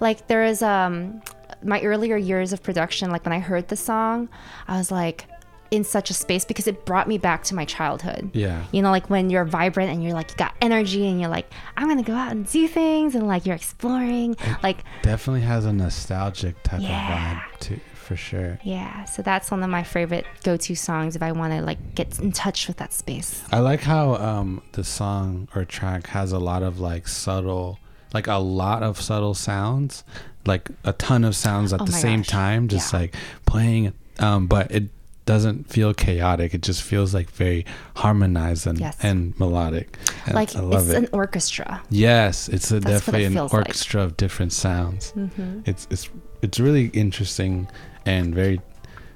Like 0.00 0.26
there 0.28 0.44
is 0.44 0.62
um 0.62 1.20
my 1.62 1.80
earlier 1.82 2.16
years 2.16 2.52
of 2.52 2.62
production 2.62 3.10
like 3.10 3.24
when 3.24 3.32
i 3.32 3.38
heard 3.38 3.68
the 3.68 3.76
song 3.76 4.28
i 4.68 4.76
was 4.76 4.90
like 4.90 5.26
in 5.72 5.82
such 5.82 6.10
a 6.10 6.14
space 6.14 6.44
because 6.44 6.66
it 6.68 6.84
brought 6.86 7.08
me 7.08 7.18
back 7.18 7.42
to 7.42 7.54
my 7.54 7.64
childhood 7.64 8.30
Yeah. 8.32 8.64
you 8.72 8.82
know 8.82 8.90
like 8.90 9.10
when 9.10 9.30
you're 9.30 9.44
vibrant 9.44 9.90
and 9.90 10.02
you're 10.02 10.12
like 10.12 10.30
you 10.30 10.36
got 10.36 10.54
energy 10.60 11.08
and 11.08 11.20
you're 11.20 11.30
like 11.30 11.50
i'm 11.76 11.88
gonna 11.88 12.02
go 12.04 12.14
out 12.14 12.30
and 12.30 12.46
do 12.50 12.68
things 12.68 13.14
and 13.14 13.26
like 13.26 13.46
you're 13.46 13.56
exploring 13.56 14.36
like 14.62 14.84
Definitely 15.02 15.40
has 15.42 15.64
a 15.64 15.72
nostalgic 15.72 16.62
type 16.62 16.82
Yeah. 16.82 17.32
of 17.32 17.38
vibe 17.52 17.58
too, 17.60 17.80
for 17.94 18.16
sure. 18.16 18.60
yeah 18.62 19.04
so 19.06 19.22
that's 19.22 19.50
one 19.50 19.62
of 19.64 19.70
my 19.70 19.82
favorite 19.82 20.24
go-to 20.44 20.76
songs 20.76 21.16
if 21.16 21.22
i 21.22 21.32
want 21.32 21.52
to 21.52 21.62
like 21.62 21.94
get 21.96 22.16
in 22.20 22.30
touch 22.30 22.68
with 22.68 22.76
that 22.76 22.92
space 22.92 23.42
I 23.50 23.58
like 23.58 23.80
how 23.80 24.14
um 24.16 24.62
the 24.72 24.84
song 24.84 25.48
or 25.54 25.64
track 25.64 26.06
has 26.08 26.30
a 26.32 26.38
lot 26.38 26.62
of 26.62 26.78
like 26.78 27.08
subtle 27.08 27.80
like 28.16 28.26
a 28.26 28.38
lot 28.62 28.82
of 28.82 29.00
subtle 29.00 29.34
sounds, 29.34 30.04
like 30.46 30.64
a 30.84 30.92
ton 30.94 31.22
of 31.24 31.34
sounds 31.36 31.72
at 31.74 31.80
Oh 31.82 31.84
the 31.84 31.92
same 31.92 32.20
gosh. 32.20 32.28
time, 32.28 32.68
just 32.68 32.92
Yeah. 32.92 33.00
like 33.00 33.14
playing. 33.52 33.92
Um, 34.18 34.46
but 34.46 34.70
it 34.70 34.84
doesn't 35.26 35.68
feel 35.68 35.92
chaotic. 35.92 36.54
It 36.54 36.62
just 36.62 36.82
feels 36.82 37.12
like 37.12 37.28
very 37.30 37.66
harmonized 37.96 38.66
and, 38.66 38.78
Yes. 38.78 38.96
and 39.02 39.38
melodic. 39.38 39.98
And 40.24 40.34
like 40.34 40.54
it's 40.54 40.88
it. 40.88 40.96
an 40.96 41.08
orchestra. 41.12 41.82
Yes, 41.90 42.48
it's 42.48 42.70
a 42.70 42.80
definitely 42.80 43.24
it 43.24 43.26
an 43.26 43.32
feels 43.34 43.52
like. 43.52 43.58
orchestra 43.66 44.00
of 44.02 44.16
different 44.16 44.52
sounds. 44.52 45.10
hmm 45.10 45.60
It's 45.66 45.86
it's 45.90 46.08
it's 46.42 46.58
really 46.60 46.86
interesting 46.94 47.68
and 48.06 48.34
very. 48.34 48.60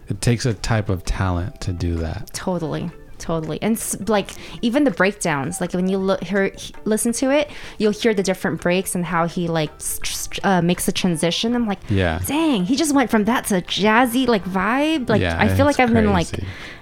It 0.08 0.20
takes 0.20 0.44
a 0.44 0.54
type 0.54 0.88
of 0.88 1.04
talent 1.04 1.60
to 1.60 1.72
do 1.72 1.94
that. 2.04 2.30
Totally. 2.34 2.90
Totally. 3.20 3.60
And 3.62 3.78
like 4.08 4.30
even 4.62 4.84
the 4.84 4.90
breakdowns, 4.90 5.60
like 5.60 5.72
when 5.72 5.88
you 5.88 5.98
look, 5.98 6.22
hear, 6.24 6.52
listen 6.84 7.12
to 7.14 7.30
it, 7.30 7.50
you'll 7.78 7.92
hear 7.92 8.14
the 8.14 8.22
different 8.22 8.60
breaks 8.60 8.94
and 8.94 9.04
how 9.04 9.26
he 9.28 9.46
like 9.46 9.70
uh, 10.42 10.62
makes 10.62 10.88
a 10.88 10.92
transition. 10.92 11.54
I'm 11.54 11.66
like, 11.66 11.78
Yeah. 11.88 12.18
dang, 12.26 12.64
he 12.64 12.74
just 12.76 12.94
went 12.94 13.10
from 13.10 13.24
that 13.26 13.44
to 13.46 13.60
jazzy 13.62 14.26
like 14.26 14.44
vibe. 14.44 15.08
Like 15.08 15.20
Yeah, 15.20 15.36
I 15.38 15.48
feel 15.48 15.66
like 15.66 15.78
I've 15.78 15.92
been 15.92 16.12
like, 16.12 16.28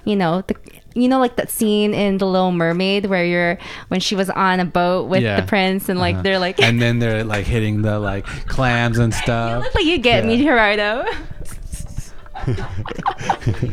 you 0.05 0.17
know, 0.17 0.43
the 0.47 0.55
you 0.95 1.07
know 1.09 1.19
like 1.21 1.37
that 1.37 1.51
scene 1.51 1.93
in 1.95 2.19
The 2.19 2.27
Little 2.27 2.51
Mermaid 2.51 3.07
where 3.07 3.25
you're 3.25 3.59
when 3.89 4.01
she 4.01 4.15
was 4.17 4.31
on 4.31 4.59
a 4.59 4.65
boat 4.65 5.09
with 5.09 5.23
Yeah. 5.23 5.41
the 5.41 5.47
prince 5.47 5.89
and 5.89 5.99
like 5.99 6.15
Uh-huh. 6.15 6.23
they're 6.23 6.39
like 6.39 6.61
and 6.63 6.81
then 6.81 6.99
they're 6.99 7.25
like 7.25 7.47
hitting 7.47 7.83
the 7.83 7.99
like 7.99 8.25
clams 8.47 8.99
and 8.99 9.13
you 9.13 9.19
stuff. 9.21 9.63
look 9.63 9.75
like 9.75 9.85
you 9.85 9.99
get 9.99 10.25
me, 10.25 10.37
Yeah. 10.37 10.45
Gerardo. 10.45 11.05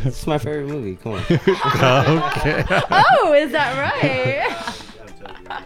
It's 0.05 0.27
my 0.27 0.37
favorite 0.37 0.67
movie. 0.67 0.95
Come 0.97 1.13
on. 1.13 1.21
okay. 1.29 2.63
oh, 2.91 3.33
is 3.33 3.51
that 3.51 3.77
right? 3.77 5.61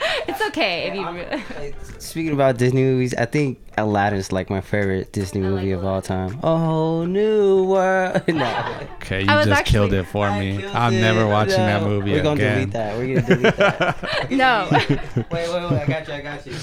it's 0.28 0.40
okay 0.48 0.88
if 0.88 0.94
you. 0.94 1.74
Speaking 1.98 2.32
about 2.32 2.58
Disney 2.58 2.82
movies, 2.82 3.14
I 3.14 3.24
think 3.26 3.60
Aladdin's 3.76 4.32
like 4.32 4.50
my 4.50 4.60
favorite 4.60 5.12
Disney 5.12 5.40
movie 5.40 5.72
of 5.72 5.84
all 5.84 6.02
time. 6.02 6.38
Oh, 6.42 7.04
new 7.04 7.64
world. 7.64 8.22
no. 8.28 8.86
Okay, 8.96 9.22
you 9.22 9.28
I 9.28 9.36
was 9.36 9.46
just 9.46 9.64
killed 9.64 9.92
it 9.92 10.04
for 10.04 10.30
me. 10.30 10.64
I'm 10.66 11.00
never 11.00 11.22
it. 11.22 11.28
watching 11.28 11.56
that 11.56 11.82
movie 11.82 12.12
We're 12.12 12.22
gonna 12.22 12.34
again. 12.40 12.54
delete 12.58 12.72
that. 12.72 12.96
We're 12.98 13.20
gonna 13.20 13.26
delete 13.36 13.56
that. 13.56 14.30
No. 14.30 14.68
wait, 14.70 14.88
wait, 14.88 15.30
wait. 15.30 15.54
I 15.54 15.86
got 15.86 16.08
you. 16.08 16.14
I 16.14 16.20
got 16.20 16.46
you. 16.46 16.54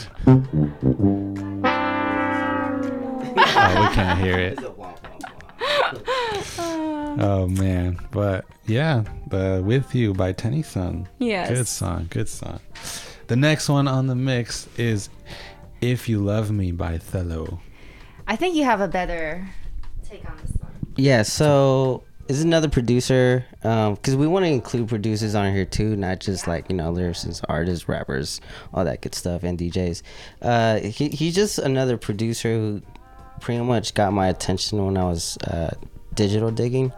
Oh, 3.53 3.87
we 3.89 3.95
can't 3.95 4.19
hear 4.19 4.39
it. 4.39 4.59
Oh 7.19 7.47
man, 7.47 7.99
but 8.11 8.45
yeah, 8.67 9.03
the 9.27 9.61
"With 9.63 9.93
You" 9.93 10.13
by 10.13 10.31
Tennyson. 10.31 11.09
Yes. 11.19 11.49
Good 11.49 11.67
song. 11.67 12.07
Good 12.09 12.29
song. 12.29 12.61
The 13.27 13.35
next 13.35 13.67
one 13.67 13.87
on 13.87 14.07
the 14.07 14.15
mix 14.15 14.67
is 14.77 15.09
"If 15.81 16.07
You 16.07 16.19
Love 16.19 16.51
Me" 16.51 16.71
by 16.71 16.97
Thello. 16.97 17.59
I 18.27 18.37
think 18.37 18.55
you 18.55 18.63
have 18.63 18.79
a 18.79 18.87
better 18.87 19.47
take 20.07 20.27
on 20.29 20.37
this 20.37 20.55
one. 20.61 20.71
Yeah, 20.95 21.23
so 21.23 22.03
is 22.27 22.43
another 22.43 22.69
producer 22.69 23.45
because 23.61 24.15
we 24.15 24.25
want 24.25 24.45
to 24.45 24.49
include 24.49 24.87
producers 24.87 25.35
on 25.35 25.53
here 25.53 25.65
too, 25.65 25.95
not 25.97 26.19
just 26.19 26.47
like 26.47 26.69
you 26.69 26.75
know 26.75 26.91
lyricists, 26.91 27.43
artists, 27.49 27.89
rappers, 27.89 28.39
all 28.73 28.85
that 28.85 29.01
good 29.01 29.13
stuff, 29.13 29.43
and 29.43 29.59
DJs. 29.59 30.01
Uh, 30.41 30.79
he, 30.79 31.09
he's 31.09 31.35
just 31.35 31.59
another 31.59 31.97
producer 31.97 32.53
who 32.53 32.81
pretty 33.41 33.61
much 33.63 33.93
got 33.93 34.13
my 34.13 34.27
attention 34.27 34.85
when 34.85 34.95
I 34.97 35.03
was 35.03 35.37
uh, 35.39 35.71
digital 36.13 36.51
digging, 36.51 36.93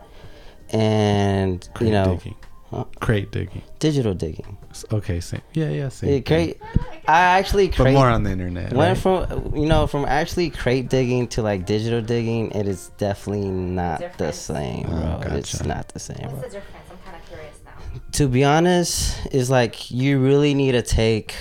and 0.69 1.67
Crate 1.73 1.87
you 1.87 1.93
know 1.93 2.15
digging. 2.17 2.35
Huh? 2.71 2.85
Crate 2.99 3.31
digging. 3.31 3.61
digital 3.77 4.13
digging. 4.15 4.57
Okay, 4.91 5.19
same. 5.19 5.41
Yeah, 5.53 5.69
yeah, 5.69 5.89
same. 5.89 6.09
Yeah, 6.09 6.15
thing. 6.15 6.23
crate. 6.23 6.61
I 7.07 7.19
actually 7.37 7.67
But 7.69 7.91
more 7.93 8.09
on 8.09 8.23
the 8.23 8.31
internet. 8.31 8.73
Went 8.73 9.03
right? 9.05 9.25
from 9.29 9.55
you 9.55 9.67
know 9.67 9.85
from 9.87 10.05
actually 10.05 10.49
crate 10.49 10.89
digging 10.89 11.27
to 11.29 11.41
like 11.43 11.65
digital 11.67 12.01
digging, 12.01 12.51
it 12.51 12.67
is 12.67 12.89
definitely 12.97 13.49
not 13.49 13.99
the 13.99 14.07
Difference. 14.07 14.37
same, 14.37 14.85
Oh, 14.89 15.19
bro. 15.21 15.35
It's 15.37 15.63
not 15.63 15.89
the 15.89 15.99
same, 15.99 16.17
bro. 16.17 16.29
The 16.41 16.49
difference? 16.49 16.65
I'm 16.91 16.97
kind 17.05 17.15
of 17.21 17.29
curious 17.29 17.59
now. 17.63 18.01
to 18.13 18.27
be 18.27 18.43
honest, 18.43 19.17
is 19.31 19.49
like 19.51 19.91
you 19.91 20.19
really 20.19 20.55
need 20.55 20.71
to 20.71 20.81
take 20.81 21.35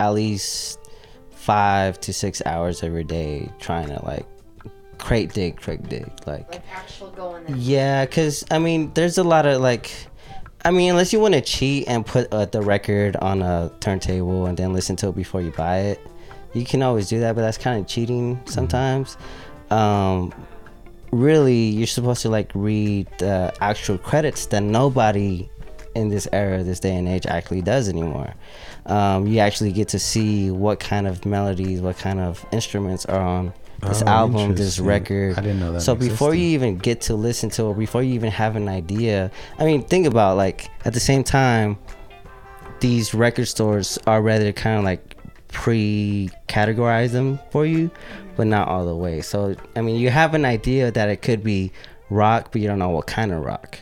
at 0.00 0.10
least 0.14 0.78
five 1.32 2.00
to 2.00 2.12
six 2.14 2.40
hours 2.46 2.82
every 2.82 3.04
day 3.04 3.50
trying 3.58 3.88
to 3.88 4.02
like 4.06 4.24
crate 5.02 5.32
dig, 5.34 5.56
crate 5.60 5.82
dig. 5.88 6.06
Like, 6.26 6.50
Like 6.50 6.62
actual 6.74 7.10
going 7.10 7.44
in. 7.46 7.54
yeah, 7.58 8.04
because 8.06 8.44
I 8.50 8.58
mean, 8.58 8.92
there's 8.94 9.18
a 9.18 9.24
lot 9.24 9.46
of 9.46 9.60
like, 9.60 9.90
I 10.64 10.70
mean, 10.70 10.90
unless 10.90 11.12
you 11.12 11.18
want 11.20 11.34
to 11.34 11.40
cheat 11.40 11.88
and 11.88 12.06
put 12.06 12.32
uh, 12.32 12.46
the 12.46 12.62
record 12.62 13.16
on 13.16 13.42
a 13.42 13.70
turntable 13.80 14.46
and 14.46 14.56
then 14.56 14.72
listen 14.72 14.94
to 14.96 15.08
it 15.08 15.16
before 15.16 15.40
you 15.42 15.50
buy 15.50 15.78
it, 15.78 16.00
you 16.54 16.64
can 16.64 16.82
always 16.82 17.08
do 17.08 17.18
that, 17.20 17.34
but 17.34 17.40
that's 17.42 17.58
kind 17.58 17.80
of 17.80 17.86
cheating 17.88 18.40
sometimes. 18.44 19.16
Um, 19.70 20.32
really, 21.10 21.64
you're 21.64 21.86
supposed 21.86 22.22
to 22.22 22.28
like 22.28 22.50
read 22.54 23.08
the 23.18 23.52
actual 23.60 23.98
credits 23.98 24.46
that 24.46 24.62
nobody 24.62 25.48
in 25.94 26.08
this 26.08 26.26
era, 26.32 26.62
this 26.62 26.80
day 26.80 26.94
and 26.96 27.08
age, 27.08 27.26
actually 27.26 27.60
does 27.60 27.88
anymore. 27.88 28.32
Um, 28.86 29.26
you 29.26 29.40
actually 29.40 29.72
get 29.72 29.88
to 29.88 29.98
see 29.98 30.50
what 30.50 30.78
kind 30.80 31.06
of 31.06 31.26
melodies, 31.26 31.80
what 31.80 31.98
kind 31.98 32.20
of 32.20 32.44
instruments 32.52 33.04
are 33.06 33.20
on 33.20 33.52
this 33.82 34.02
Oh, 34.06 34.10
album, 34.10 34.54
this 34.54 34.78
record. 34.78 35.38
I 35.38 35.40
didn't 35.42 35.60
know 35.60 35.72
that 35.72 35.80
So 35.82 35.94
before 35.94 36.34
you 36.34 36.46
even 36.48 36.78
get 36.78 37.00
to 37.02 37.14
listen 37.14 37.50
to 37.50 37.70
it, 37.70 37.78
before 37.78 38.02
you 38.02 38.14
even 38.14 38.30
have 38.30 38.56
an 38.56 38.68
idea, 38.68 39.30
I 39.58 39.64
mean, 39.64 39.82
think 39.82 40.06
about 40.06 40.36
like 40.36 40.68
at 40.84 40.92
the 40.92 41.00
same 41.00 41.24
time, 41.24 41.78
these 42.80 43.14
record 43.14 43.46
stores 43.46 43.98
are 44.06 44.22
ready 44.22 44.44
to 44.44 44.52
kind 44.52 44.78
of 44.78 44.84
like 44.84 45.16
pre-categorize 45.48 47.10
them 47.12 47.38
for 47.50 47.66
you, 47.66 47.90
but 48.36 48.46
not 48.46 48.68
all 48.68 48.86
the 48.86 48.96
way. 48.96 49.20
So 49.20 49.54
I 49.76 49.80
mean, 49.80 49.96
you 50.00 50.10
have 50.10 50.34
an 50.34 50.44
idea 50.44 50.90
that 50.90 51.08
it 51.08 51.22
could 51.22 51.42
be 51.42 51.72
rock, 52.10 52.48
but 52.52 52.60
you 52.60 52.68
don't 52.68 52.78
know 52.78 52.90
what 52.90 53.06
kind 53.06 53.32
of 53.32 53.42
rock. 53.44 53.78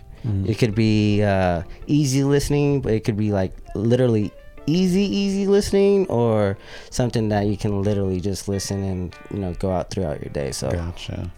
It 0.46 0.58
could 0.58 0.74
be 0.74 1.22
uh, 1.22 1.62
easy 1.86 2.24
listening, 2.24 2.82
but 2.82 2.92
it 2.92 3.04
could 3.04 3.16
be 3.16 3.32
like 3.32 3.52
literally 3.74 4.30
easy, 4.70 5.02
easy 5.02 5.46
listening, 5.46 6.06
or 6.08 6.56
something 6.90 7.28
that 7.30 7.46
you 7.46 7.56
can 7.56 7.82
literally 7.82 8.20
just 8.20 8.48
listen 8.48 8.82
and 8.84 9.16
you 9.30 9.38
know 9.38 9.52
go 9.54 9.70
out 9.70 9.90
throughout 9.90 10.20
your 10.22 10.32
day. 10.32 10.52
So 10.52 10.70
Gotcha. 10.70 11.30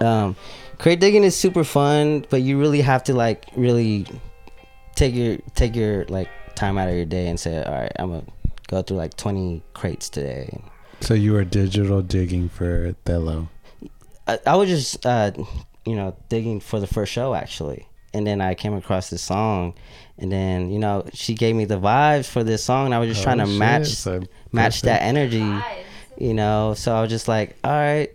um 0.00 0.36
crate 0.78 1.00
digging 1.00 1.24
is 1.24 1.34
super 1.36 1.64
fun 1.64 2.24
but 2.30 2.40
you 2.42 2.58
really 2.58 2.80
have 2.82 3.02
to 3.04 3.14
like 3.14 3.46
really 3.56 4.06
take 4.94 5.14
your 5.14 5.36
take 5.54 5.74
your 5.74 6.04
like 6.06 6.28
time 6.54 6.76
out 6.78 6.88
of 6.88 6.94
your 6.94 7.04
day 7.04 7.28
and 7.28 7.38
say 7.40 7.62
all 7.62 7.72
right 7.72 7.92
i'm 7.98 8.10
gonna 8.10 8.22
go 8.68 8.82
through 8.82 8.96
like 8.96 9.14
20 9.16 9.62
crates 9.74 10.08
today 10.08 10.62
So 11.00 11.14
you 11.14 11.32
were 11.32 11.44
digital 11.44 12.00
digging 12.02 12.48
for 12.48 12.94
Thello. 13.04 13.48
i, 14.26 14.38
I 14.46 14.56
was 14.56 14.68
just 14.68 15.04
uh 15.06 15.32
you 15.84 15.94
know 15.96 16.16
digging 16.28 16.60
for 16.60 16.80
the 16.80 16.86
first 16.86 17.12
show 17.12 17.34
actually 17.34 17.86
and 18.16 18.26
then 18.26 18.40
i 18.40 18.54
came 18.54 18.74
across 18.74 19.10
this 19.10 19.22
song 19.22 19.74
and 20.18 20.30
then 20.32 20.70
you 20.70 20.78
know 20.78 21.04
she 21.12 21.34
gave 21.34 21.54
me 21.54 21.64
the 21.64 21.78
vibes 21.78 22.26
for 22.28 22.42
this 22.42 22.62
song 22.64 22.86
and 22.86 22.94
i 22.94 22.98
was 22.98 23.08
just 23.08 23.22
trying 23.22 23.40
Oh, 23.40 23.44
to 23.44 23.50
shit. 23.50 23.58
match 23.58 23.86
So 23.88 24.22
match 24.52 24.82
that 24.82 25.02
energy 25.02 25.46
you 26.18 26.34
know 26.34 26.74
so 26.74 26.94
i 26.96 27.00
was 27.02 27.10
just 27.10 27.28
like 27.28 27.56
all 27.62 27.70
right 27.72 28.08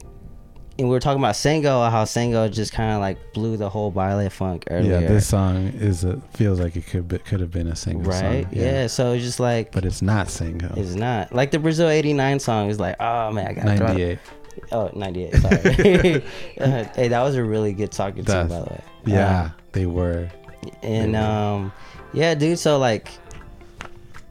and 0.80 0.88
we 0.90 0.96
were 0.96 1.00
talking 1.02 1.22
about 1.22 1.36
Sango, 1.36 1.92
how 1.92 2.06
Sango 2.06 2.50
just 2.52 2.72
kind 2.74 2.94
of 2.94 3.02
like 3.02 3.34
blew 3.34 3.56
the 3.56 3.70
whole 3.70 3.92
Baile 3.92 4.32
Funk 4.32 4.64
earlier. 4.72 5.02
Yeah, 5.02 5.08
this 5.10 5.28
song 5.28 5.68
is 5.68 6.04
a, 6.06 6.20
feels 6.34 6.60
like 6.60 6.76
it 6.76 6.88
could 6.88 7.08
be, 7.08 7.20
could 7.20 7.40
have 7.40 7.52
been 7.52 7.68
a 7.68 7.76
single 7.76 8.12
song. 8.12 8.24
right? 8.24 8.44
song. 8.46 8.54
Yeah. 8.56 8.88
So 8.88 9.12
it's 9.12 9.24
just 9.24 9.40
like 9.40 9.72
but 9.74 9.86
it's 9.86 10.02
not 10.02 10.30
single. 10.30 10.72
it's 10.80 10.96
not 10.96 11.34
like 11.36 11.52
the 11.52 11.60
Brazil 11.60 11.88
'89 11.90 12.40
song 12.40 12.70
is 12.70 12.80
like, 12.80 12.96
oh 13.00 13.32
man, 13.32 13.48
I 13.50 13.54
got 13.54 13.66
Ninety 13.66 14.02
eight. 14.04 14.20
Oh, 14.72 14.90
98. 14.96 15.36
Sorry. 15.36 16.24
Uh, 16.60 16.84
hey, 16.96 17.08
that 17.10 17.22
was 17.22 17.36
a 17.36 17.44
really 17.44 17.74
good 17.74 17.92
talking 17.92 18.24
That's- 18.24 18.50
by 18.50 18.60
the 18.60 18.66
way. 18.66 18.82
Yeah, 19.06 19.42
Um, 19.44 19.52
they 19.72 19.86
were. 19.86 20.30
and 20.84 21.16
um, 21.16 21.72
yeah, 22.14 22.34
dude. 22.36 22.60
So 22.60 22.78
like, 22.78 23.10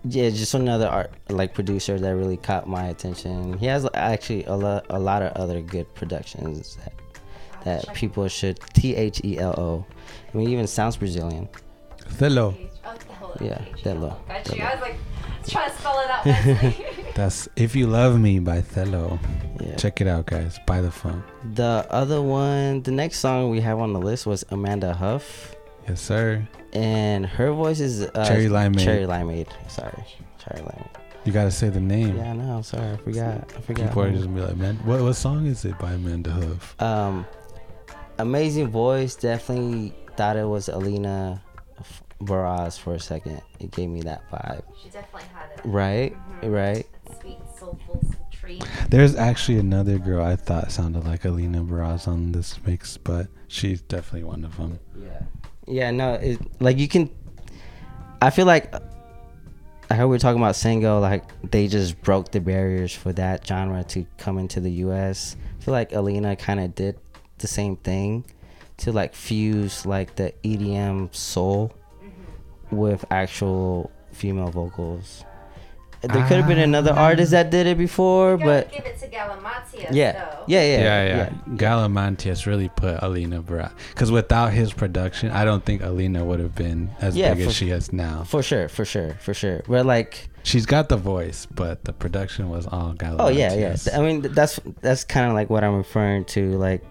yeah, 0.05 0.31
just 0.31 0.55
another 0.55 0.89
art 0.89 1.13
like 1.29 1.55
producer 1.55 1.99
that 1.99 2.17
really 2.17 2.37
caught 2.37 2.69
my 2.69 2.87
attention. 2.89 3.59
He 3.59 3.67
has 3.67 3.89
actually 3.95 4.45
a 4.45 4.55
lot, 4.55 4.87
a 4.91 4.99
lot 4.99 5.23
of 5.23 5.33
other 5.33 5.61
good 5.61 5.93
productions 5.95 6.77
that 6.77 6.93
that 7.65 7.95
people 7.95 8.27
should 8.29 8.59
T 8.75 8.95
H 8.97 9.21
E 9.25 9.39
L 9.39 9.55
O. 9.59 9.87
I 10.33 10.37
mean, 10.37 10.47
he 10.47 10.53
even 10.55 10.67
sounds 10.67 10.97
Brazilian. 10.97 11.49
Thello. 12.05 12.57
Yeah, 13.41 13.59
Thello. 13.83 14.17
Got 14.27 14.49
you. 14.49 14.55
Thello. 14.55 14.67
I 14.67 14.75
was 14.75 14.81
like 14.81 14.97
trying 15.49 15.71
to 15.71 15.77
spell 15.77 16.01
it 16.01 16.11
out. 16.11 16.27
nicely. 16.27 16.87
That's 17.15 17.49
"If 17.57 17.75
You 17.77 17.87
Love 17.87 18.19
Me" 18.21 18.39
by 18.39 18.61
Thello. 18.63 19.19
Yeah. 19.61 19.77
Check 19.77 20.01
it 20.01 20.07
out, 20.07 20.27
guys. 20.27 20.59
Buy 20.67 20.81
the 20.81 20.91
phone. 20.91 21.23
The 21.55 21.87
other 21.91 22.23
one, 22.23 22.83
the 22.83 22.91
next 22.93 23.19
song 23.19 23.51
we 23.51 23.61
have 23.61 23.79
on 23.79 23.93
the 23.93 24.01
list 24.01 24.27
was 24.27 24.45
Amanda 24.51 24.95
Huff, 24.95 25.55
Yes, 25.89 26.01
sir. 26.01 26.47
and 26.73 27.27
her 27.27 27.53
voice 27.53 27.81
is 27.81 28.03
uh, 28.03 28.25
Cherry 28.27 28.47
Limeade. 28.47 28.85
Cherry 28.85 29.05
Limeade. 29.05 29.49
Sorry, 29.71 30.05
Cherry 30.39 30.63
Limeade. 30.63 30.89
You 31.25 31.33
gotta 31.33 31.51
say 31.51 31.69
the 31.69 31.81
name. 31.81 32.17
Yeah, 32.17 32.31
I 32.31 32.33
know. 32.33 32.57
I'm 32.57 32.63
sorry. 32.63 32.93
I 32.93 32.97
forgot. 32.97 33.53
I 33.55 33.61
forgot. 33.61 33.89
People 33.89 34.03
are 34.05 34.11
just 34.11 34.25
gonna 34.25 34.37
be 34.37 34.47
like, 34.47 34.57
man, 34.57 34.77
what 34.87 35.03
what 35.03 35.13
song 35.15 35.47
is 35.47 35.65
it 35.67 35.79
by 35.79 35.93
Amanda 35.93 36.31
Huff? 36.31 36.81
Um, 36.81 37.27
amazing 38.19 38.69
voice. 38.69 39.15
Definitely 39.17 39.95
thought 40.17 40.37
it 40.37 40.47
was 40.49 40.69
Alina 40.71 41.43
Baraz 42.21 42.79
for 42.79 42.95
a 42.95 43.01
second. 43.01 43.41
It 43.59 43.71
gave 43.71 43.89
me 43.89 44.03
that 44.03 44.31
vibe. 44.31 44.63
she 44.81 44.91
definitely 44.91 45.29
had 45.35 45.51
it. 45.59 45.61
Right, 45.65 46.15
mm-hmm. 46.15 46.51
right. 46.51 46.87
Sweet, 47.21 47.39
soulful, 47.59 48.03
treat. 48.31 48.63
three. 48.63 48.87
There's 48.89 49.17
actually 49.17 49.59
another 49.59 49.99
girl 49.99 50.25
I 50.25 50.37
thought 50.37 50.71
sounded 50.71 51.05
like 51.05 51.25
Alina 51.25 51.63
Baraz 51.63 52.07
on 52.07 52.33
this 52.33 52.59
mix, 52.65 52.97
but 52.97 53.29
she's 53.49 53.81
definitely 53.83 54.25
one 54.25 54.45
of 54.45 54.57
them. 54.57 54.79
Yeah. 54.97 55.23
Yeah, 55.67 55.91
no, 55.91 56.15
it, 56.15 56.39
like 56.61 56.79
you 56.79 56.89
can. 56.89 57.11
I 58.21 58.31
feel 58.31 58.47
like. 58.47 58.75
I 59.93 59.97
heard 59.97 60.07
we 60.07 60.11
were 60.11 60.19
talking 60.21 60.41
about 60.41 60.55
Sango, 60.55 61.01
like 61.01 61.25
they 61.51 61.67
just 61.67 62.01
broke 62.03 62.31
the 62.31 62.41
barriers 62.41 62.95
for 62.95 63.13
that 63.15 63.45
genre 63.45 63.83
to 63.85 64.07
come 64.19 64.39
into 64.39 64.61
the 64.61 64.71
U.S. 64.85 65.35
I 65.59 65.65
feel 65.65 65.73
like 65.73 65.93
Alina 65.93 66.37
kind 66.37 66.61
of 66.61 66.77
did 66.77 66.97
the 67.39 67.49
same 67.49 67.77
thing 67.77 68.25
to 68.77 68.93
like 68.93 69.17
fuse 69.17 69.85
like 69.85 70.15
the 70.15 70.33
EDM 70.45 71.13
soul 71.13 71.73
with 72.71 73.05
actual 73.11 73.91
female 74.13 74.51
vocals. 74.51 75.25
There 76.03 76.27
could 76.27 76.39
have 76.39 76.49
been 76.49 76.59
another 76.59 76.95
ah. 76.95 77.09
artist 77.09 77.33
that 77.33 77.51
did 77.51 77.67
it 77.67 77.77
before, 77.77 78.39
but 78.39 78.73
give 78.73 78.87
it 78.87 78.99
to 79.01 79.07
Galimatias, 79.07 79.89
yeah, 79.91 80.41
yeah, 80.47 80.63
yeah, 80.63 80.83
Yeah, 80.83 81.05
yeah. 81.05 81.31
Galimatias 81.57 82.47
really 82.47 82.71
put 82.71 83.03
Alina 83.03 83.43
Baraz 83.43 83.73
because 83.91 84.11
without 84.11 84.51
his 84.51 84.73
production, 84.73 85.31
I 85.31 85.45
don't 85.45 85.63
think 85.63 85.83
Alina 85.83 86.25
would 86.25 86.41
have 86.41 86.55
been 86.55 86.91
as 87.03 87.15
Yeah, 87.15 87.35
big 87.35 87.45
for- 87.45 87.51
as 87.51 87.55
she 87.55 87.69
is 87.69 87.93
now. 87.93 88.25
for 88.25 88.43
sure, 88.43 88.71
for 88.71 88.87
sure, 88.87 89.15
for 89.21 89.35
sure. 89.35 89.61
We're 89.69 89.83
like, 89.83 90.31
She's 90.43 90.65
got 90.65 90.89
the 90.89 90.97
voice, 90.97 91.45
but 91.45 91.85
the 91.85 91.93
production 91.93 92.49
was 92.49 92.67
all 92.67 92.95
Galimatias. 92.95 93.17
Oh 93.19 93.29
yeah, 93.29 93.53
yeah. 93.53 93.77
I 93.93 94.01
mean, 94.01 94.23
that's 94.23 94.59
that's 94.81 95.05
kind 95.05 95.27
of 95.27 95.35
like 95.35 95.51
what 95.51 95.63
I'm 95.65 95.77
referring 95.77 96.25
to. 96.27 96.57
Like 96.57 96.83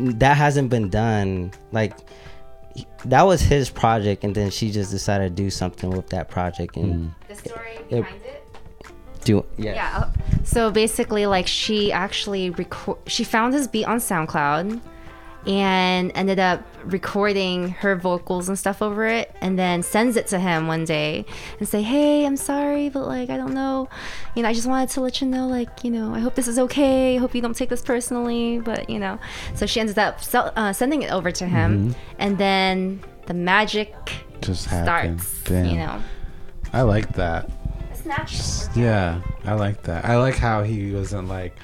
that 0.00 0.38
hasn't 0.38 0.70
been 0.70 0.88
done. 0.88 1.52
Like 1.70 1.98
he- 1.98 2.06
that 3.04 3.22
was 3.22 3.40
his 3.42 3.70
project, 3.70 4.24
and 4.24 4.34
then 4.34 4.50
she 4.50 4.70
just 4.70 4.90
decided 4.90 5.36
to 5.36 5.42
do 5.42 5.50
something 5.50 5.90
with 5.90 6.08
that 6.10 6.28
project 6.28 6.76
and 6.76 7.12
The 7.28 7.34
story 7.34 7.78
It- 7.90 8.02
behind 8.02 8.22
it. 8.24 8.44
do. 9.24 9.44
Yeah. 9.58 9.74
Yeah. 9.74 9.98
uh, 9.98 10.08
So 10.44 10.70
basically, 10.70 11.26
like 11.26 11.46
she 11.46 11.92
actually 11.92 12.50
record. 12.50 12.98
She 13.06 13.24
found 13.24 13.54
his 13.54 13.68
beat 13.68 13.84
on 13.86 13.98
SoundCloud, 13.98 14.80
and 15.46 16.12
ended 16.14 16.38
up 16.38 16.62
recording 16.84 17.70
her 17.70 17.96
vocals 17.96 18.48
and 18.48 18.58
stuff 18.58 18.80
over 18.82 19.06
it, 19.06 19.34
and 19.40 19.58
then 19.58 19.82
sends 19.82 20.16
it 20.16 20.26
to 20.28 20.38
him 20.38 20.66
one 20.68 20.84
day 20.84 21.24
and 21.58 21.68
say, 21.68 21.82
"Hey, 21.82 22.24
I'm 22.26 22.36
sorry, 22.36 22.88
but 22.88 23.06
like 23.06 23.28
I 23.30 23.36
don't 23.36 23.54
know, 23.54 23.88
you 24.34 24.42
know, 24.42 24.48
I 24.48 24.52
just 24.52 24.66
wanted 24.68 24.88
to 24.90 25.00
let 25.00 25.20
you 25.20 25.26
know, 25.28 25.48
like 25.48 25.82
you 25.84 25.90
know, 25.90 26.14
I 26.14 26.20
hope 26.20 26.34
this 26.34 26.48
is 26.48 26.58
okay. 26.58 27.16
I 27.16 27.18
hope 27.18 27.34
you 27.34 27.42
don't 27.42 27.56
take 27.56 27.68
this 27.70 27.82
personally, 27.82 28.60
but 28.60 28.88
you 28.88 28.98
know." 28.98 29.18
So 29.54 29.66
she 29.66 29.80
ended 29.80 29.98
up 29.98 30.22
sell, 30.22 30.52
uh, 30.56 30.72
sending 30.72 31.02
it 31.02 31.10
over 31.12 31.30
to 31.32 31.46
him, 31.46 31.94
and 32.18 32.38
then 32.38 33.00
the 33.26 33.34
magic 33.34 33.94
Just 34.40 34.66
happened. 34.66 35.20
starts. 35.22 35.42
Damn. 35.44 35.66
You 35.66 35.76
know, 35.76 36.02
I 36.72 36.82
like 36.82 37.12
that. 37.14 37.50
it's 37.92 38.04
natural. 38.04 38.82
Yeah, 38.84 39.20
I 39.44 39.54
like 39.54 39.82
that. 39.82 40.04
I 40.04 40.16
like 40.18 40.36
how 40.36 40.62
he 40.62 40.92
wasn't 40.92 41.28
like 41.28 41.54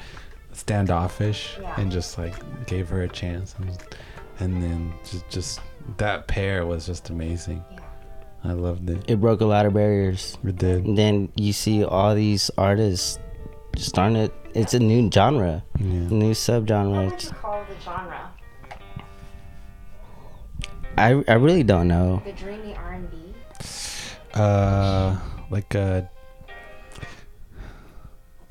standoffish 0.73 1.57
Yeah. 1.61 1.81
and 1.81 1.91
just 1.91 2.19
like 2.19 2.35
gave 2.67 2.89
her 2.91 3.03
a 3.03 3.09
chance, 3.09 3.55
and, 3.59 3.71
and 4.41 4.63
then 4.63 4.93
just 5.09 5.29
just 5.31 5.61
that 5.97 6.29
pair 6.29 6.67
was 6.67 6.85
just 6.87 7.09
amazing. 7.11 7.65
I 8.45 8.53
loved 8.53 8.89
it. 8.91 9.03
It 9.09 9.21
broke 9.21 9.41
a 9.41 9.47
lot 9.47 9.67
of 9.67 9.73
barriers. 9.75 10.37
It 10.45 10.57
did. 10.57 10.85
And 10.85 10.97
then 10.97 11.33
you 11.37 11.53
see 11.53 11.83
all 11.85 12.15
these 12.15 12.51
artists 12.57 13.19
starting 13.77 14.17
it. 14.17 14.33
It's 14.55 14.75
a 14.75 14.79
new 14.79 15.11
genre, 15.11 15.65
Yeah. 15.79 15.85
new 16.13 16.33
subgenre. 16.35 17.07
What 17.11 17.19
do 17.19 17.27
you 17.27 17.33
call 17.33 17.65
the 17.65 17.81
genre? 17.83 18.31
I 20.97 21.23
I 21.29 21.35
really 21.35 21.63
don't 21.65 21.89
know. 21.89 22.23
The 22.25 22.33
dreamy 22.33 22.75
R 22.77 22.93
and 22.93 23.11
B. 23.11 23.17
Uh, 24.35 25.17
like 25.51 25.75
a, 25.75 26.09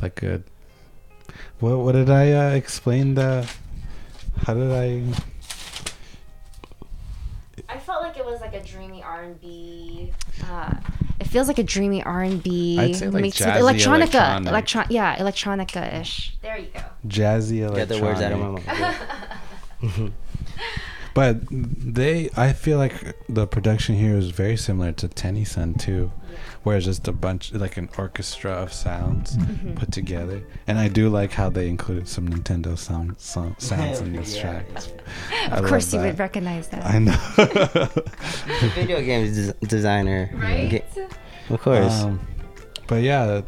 like 0.01 0.23
a. 0.23 0.41
What 1.59 1.77
what 1.79 1.91
did 1.93 2.09
I 2.09 2.31
uh, 2.31 2.49
explain 2.55 3.15
the? 3.15 3.49
How 4.45 4.53
did 4.53 4.71
I? 4.71 5.03
I 7.69 7.79
felt 7.79 8.01
like 8.03 8.17
it 8.17 8.25
was 8.25 8.39
like 8.41 8.53
a 8.53 8.63
dreamy 8.63 9.03
R 9.03 9.23
and 9.23 9.41
B. 9.41 10.13
Uh, 10.49 10.73
it 11.19 11.27
feels 11.27 11.47
like 11.47 11.57
a 11.57 11.63
dreamy 11.63 12.03
R 12.03 12.21
and 12.21 12.41
B 12.41 12.77
I'd 12.79 12.95
say, 12.95 13.09
like, 13.09 13.21
mixed 13.23 13.39
with 13.39 13.49
jazzy 13.49 13.59
electronica, 13.59 14.13
electronic. 14.13 14.47
electron, 14.47 14.85
yeah, 14.89 15.15
electronica 15.17 16.01
ish. 16.01 16.37
There 16.41 16.57
you 16.57 16.67
go. 16.73 16.81
Jazzy 17.07 17.59
electronic. 17.59 17.89
Get 17.89 17.89
the 17.89 18.03
words 18.03 18.21
out 18.21 18.31
of 18.31 18.39
my 18.39 18.49
mouth. 19.99 20.11
But 21.13 21.37
they, 21.49 22.29
I 22.37 22.53
feel 22.53 22.77
like 22.77 23.17
the 23.27 23.47
production 23.47 23.95
here 23.95 24.15
is 24.15 24.29
very 24.29 24.55
similar 24.55 24.91
to 24.91 25.07
Tennyson 25.07 25.73
too, 25.73 26.11
where 26.63 26.77
it's 26.77 26.85
just 26.85 27.07
a 27.07 27.11
bunch, 27.11 27.53
like 27.53 27.77
an 27.77 27.89
orchestra 27.97 28.51
of 28.51 28.73
sounds 28.73 29.37
Mm-hmm. 29.37 29.73
put 29.75 29.91
together. 29.91 30.41
And 30.67 30.77
I 30.79 30.87
do 30.87 31.09
like 31.09 31.31
how 31.31 31.49
they 31.49 31.67
included 31.67 32.07
some 32.07 32.27
Nintendo 32.29 32.77
sound, 32.77 33.19
sound 33.19 33.55
sounds 33.59 33.99
in 34.01 34.13
this 34.13 34.35
Yeah. 34.35 34.41
track. 34.41 34.65
I 35.51 35.57
Of 35.57 35.65
course, 35.65 35.93
you 35.93 35.99
that. 35.99 36.05
would 36.07 36.19
recognize 36.19 36.67
that, 36.69 36.85
I 36.85 36.99
know. 36.99 37.17
Video 38.75 39.01
games 39.01 39.35
des- 39.53 39.67
designer. 39.67 40.29
right? 40.33 40.69
Ga- 40.69 41.07
Of 41.49 41.61
course. 41.61 42.03
Um, 42.03 42.19
but 42.87 43.01
yeah, 43.03 43.41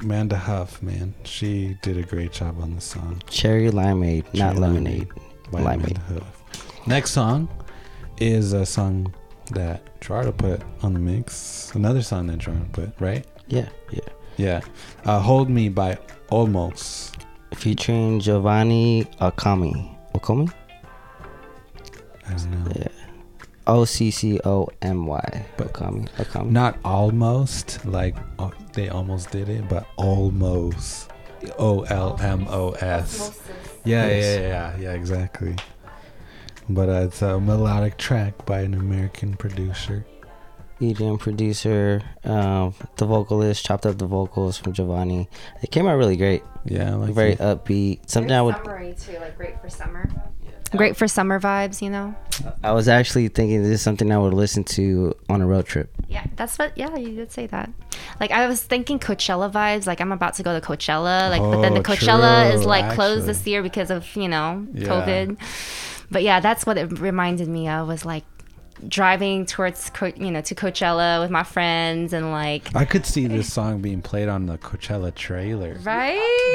Amanda 0.00 0.36
Huff, 0.36 0.82
man, 0.82 1.14
she 1.24 1.76
did 1.82 1.96
a 1.96 2.02
great 2.02 2.32
job 2.32 2.60
on 2.60 2.74
the 2.74 2.80
song. 2.80 3.22
Cherry 3.28 3.70
limeade, 3.70 4.24
not 4.34 4.34
Cherry 4.34 4.58
lemonade. 4.58 5.08
by 5.50 5.60
Limeade. 5.60 5.96
Amanda 5.98 6.00
Huff. 6.24 6.86
Next 6.86 7.10
song 7.12 7.48
is 8.18 8.52
a 8.52 8.66
song 8.66 9.14
that 9.52 10.00
Gerardo 10.00 10.32
put 10.32 10.62
on 10.82 10.94
the 10.94 10.98
mix. 10.98 11.72
Another 11.74 12.02
song 12.02 12.26
that 12.28 12.38
Gerardo 12.38 12.66
put, 12.72 12.90
right? 13.00 13.26
Yeah, 13.48 13.68
yeah. 13.90 14.00
Yeah. 14.36 14.60
Uh, 15.04 15.20
Hold 15.20 15.50
Me 15.50 15.68
by 15.68 15.98
Olmos. 16.30 17.12
Featuring 17.54 18.18
Giovanni 18.20 19.04
Okami. 19.20 19.94
Okomi? 20.14 20.52
I 22.26 22.30
don't 22.30 22.50
know. 22.64 22.72
Yeah. 22.74 22.88
O 23.66 23.84
C 23.84 24.10
C 24.10 24.40
O 24.44 24.68
M 24.80 25.06
Y. 25.06 25.46
But- 25.56 25.72
Okami. 25.72 26.08
Okami. 26.16 26.50
Not 26.50 26.78
almost, 26.84 27.84
like 27.84 28.16
uh, 28.38 28.50
they 28.72 28.88
almost 28.88 29.30
did 29.30 29.48
it, 29.48 29.68
but 29.68 29.86
almost. 29.96 31.10
O 31.58 31.82
L 31.82 32.16
M 32.20 32.46
O 32.48 32.70
S. 32.72 33.38
Yeah, 33.84 34.06
yeah, 34.06 34.14
yeah, 34.14 34.40
yeah, 34.40 34.76
yeah, 34.78 34.92
exactly. 34.92 35.56
But 36.74 36.88
uh, 36.88 36.92
it's 37.06 37.22
a 37.22 37.38
melodic 37.40 37.98
track 37.98 38.46
by 38.46 38.60
an 38.60 38.74
American 38.74 39.34
producer. 39.34 40.06
EDM 40.80 41.20
producer. 41.20 42.02
Um, 42.24 42.74
the 42.96 43.06
vocalist 43.06 43.64
chopped 43.64 43.86
up 43.86 43.98
the 43.98 44.06
vocals 44.06 44.58
from 44.58 44.72
Giovanni. 44.72 45.28
It 45.62 45.70
came 45.70 45.86
out 45.86 45.94
really 45.96 46.16
great. 46.16 46.42
Yeah, 46.64 46.90
I 46.92 46.94
like 46.94 47.14
Very 47.14 47.32
it. 47.32 47.38
upbeat. 47.38 48.08
Something 48.10 48.32
I 48.32 48.42
would. 48.42 48.56
summery 48.56 48.94
too, 48.98 49.18
like 49.20 49.36
great 49.36 49.60
for 49.60 49.68
summer. 49.68 50.10
Great 50.74 50.96
for 50.96 51.06
summer 51.06 51.38
vibes, 51.38 51.82
you 51.82 51.90
know. 51.90 52.14
I 52.64 52.72
was 52.72 52.88
actually 52.88 53.28
thinking 53.28 53.62
this 53.62 53.72
is 53.72 53.82
something 53.82 54.10
I 54.10 54.16
would 54.16 54.32
listen 54.32 54.64
to 54.64 55.14
on 55.28 55.42
a 55.42 55.46
road 55.46 55.66
trip. 55.66 55.90
Yeah, 56.08 56.24
that's 56.36 56.58
what. 56.58 56.76
Yeah, 56.78 56.96
you 56.96 57.14
did 57.14 57.30
say 57.30 57.46
that. 57.48 57.70
Like 58.18 58.30
I 58.30 58.46
was 58.46 58.62
thinking 58.62 58.98
Coachella 58.98 59.52
vibes. 59.52 59.86
Like 59.86 60.00
I'm 60.00 60.12
about 60.12 60.34
to 60.34 60.42
go 60.42 60.58
to 60.58 60.66
Coachella. 60.66 61.28
Like, 61.28 61.42
but 61.42 61.60
then 61.60 61.74
the 61.74 61.80
Oh, 61.80 61.82
Coachella 61.82 62.54
is 62.54 62.64
like 62.64 62.94
closed 62.94 63.28
actually. 63.28 63.32
this 63.34 63.46
year 63.46 63.62
because 63.62 63.90
of 63.90 64.16
you 64.16 64.28
know 64.28 64.66
Yeah. 64.72 64.88
COVID. 64.88 65.36
But 66.12 66.22
yeah, 66.22 66.40
that's 66.40 66.66
what 66.66 66.78
it 66.78 67.00
reminded 67.00 67.48
me 67.48 67.68
of. 67.68 67.88
Was 67.88 68.04
like 68.04 68.24
driving 68.88 69.46
towards 69.46 69.90
Co- 69.90 70.12
you 70.16 70.30
know 70.30 70.40
to 70.42 70.54
Coachella 70.54 71.20
with 71.20 71.30
my 71.30 71.42
friends 71.44 72.12
and 72.12 72.30
like 72.32 72.74
I 72.74 72.84
could 72.84 73.06
see 73.06 73.26
this 73.26 73.52
song 73.52 73.80
being 73.80 74.02
played 74.02 74.28
on 74.28 74.46
the 74.46 74.58
Coachella 74.58 75.14
trailer. 75.14 75.76
right. 75.84 76.14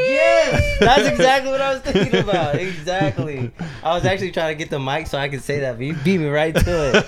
Yes, 0.09 0.79
that's 0.79 1.07
exactly 1.07 1.51
what 1.51 1.61
I 1.61 1.73
was 1.73 1.81
thinking 1.81 2.19
about. 2.21 2.55
Exactly. 2.55 3.51
I 3.83 3.93
was 3.93 4.05
actually 4.05 4.31
trying 4.31 4.55
to 4.55 4.57
get 4.57 4.69
the 4.69 4.79
mic 4.79 5.07
so 5.07 5.17
I 5.17 5.29
could 5.29 5.41
say 5.41 5.59
that, 5.61 5.77
but 5.77 5.85
you 5.85 5.93
beat 5.95 6.17
me 6.19 6.27
right 6.27 6.55
to 6.55 6.61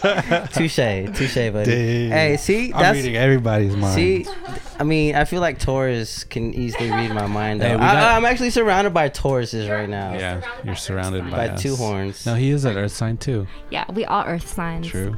it. 0.03 0.51
Touche, 0.53 0.75
touche, 1.17 1.35
buddy. 1.51 1.65
Dang. 1.71 2.11
Hey, 2.11 2.37
see, 2.37 2.73
I'm 2.73 2.81
that's 2.81 2.95
reading 2.97 3.15
everybody's 3.15 3.75
mind. 3.75 3.95
see. 3.95 4.25
I 4.79 4.83
mean, 4.83 5.15
I 5.15 5.25
feel 5.25 5.41
like 5.41 5.59
Taurus 5.59 6.23
can 6.23 6.53
easily 6.53 6.89
read 6.89 7.13
my 7.13 7.27
mind. 7.27 7.61
Hey, 7.61 7.75
got- 7.75 7.81
I, 7.81 8.15
I'm 8.15 8.23
actually 8.25 8.49
surrounded 8.51 8.93
by 8.93 9.09
Tauruses 9.09 9.69
right 9.69 9.89
now. 9.89 10.13
yeah, 10.13 10.41
you're 10.63 10.75
surrounded 10.75 11.25
Earth 11.25 11.31
by, 11.31 11.47
By 11.49 11.55
two 11.55 11.75
horns. 11.75 12.25
No, 12.25 12.35
he 12.35 12.49
is 12.51 12.63
an 12.65 12.77
Earth 12.77 12.93
sign 12.93 13.17
too. 13.17 13.45
Yeah, 13.69 13.85
we 13.91 14.05
all 14.05 14.23
Earth 14.25 14.47
signs. 14.47 14.87
True. 14.87 15.08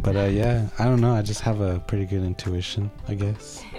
But 0.00 0.16
uh, 0.16 0.24
yeah, 0.24 0.68
I 0.78 0.84
don't 0.84 1.00
know. 1.00 1.14
I 1.14 1.22
just 1.22 1.40
have 1.42 1.60
a 1.60 1.80
pretty 1.80 2.04
good 2.04 2.22
intuition, 2.22 2.90
I 3.08 3.14
guess. 3.14 3.64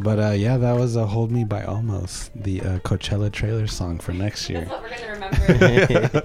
But 0.00 0.18
uh, 0.18 0.30
yeah, 0.30 0.56
that 0.56 0.72
was 0.72 0.96
a 0.96 1.06
"Hold 1.06 1.30
Me" 1.30 1.44
by 1.44 1.62
Olmos, 1.62 2.30
the 2.34 2.60
uh, 2.60 2.78
Coachella 2.80 3.30
trailer 3.30 3.68
song 3.68 3.98
for 4.00 4.12
next 4.12 4.50
year. 4.50 4.64
What 4.64 4.82
we're 4.82 4.98
gonna 4.98 5.12
remember. 5.12 6.22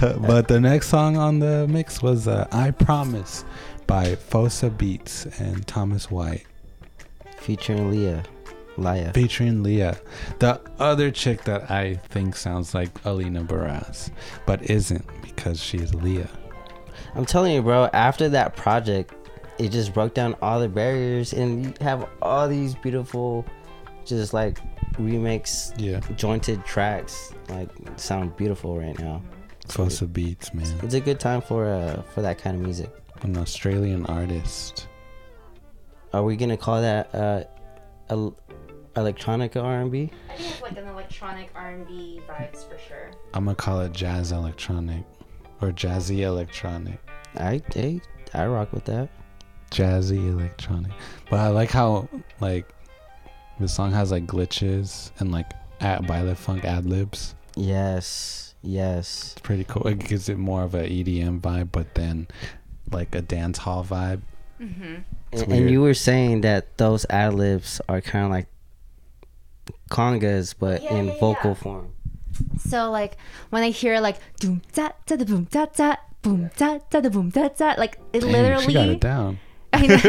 but 0.28 0.46
the 0.46 0.60
next 0.60 0.88
song 0.88 1.16
on 1.16 1.40
the 1.40 1.66
mix 1.66 2.02
was 2.02 2.28
uh, 2.28 2.46
"I 2.52 2.70
Promise" 2.70 3.44
by 3.86 4.14
Fossa 4.14 4.70
Beats 4.70 5.26
and 5.40 5.66
Thomas 5.66 6.08
White, 6.10 6.46
Featuring 7.38 7.90
Leah, 7.90 8.22
Laya. 8.76 9.12
featuring 9.12 9.64
Leah, 9.64 9.98
the 10.38 10.60
other 10.78 11.10
chick 11.10 11.42
that 11.44 11.68
I 11.68 11.96
think 12.10 12.36
sounds 12.36 12.74
like 12.74 12.90
Alina 13.04 13.42
Baraz, 13.42 14.10
but 14.46 14.70
isn't 14.70 15.04
because 15.22 15.60
she's 15.60 15.92
Leah. 15.94 16.30
I'm 17.14 17.24
telling 17.24 17.52
you, 17.54 17.62
bro. 17.62 17.88
After 17.92 18.28
that 18.30 18.56
project, 18.56 19.14
it 19.58 19.70
just 19.70 19.92
broke 19.92 20.14
down 20.14 20.36
all 20.42 20.60
the 20.60 20.68
barriers, 20.68 21.32
and 21.32 21.64
you 21.66 21.74
have 21.80 22.08
all 22.22 22.48
these 22.48 22.74
beautiful, 22.74 23.44
just 24.04 24.32
like 24.32 24.58
remix, 24.94 25.72
Yeah. 25.78 26.00
jointed 26.16 26.64
tracks, 26.64 27.32
like 27.48 27.68
sound 27.96 28.36
beautiful 28.36 28.78
right 28.78 28.98
now. 28.98 29.22
Fossa 29.68 30.06
Beats, 30.06 30.52
man. 30.54 30.66
It's 30.82 30.94
a 30.94 31.00
good 31.00 31.20
time 31.20 31.40
for 31.40 31.66
uh 31.68 32.02
for 32.14 32.22
that 32.22 32.38
kind 32.38 32.56
of 32.56 32.62
music. 32.62 32.90
An 33.22 33.36
Australian 33.36 34.06
artist. 34.06 34.88
Are 36.12 36.24
we 36.24 36.36
gonna 36.36 36.56
call 36.56 36.80
that 36.80 37.14
uh, 37.14 37.44
el- 38.08 38.36
electronic 38.96 39.54
R&B? 39.56 40.10
I 40.28 40.36
think 40.36 40.50
it's 40.50 40.60
like 40.62 40.76
an 40.76 40.88
electronic 40.88 41.50
R&B 41.54 42.20
vibes 42.28 42.68
for 42.68 42.78
sure. 42.88 43.10
I'm 43.34 43.44
gonna 43.44 43.54
call 43.54 43.80
it 43.82 43.92
jazz 43.92 44.32
electronic 44.32 45.04
or 45.60 45.70
jazzy 45.70 46.20
electronic. 46.20 46.98
I 47.36 47.62
I, 47.76 48.00
I 48.34 48.46
rock 48.46 48.72
with 48.72 48.84
that. 48.86 49.08
Jazzy 49.70 50.28
electronic. 50.32 50.92
But 51.30 51.40
I 51.40 51.48
like 51.48 51.70
how 51.70 52.08
like 52.40 52.66
the 53.60 53.68
song 53.68 53.92
has 53.92 54.10
like 54.10 54.26
glitches 54.26 55.12
and 55.20 55.30
like 55.30 55.46
at 55.80 56.02
Baile 56.06 56.34
Funk 56.36 56.64
ad 56.64 56.86
libs. 56.86 57.34
Yes, 57.56 58.54
yes. 58.62 59.32
It's 59.32 59.40
pretty 59.42 59.64
cool. 59.64 59.86
It 59.86 59.98
gives 60.00 60.28
it 60.28 60.38
more 60.38 60.62
of 60.64 60.74
a 60.74 60.82
EDM 60.88 61.40
vibe, 61.40 61.70
but 61.72 61.94
then 61.94 62.26
like 62.90 63.14
a 63.14 63.20
dance 63.22 63.58
hall 63.58 63.84
vibe. 63.84 64.22
Mm-hmm. 64.60 64.96
It's 65.32 65.42
And, 65.42 65.52
and 65.52 65.70
you 65.70 65.80
were 65.80 65.94
saying 65.94 66.40
that 66.42 66.76
those 66.78 67.06
ad 67.08 67.34
libs 67.34 67.80
are 67.88 68.00
kind 68.00 68.24
of 68.24 68.30
like 68.30 68.46
congas, 69.90 70.54
but 70.58 70.82
Yeah, 70.82 70.94
in 70.94 71.06
yeah, 71.06 71.18
vocal 71.20 71.50
yeah. 71.50 71.54
form. 71.54 71.92
So 72.58 72.90
like 72.90 73.16
when 73.50 73.62
I 73.62 73.70
hear 73.70 74.00
like 74.00 74.18
doom 74.38 74.62
da 74.72 74.90
da 75.06 75.16
da 75.16 75.24
boom 75.24 75.44
da 75.50 75.66
da 75.66 75.96
boom 76.22 76.50
da 76.56 76.78
da 76.90 77.00
da 77.00 77.08
boom 77.08 77.30
da 77.30 77.48
da 77.48 77.74
like 77.78 77.98
it 78.12 78.20
Dang, 78.20 78.32
literally 78.32 78.66
she 78.66 78.72
got 78.72 78.88
it 78.88 79.00
down. 79.00 79.38
I 79.72 79.86
know. 79.86 79.96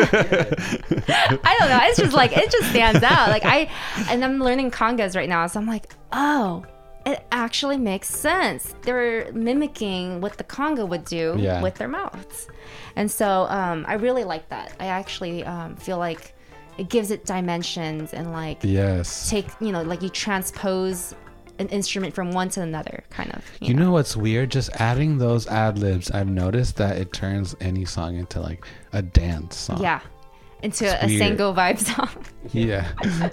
I 1.43 1.55
don't 1.59 1.69
know. 1.69 1.79
It's 1.83 1.97
just 1.99 2.13
like 2.13 2.35
it 2.35 2.51
just 2.51 2.69
stands 2.69 3.03
out. 3.03 3.29
Like 3.29 3.45
I 3.45 3.69
and 4.09 4.23
I'm 4.23 4.39
learning 4.39 4.71
congas 4.71 5.15
right 5.15 5.29
now, 5.29 5.45
so 5.47 5.59
I'm 5.59 5.67
like, 5.67 5.93
oh, 6.11 6.65
it 7.05 7.23
actually 7.31 7.77
makes 7.77 8.07
sense. 8.09 8.73
They're 8.81 9.31
mimicking 9.33 10.19
what 10.21 10.37
the 10.37 10.43
conga 10.43 10.87
would 10.87 11.05
do 11.05 11.35
Yeah. 11.37 11.61
with 11.61 11.75
their 11.75 11.87
mouths, 11.87 12.47
and 12.95 13.09
so 13.09 13.45
um, 13.49 13.85
I 13.87 13.93
really 13.95 14.23
like 14.23 14.49
that. 14.49 14.73
I 14.79 14.87
actually 14.87 15.43
um, 15.45 15.75
feel 15.75 15.97
like 15.99 16.33
it 16.77 16.89
gives 16.89 17.11
it 17.11 17.25
dimensions 17.25 18.13
and 18.13 18.31
like 18.31 18.59
Yes. 18.63 19.29
take 19.29 19.45
you 19.59 19.71
know 19.71 19.83
like 19.83 20.01
you 20.01 20.09
transpose 20.09 21.13
an 21.61 21.69
instrument 21.69 22.13
from 22.13 22.31
one 22.31 22.49
to 22.49 22.61
another, 22.61 23.03
kind 23.09 23.31
of. 23.33 23.43
You 23.61 23.73
know 23.73 23.91
what's 23.91 24.17
weird? 24.17 24.51
Just 24.51 24.69
adding 24.81 25.17
those 25.17 25.47
ad 25.47 25.77
libs, 25.77 26.11
I've 26.11 26.27
noticed 26.27 26.75
that 26.77 26.97
it 26.97 27.13
turns 27.13 27.55
any 27.61 27.85
song 27.85 28.17
into 28.17 28.41
like 28.41 28.65
a 28.91 29.01
dance 29.01 29.55
song. 29.55 29.81
Yeah. 29.81 30.01
Into 30.63 30.85
It's 30.85 31.03
a 31.03 31.07
weird. 31.07 31.37
Sango 31.37 31.55
vibe 31.55 31.79
song. 31.95 32.09
Yeah. 32.51 32.81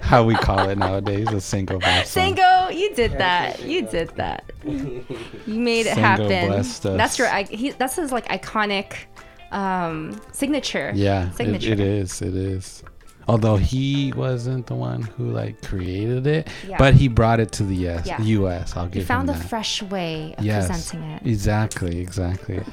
How 0.01 0.23
we 0.23 0.35
call 0.35 0.69
it 0.69 0.77
nowadays, 0.77 1.27
a 1.31 1.41
single 1.41 1.79
vibe 1.79 2.05
song. 2.05 2.35
Sango, 2.35 2.73
you 2.75 2.93
did 2.95 3.11
that. 3.17 3.61
You 3.63 3.85
did 3.87 4.09
that. 4.15 4.51
You 4.63 5.03
made 5.47 5.85
it 5.85 5.97
Sango 5.97 6.01
happen. 6.01 6.47
blessed 6.47 6.85
us. 6.85 6.97
That's 6.97 7.19
your. 7.19 7.27
I, 7.27 7.43
he, 7.43 7.71
that's 7.71 7.95
his 7.95 8.11
like 8.11 8.27
iconic 8.29 8.93
um, 9.51 10.19
signature. 10.31 10.91
Yeah, 10.95 11.31
it, 11.39 11.63
it 11.63 11.79
is. 11.79 12.21
It 12.21 12.35
is. 12.35 12.83
Although 13.29 13.57
he 13.57 14.11
wasn't 14.15 14.65
the 14.65 14.73
one 14.73 15.03
who 15.03 15.29
like 15.29 15.61
created 15.61 16.25
it, 16.25 16.47
Yeah. 16.67 16.77
but 16.79 16.95
he 16.95 17.07
brought 17.07 17.39
it 17.39 17.51
to 17.53 17.63
the 17.63 17.75
US. 17.87 18.07
Yeah. 18.07 18.19
US. 18.21 18.75
I'll 18.75 18.85
give. 18.85 18.93
He 18.93 18.99
give 19.01 19.07
found 19.07 19.29
him 19.29 19.35
a 19.35 19.39
fresh 19.39 19.83
way 19.83 20.33
of 20.35 20.43
yes. 20.43 20.67
presenting 20.67 21.07
it. 21.11 21.21
Exactly. 21.27 21.99
Exactly. 21.99 22.63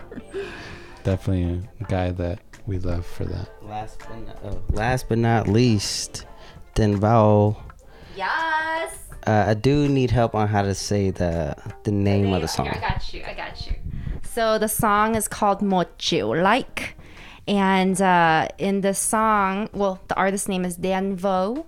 Definitely 1.05 1.69
a 1.81 1.85
guy 1.85 2.11
that 2.13 2.39
we 2.67 2.79
love 2.79 3.05
for 3.05 3.27
that. 3.27 3.49
Last 3.63 3.99
but 3.99 4.19
not, 4.27 4.37
oh, 4.45 4.63
last 4.71 5.09
but 5.11 5.19
not 5.19 5.47
least, 5.47 6.25
Đen 6.75 6.99
Vâu. 6.99 7.57
Yes. 8.17 8.97
Uh, 9.27 9.45
I 9.49 9.55
do 9.55 9.89
need 9.89 10.11
help 10.11 10.35
on 10.35 10.49
how 10.49 10.63
to 10.63 10.75
say 10.75 11.11
the 11.11 11.55
the 11.85 11.93
name 11.93 12.33
of 12.33 12.41
the 12.41 12.49
song. 12.49 12.69
I 12.69 12.81
got 12.81 13.13
you. 13.13 13.23
I 13.29 13.35
got 13.35 13.67
you. 13.67 13.75
So 14.23 14.59
the 14.59 14.69
song 14.69 15.17
is 15.17 15.29
called 15.29 15.61
Một 15.61 15.99
Triệu 15.99 16.33
Like. 16.43 16.97
And 17.49 18.01
uh, 18.01 18.49
in 18.59 18.81
the 18.81 18.93
song, 18.95 19.69
well, 19.73 20.01
the 20.09 20.17
artist's 20.17 20.49
name 20.49 20.65
is 20.65 20.77
Đen 20.77 21.17
Vâu. 21.17 21.65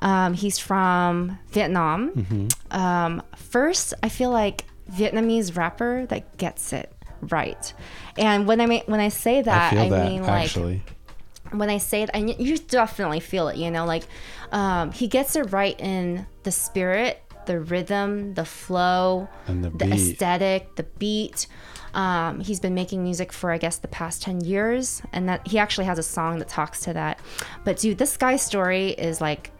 Um, 0.00 0.32
he's 0.34 0.58
from 0.58 1.38
Vietnam. 1.50 2.48
Um, 2.70 3.22
first, 3.36 3.92
I 4.02 4.08
feel 4.08 4.30
like 4.30 4.64
Vietnamese 4.90 5.54
rapper 5.56 6.06
that 6.06 6.38
gets 6.38 6.72
it 6.72 6.90
right. 7.20 7.72
And 8.16 8.46
when 8.46 8.60
I 8.60 8.66
ma- 8.66 8.86
when 8.86 9.00
I 9.00 9.08
say 9.10 9.42
that, 9.42 9.72
I 9.74 9.84
I 9.84 9.88
that 9.90 10.08
mean 10.08 10.22
like 10.22 10.44
actually. 10.44 10.82
when 11.50 11.68
I 11.68 11.78
say 11.78 12.02
it, 12.04 12.10
and 12.14 12.30
you 12.38 12.56
definitely 12.56 13.20
feel 13.20 13.48
it, 13.48 13.56
you 13.56 13.70
know, 13.70 13.84
like 13.84 14.04
um, 14.52 14.92
he 14.92 15.08
gets 15.08 15.36
it 15.36 15.52
right 15.52 15.78
in 15.78 16.26
the 16.44 16.52
spirit, 16.52 17.20
the 17.46 17.60
rhythm, 17.60 18.32
the 18.34 18.44
flow, 18.46 19.28
And 19.46 19.62
the 19.64 19.70
the 19.70 19.92
aesthetic, 19.92 20.76
the 20.76 20.84
beat. 20.84 21.48
Um, 21.98 22.38
he's 22.40 22.60
been 22.60 22.74
making 22.74 23.02
music 23.02 23.32
for, 23.32 23.50
I 23.50 23.58
guess, 23.58 23.78
the 23.78 23.88
past 23.88 24.22
10 24.22 24.42
years, 24.44 25.02
and 25.12 25.28
that 25.28 25.46
he 25.46 25.58
actually 25.58 25.86
has 25.86 25.98
a 25.98 26.02
song 26.02 26.38
that 26.38 26.48
talks 26.48 26.80
to 26.82 26.92
that. 26.92 27.18
But 27.64 27.78
dude, 27.78 27.98
this 27.98 28.16
guy's 28.16 28.40
story 28.40 28.90
is 28.90 29.20
like, 29.20 29.50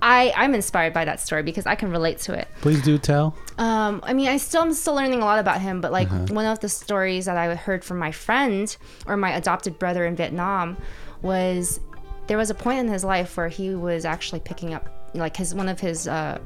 I, 0.00 0.32
I'm 0.36 0.54
inspired 0.54 0.92
by 0.92 1.04
that 1.04 1.20
story 1.20 1.42
because 1.42 1.66
I 1.66 1.74
can 1.74 1.90
relate 1.90 2.18
to 2.20 2.32
it. 2.32 2.48
Please 2.60 2.80
do 2.82 2.96
tell. 2.96 3.34
Um, 3.58 4.00
I 4.02 4.12
mean, 4.14 4.28
I 4.28 4.36
still 4.38 4.62
am 4.62 4.72
still 4.72 4.94
learning 4.94 5.20
a 5.20 5.24
lot 5.24 5.38
about 5.38 5.60
him, 5.60 5.80
but 5.80 5.92
like 5.92 6.08
Uh-huh. 6.10 6.26
one 6.34 6.46
of 6.46 6.60
the 6.60 6.68
stories 6.68 7.24
that 7.26 7.36
I 7.36 7.54
heard 7.54 7.84
from 7.84 7.98
my 7.98 8.12
friend 8.12 8.74
or 9.06 9.16
my 9.16 9.32
adopted 9.34 9.78
brother 9.78 10.04
in 10.06 10.16
Vietnam 10.16 10.76
was 11.22 11.80
there 12.28 12.36
was 12.38 12.50
a 12.50 12.54
point 12.54 12.78
in 12.80 12.88
his 12.88 13.04
life 13.04 13.36
where 13.36 13.48
he 13.48 13.74
was 13.74 14.04
actually 14.04 14.40
picking 14.40 14.74
up 14.74 14.88
like 15.14 15.36
his 15.36 15.54
one 15.54 15.68
of 15.68 15.80
his 15.80 16.06
uh, 16.08 16.38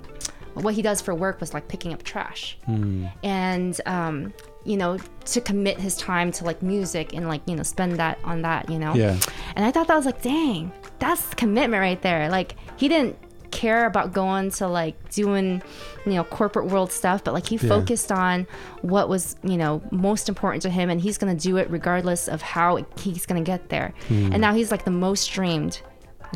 what 0.54 0.74
he 0.74 0.82
does 0.82 1.00
for 1.00 1.14
work 1.14 1.40
was 1.40 1.52
like 1.54 1.66
picking 1.68 1.92
up 1.92 2.02
trash, 2.04 2.56
Hmm. 2.66 3.06
and 3.24 3.80
um, 3.86 4.32
you 4.64 4.76
know 4.76 4.98
to 5.26 5.40
commit 5.40 5.78
his 5.78 5.96
time 5.96 6.30
to 6.32 6.44
like 6.44 6.62
music 6.62 7.14
and 7.14 7.28
like 7.28 7.40
you 7.46 7.56
know 7.56 7.62
spend 7.62 7.96
that 7.98 8.18
on 8.24 8.42
that, 8.42 8.68
you 8.70 8.78
know. 8.78 8.94
Yeah. 8.94 9.18
And 9.56 9.64
I 9.64 9.70
thought 9.70 9.86
that 9.88 9.96
was 9.96 10.06
like, 10.06 10.22
dang, 10.22 10.72
that's 10.98 11.32
commitment 11.34 11.80
right 11.80 12.00
there. 12.02 12.28
Like 12.28 12.56
he 12.76 12.88
didn't 12.88 13.16
care 13.50 13.86
about 13.86 14.12
going 14.12 14.48
to 14.48 14.68
like 14.68 15.10
doing, 15.10 15.60
you 16.06 16.12
know, 16.12 16.22
corporate 16.24 16.66
world 16.66 16.92
stuff, 16.92 17.24
but 17.24 17.34
like 17.34 17.46
he 17.48 17.56
Yeah. 17.56 17.68
focused 17.68 18.12
on 18.12 18.46
what 18.82 19.08
was, 19.08 19.34
you 19.42 19.56
know, 19.56 19.82
most 19.90 20.28
important 20.28 20.62
to 20.62 20.70
him 20.70 20.88
and 20.88 21.00
he's 21.00 21.18
gonna 21.18 21.34
do 21.34 21.56
it 21.56 21.68
regardless 21.68 22.28
of 22.28 22.42
how 22.42 22.78
he's 22.98 23.26
gonna 23.26 23.40
get 23.42 23.68
there. 23.68 23.92
And 24.08 24.40
now 24.40 24.54
he's 24.54 24.70
like 24.70 24.84
the 24.84 24.92
most 24.92 25.22
streamed 25.24 25.80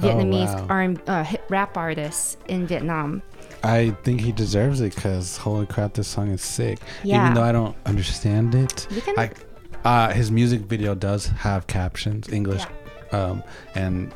Vietnamese 0.01 0.49
Hmm. 0.59 0.65
Oh, 0.65 0.67
wow. 0.67 0.95
R- 1.09 1.21
uh, 1.21 1.25
rap 1.51 1.77
artist 1.77 2.39
in 2.49 2.67
Vietnam. 2.67 3.23
I 3.65 3.91
think 4.05 4.21
he 4.21 4.31
deserves 4.33 4.81
it 4.81 4.95
because 4.95 5.37
holy 5.39 5.67
crap, 5.67 5.95
this 5.95 6.07
song 6.09 6.29
is 6.31 6.43
sick. 6.43 6.79
Yeah. 7.03 7.23
Even 7.23 7.35
though 7.35 7.43
I 7.43 7.53
don't 7.53 7.77
understand 7.87 8.55
it, 8.55 8.87
We 8.91 9.01
can- 9.01 9.19
I, 9.19 9.31
uh, 9.85 10.13
his 10.13 10.31
music 10.31 10.63
video 10.63 10.95
does 10.95 11.27
have 11.29 11.67
captions, 11.67 12.29
English, 12.29 12.63
um, 13.13 13.43
and 13.75 14.13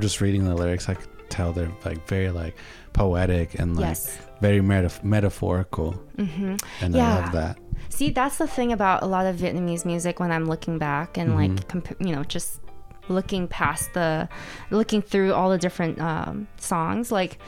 just 0.00 0.20
reading 0.20 0.44
the 0.44 0.54
lyrics, 0.54 0.88
I 0.88 0.94
could 0.94 1.08
tell 1.30 1.52
they're 1.52 1.70
like 1.84 2.06
very 2.08 2.30
like 2.30 2.56
poetic 2.92 3.54
and 3.58 3.76
like 3.76 3.86
Yes. 3.90 4.18
very 4.40 4.60
metaf- 4.60 5.02
metaphorical. 5.04 5.94
Mm-hmm. 6.18 6.56
And 6.82 6.96
I 6.96 7.20
love 7.20 7.32
that. 7.32 7.58
See, 7.88 8.10
that's 8.10 8.36
the 8.38 8.46
thing 8.46 8.72
about 8.72 9.02
a 9.02 9.06
lot 9.06 9.26
of 9.26 9.36
Vietnamese 9.36 9.84
music 9.84 10.20
when 10.20 10.30
I'm 10.32 10.44
looking 10.46 10.78
back 10.78 11.16
and 11.16 11.30
Mm-hmm. 11.30 11.54
like, 11.56 11.68
comp- 11.68 12.00
you 12.00 12.14
know, 12.14 12.24
just 12.24 12.60
looking 13.08 13.48
past 13.48 13.92
the, 13.94 14.28
looking 14.70 15.02
through 15.02 15.32
all 15.32 15.50
the 15.50 15.58
different 15.58 16.00
um, 16.00 16.46
songs. 16.58 17.10
Like, 17.10 17.38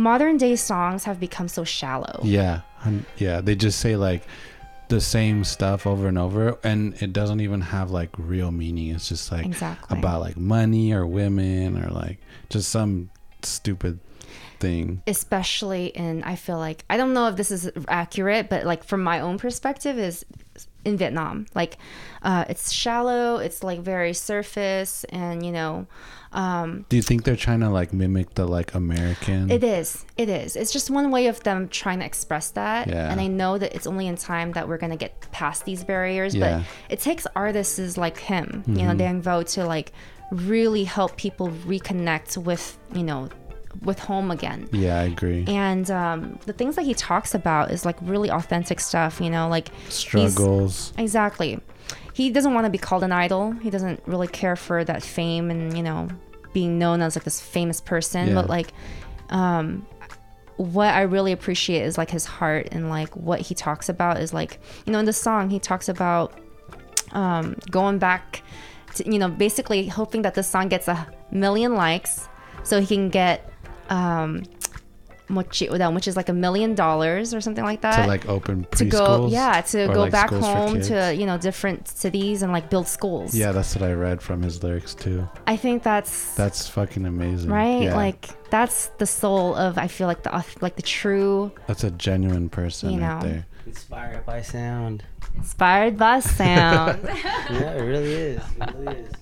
modern 0.00 0.36
day 0.36 0.56
songs 0.56 1.04
have 1.04 1.20
become 1.20 1.48
so 1.48 1.64
shallow. 1.64 2.20
Yeah, 2.22 2.62
yeah. 3.16 3.40
They 3.40 3.54
just 3.54 3.78
say 3.80 3.96
like 3.96 4.22
the 4.88 5.00
same 5.00 5.44
stuff 5.44 5.86
over 5.86 6.08
and 6.08 6.18
over, 6.18 6.58
and 6.64 7.00
it 7.02 7.12
doesn't 7.12 7.40
even 7.40 7.60
have 7.60 7.90
like 7.90 8.10
real 8.18 8.50
meaning. 8.50 8.94
It's 8.94 9.08
just 9.08 9.30
like 9.30 9.46
Exactly. 9.46 9.98
about 9.98 10.20
like 10.20 10.36
money 10.36 10.92
or 10.92 11.06
women 11.06 11.82
or 11.82 11.90
like 11.90 12.18
just 12.48 12.70
some 12.70 13.10
stupid 13.42 14.00
thing. 14.58 15.02
Especially 15.06 15.86
in, 15.86 16.22
I 16.24 16.36
feel 16.36 16.58
like, 16.58 16.84
I 16.90 16.96
don't 16.96 17.14
know 17.14 17.28
if 17.28 17.36
this 17.36 17.50
is 17.50 17.70
accurate, 17.88 18.48
but 18.48 18.64
like 18.64 18.84
from 18.84 19.02
my 19.02 19.20
own 19.20 19.38
perspective, 19.38 19.98
is 19.98 20.24
in 20.84 20.96
Vietnam. 20.96 21.46
Like, 21.54 21.78
uh, 22.22 22.44
it's 22.48 22.72
shallow, 22.72 23.36
it's 23.36 23.62
like 23.62 23.80
very 23.80 24.12
surface, 24.12 25.04
and 25.04 25.44
you 25.44 25.52
know, 25.52 25.86
um, 26.32 26.84
Do 26.88 26.96
you 26.96 27.02
think 27.02 27.24
they're 27.24 27.36
trying 27.36 27.60
to 27.60 27.70
like 27.70 27.92
mimic 27.92 28.34
the 28.34 28.46
like 28.46 28.74
American? 28.74 29.50
It 29.50 29.64
is. 29.64 30.04
It 30.16 30.28
is. 30.28 30.54
It's 30.56 30.72
just 30.72 30.90
one 30.90 31.10
way 31.10 31.26
of 31.26 31.42
them 31.42 31.68
trying 31.68 31.98
to 32.00 32.04
express 32.04 32.50
that. 32.52 32.86
Yeah. 32.88 33.10
And 33.10 33.20
I 33.20 33.26
know 33.26 33.58
that 33.58 33.74
it's 33.74 33.86
only 33.86 34.06
in 34.06 34.16
time 34.16 34.52
that 34.52 34.68
we're 34.68 34.78
going 34.78 34.92
to 34.92 34.96
get 34.96 35.20
past 35.32 35.64
these 35.64 35.82
barriers. 35.82 36.34
Yeah. 36.34 36.58
But 36.58 36.66
it 36.92 37.00
takes 37.00 37.26
artists 37.34 37.96
like 37.96 38.18
him, 38.18 38.62
you 38.66 38.74
Mm-hmm. 38.74 38.86
know, 38.86 38.94
Đen 39.04 39.22
Vâu, 39.22 39.52
to 39.54 39.64
like 39.66 39.92
really 40.30 40.84
help 40.84 41.16
people 41.16 41.48
reconnect 41.66 42.36
with, 42.38 42.78
you 42.94 43.02
know, 43.02 43.28
with 43.82 43.98
home 43.98 44.30
again. 44.30 44.68
Yeah, 44.72 45.00
I 45.00 45.04
agree. 45.04 45.44
And 45.48 45.90
um, 45.90 46.38
the 46.46 46.52
things 46.52 46.76
that 46.76 46.82
he 46.84 46.94
talks 46.94 47.34
about 47.34 47.70
is 47.72 47.84
like 47.84 47.96
really 48.02 48.30
authentic 48.30 48.78
stuff, 48.80 49.20
you 49.20 49.30
know, 49.30 49.48
like 49.48 49.68
Struggles. 49.88 50.92
Exactly. 50.98 51.58
He 52.12 52.30
doesn't 52.30 52.54
want 52.54 52.66
to 52.66 52.70
be 52.70 52.78
called 52.78 53.02
an 53.02 53.12
idol. 53.12 53.52
He 53.52 53.70
doesn't 53.70 54.02
really 54.06 54.28
care 54.28 54.56
for 54.56 54.84
that 54.84 55.02
fame 55.02 55.50
and 55.50 55.76
you 55.76 55.82
know 55.82 56.08
being 56.52 56.78
known 56.78 57.00
as 57.00 57.16
like 57.16 57.24
this 57.24 57.40
famous 57.40 57.80
person. 57.80 58.28
Yeah. 58.28 58.34
But 58.34 58.48
like, 58.48 58.72
um, 59.28 59.86
what 60.56 60.94
I 60.94 61.02
really 61.02 61.32
appreciate 61.32 61.82
is 61.82 61.96
like 61.96 62.10
his 62.10 62.24
heart 62.24 62.68
and 62.72 62.90
like 62.90 63.16
what 63.16 63.40
he 63.40 63.54
talks 63.54 63.88
about 63.88 64.20
is 64.20 64.34
like 64.34 64.60
you 64.84 64.92
know 64.92 64.98
in 64.98 65.06
the 65.06 65.12
song 65.12 65.48
he 65.48 65.58
talks 65.58 65.88
about 65.88 66.38
um, 67.12 67.56
going 67.70 67.98
back 67.98 68.42
to 68.94 69.10
you 69.10 69.18
know 69.18 69.28
basically 69.28 69.86
hoping 69.86 70.22
that 70.22 70.34
the 70.34 70.42
song 70.42 70.68
gets 70.68 70.86
a 70.88 71.06
million 71.30 71.74
likes 71.74 72.28
so 72.62 72.80
he 72.80 72.94
can 72.94 73.08
get 73.08 73.50
um, 73.88 74.42
một 75.30 75.46
triệu 75.50 75.78
đô, 75.78 75.90
which 75.90 76.08
is 76.08 76.16
like 76.16 76.28
a 76.30 76.34
million 76.34 76.74
dollars 76.74 77.34
or 77.34 77.40
something 77.40 77.64
like 77.64 77.80
that 77.82 77.96
to 78.02 78.06
like 78.06 78.28
open 78.28 78.64
to 78.78 78.84
go 78.84 79.28
yeah 79.30 79.60
to 79.72 79.86
go 79.94 80.00
like, 80.00 80.12
back 80.12 80.30
home 80.30 80.80
to 80.82 81.12
you 81.14 81.26
know 81.26 81.38
different 81.38 81.88
cities 81.88 82.42
and 82.42 82.52
like 82.52 82.68
build 82.70 82.86
schools 82.86 83.34
Yeah, 83.34 83.52
that's 83.52 83.74
what 83.76 83.88
I 83.90 83.92
read 83.94 84.20
from 84.22 84.42
his 84.42 84.62
lyrics 84.62 84.94
too. 84.94 85.22
i 85.46 85.56
think 85.56 85.82
that's 85.82 86.34
That's 86.34 86.68
fucking 86.68 87.06
amazing. 87.06 87.50
right 87.50 87.82
Yeah. 87.82 87.96
like 87.96 88.28
that's 88.50 88.90
the 88.98 89.06
soul 89.06 89.54
of 89.54 89.78
i 89.78 89.88
feel 89.88 90.06
like 90.08 90.22
the 90.22 90.30
like 90.60 90.74
the 90.76 90.82
true 90.82 91.50
that's 91.66 91.84
a 91.84 91.90
genuine 91.90 92.48
person 92.48 92.90
You 92.90 93.00
right 93.00 93.22
know. 93.22 93.28
there. 93.28 93.44
Inspired 93.66 94.24
by 94.26 94.42
sound. 94.42 95.02
inspired 95.36 95.96
by 95.96 96.20
sound 96.38 96.98
Yeah, 97.50 97.76
it 97.78 97.82
really 97.84 98.12
is. 98.12 98.42
It 98.60 98.74
really 98.76 98.96
is. 98.98 99.12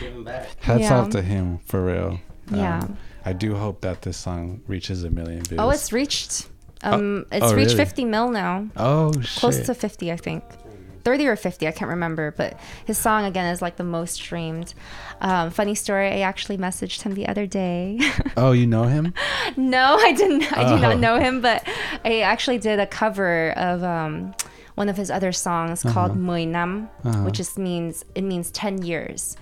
Giving 0.00 0.24
back. 0.24 0.46
Hats 0.60 0.80
Yeah. 0.80 0.98
off 1.00 1.08
to 1.10 1.22
him 1.22 1.58
for 1.66 1.84
real. 1.84 2.18
Um, 2.52 2.58
Yeah. 2.58 2.82
I 3.24 3.32
do 3.32 3.54
hope 3.54 3.80
that 3.82 4.02
this 4.02 4.16
song 4.16 4.60
reaches 4.66 5.04
a 5.04 5.10
million 5.10 5.42
views. 5.42 5.58
oh 5.60 5.70
it's 5.70 5.92
reached 5.92 6.48
um 6.82 7.24
it's 7.32 7.44
oh, 7.46 7.54
reached 7.54 7.70
really? 7.72 7.76
50 7.76 8.04
mil 8.04 8.30
now 8.30 8.68
oh 8.76 9.12
shit. 9.20 9.40
close 9.40 9.58
to 9.66 9.74
50 9.74 10.12
i 10.12 10.16
think 10.16 10.42
30 11.04 11.26
or 11.28 11.36
50 11.36 11.66
i 11.66 11.72
can't 11.72 11.88
remember 11.90 12.32
but 12.36 12.58
his 12.86 12.98
song 12.98 13.24
again 13.24 13.46
is 13.52 13.62
like 13.62 13.76
the 13.76 13.84
most 13.84 14.14
streamed 14.14 14.74
um, 15.20 15.50
funny 15.50 15.74
story 15.74 16.08
i 16.08 16.20
actually 16.20 16.58
messaged 16.58 17.02
him 17.02 17.14
the 17.14 17.26
other 17.28 17.46
day 17.46 17.98
oh, 18.36 18.52
you 18.52 18.66
know 18.66 18.84
him? 18.84 19.14
no 19.56 19.96
i 20.00 20.12
didn't 20.12 20.50
i 20.52 20.68
do 20.68 20.74
Oh. 20.74 20.78
not 20.88 20.98
know 20.98 21.18
him 21.18 21.40
but 21.40 21.66
i 22.04 22.20
actually 22.20 22.58
did 22.58 22.78
a 22.78 22.86
cover 22.86 23.50
of 23.56 23.82
um, 23.82 24.34
one 24.74 24.88
of 24.88 24.96
his 24.96 25.10
other 25.10 25.30
songs 25.32 25.82
called 25.84 26.16
Mười 26.18 26.46
Năm, 26.48 26.90
Uh-huh. 27.04 27.22
which 27.24 27.36
just 27.36 27.56
means 27.58 28.04
it 28.14 28.22
means 28.24 28.50
10 28.50 28.82
years 28.82 29.36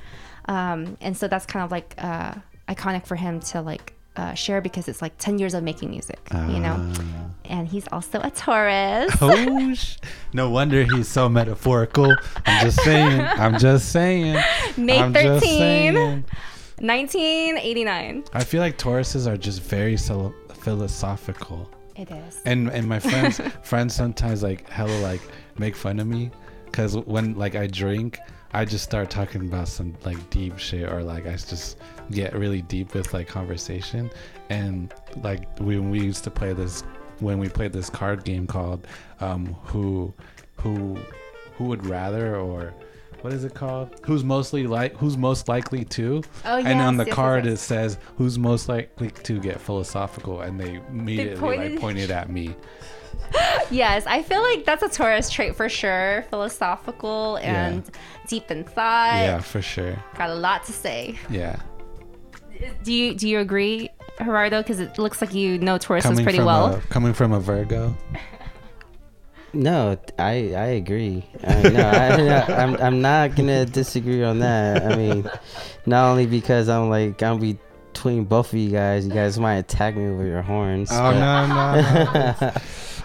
um, 0.46 0.96
and 1.00 1.16
so 1.16 1.26
that's 1.26 1.46
kind 1.46 1.64
of 1.64 1.70
like 1.72 1.94
uh, 1.98 2.34
iconic 2.74 3.06
for 3.06 3.16
him 3.16 3.40
to 3.40 3.60
like 3.60 3.94
uh, 4.16 4.34
share 4.34 4.60
because 4.60 4.88
it's 4.88 5.00
like 5.00 5.16
10 5.18 5.38
years 5.38 5.54
of 5.54 5.62
making 5.62 5.88
music 5.90 6.18
you 6.54 6.60
know 6.60 6.76
Ah. 6.78 7.30
and 7.46 7.66
he's 7.68 7.86
also 7.92 8.20
a 8.22 8.30
taurus 8.30 9.10
Oh, 9.22 9.74
no 10.34 10.50
wonder 10.50 10.84
he's 10.84 11.08
so 11.08 11.28
metaphorical. 11.30 12.12
I'm 12.46 12.60
just 12.66 12.78
saying. 12.82 13.20
I'm 13.42 13.58
just 13.58 13.90
saying. 13.90 14.36
May 14.76 14.98
I'm 15.00 15.12
13. 15.14 16.24
1989 16.80 18.24
I 18.34 18.44
feel 18.44 18.60
like 18.60 18.76
Tauruses 18.78 19.26
are 19.26 19.36
just 19.36 19.62
very 19.62 19.96
philo- 19.96 20.34
philosophical. 20.62 21.70
it 21.96 22.10
is 22.10 22.40
and 22.44 22.68
and 22.70 22.88
my 22.88 22.98
friends 22.98 23.40
friends 23.62 23.94
sometimes 23.94 24.42
like 24.42 24.68
hella 24.68 24.98
like 25.02 25.20
make 25.58 25.74
fun 25.76 25.98
of 26.00 26.06
me 26.06 26.30
because 26.66 26.96
when 27.14 27.34
like 27.44 27.54
i 27.54 27.66
drink 27.66 28.18
i 28.52 28.64
just 28.64 28.82
start 28.84 29.10
talking 29.10 29.42
about 29.42 29.68
some 29.68 29.94
like 30.04 30.18
deep 30.30 30.58
shit 30.58 30.90
or 30.90 31.02
like 31.02 31.26
i 31.26 31.32
just 31.36 31.78
get 32.12 32.34
really 32.34 32.62
deep 32.62 32.94
with 32.94 33.12
like 33.12 33.26
conversation 33.28 34.10
and 34.50 34.94
like 35.22 35.58
when 35.58 35.90
we 35.90 36.00
used 36.00 36.24
to 36.24 36.30
play 36.30 36.52
this 36.52 36.82
when 37.20 37.38
we 37.38 37.48
played 37.48 37.72
this 37.72 37.88
card 37.90 38.24
game 38.24 38.46
called 38.46 38.86
um 39.20 39.46
who 39.64 40.12
who 40.56 40.96
who 41.56 41.64
would 41.64 41.84
rather 41.86 42.36
or 42.36 42.72
what 43.22 43.32
is 43.32 43.44
it 43.44 43.54
called? 43.54 44.00
Who's 44.04 44.24
mostly 44.24 44.66
like 44.66 44.96
who's 44.96 45.16
most 45.16 45.46
likely 45.48 45.84
to? 45.84 46.24
Oh, 46.44 46.56
and 46.58 46.80
on 46.80 46.96
the 46.96 47.04
yes, 47.04 47.08
yes, 47.08 47.14
card 47.14 47.44
yes. 47.44 47.54
it 47.54 47.56
says 47.58 47.98
who's 48.18 48.36
most 48.36 48.68
likely 48.68 49.10
to 49.12 49.38
get 49.38 49.60
philosophical, 49.60 50.40
and 50.40 50.58
they 50.58 50.80
immediately 50.88 51.38
pointed- 51.38 51.72
like 51.72 51.80
pointed 51.80 52.10
at 52.10 52.28
me. 52.30 52.56
yes 53.70 54.04
i 54.06 54.22
feel 54.22 54.42
like 54.42 54.64
that's 54.64 54.82
a 54.82 54.88
taurus 54.88 55.30
trait 55.30 55.54
for 55.54 55.68
sure 55.68 56.24
philosophical 56.30 57.36
and 57.36 57.90
deep 58.26 58.50
in 58.50 58.64
thought 58.64 59.14
yeah, 59.14 59.38
for 59.38 59.62
sure. 59.62 59.96
got 60.16 60.30
a 60.30 60.34
lot 60.34 60.64
to 60.64 60.72
say 60.72 61.16
Yeah. 61.30 61.60
Do 62.82 62.92
you 62.92 63.14
do 63.14 63.28
you 63.28 63.38
agree 63.38 63.88
gerardo 64.18 64.60
because 64.62 64.80
it 64.80 64.98
looks 64.98 65.20
like 65.20 65.34
you 65.34 65.58
know 65.58 65.78
tauruses 65.78 66.02
Coming 66.02 66.24
pretty 66.24 66.38
from 66.38 66.46
well 66.46 66.74
a, 66.74 66.80
coming 66.82 67.12
from 67.12 67.32
a 67.32 67.40
Virgo. 67.40 67.96
No, 69.54 69.98
I 70.18 70.54
I 70.54 70.66
agree. 70.80 71.26
I, 71.44 71.68
no, 71.68 71.82
I, 71.82 72.42
I'm 72.62 72.74
I'm 72.76 73.02
not 73.02 73.36
gonna 73.36 73.66
disagree 73.66 74.22
on 74.22 74.38
that. 74.38 74.82
I 74.82 74.96
mean, 74.96 75.30
not 75.84 76.10
only 76.10 76.24
because 76.24 76.70
I'm 76.70 76.88
like 76.88 77.22
I'm 77.22 77.38
between 77.92 78.24
both 78.24 78.52
of 78.52 78.58
you 78.58 78.70
guys. 78.70 79.06
You 79.06 79.12
guys 79.12 79.38
might 79.38 79.56
attack 79.56 79.94
me 79.96 80.10
with 80.10 80.26
your 80.26 80.42
horns. 80.42 80.90
Oh 80.90 80.96
but- 80.96 81.18
no, 81.18 81.46
no, 81.46 82.32
no. 82.40 82.52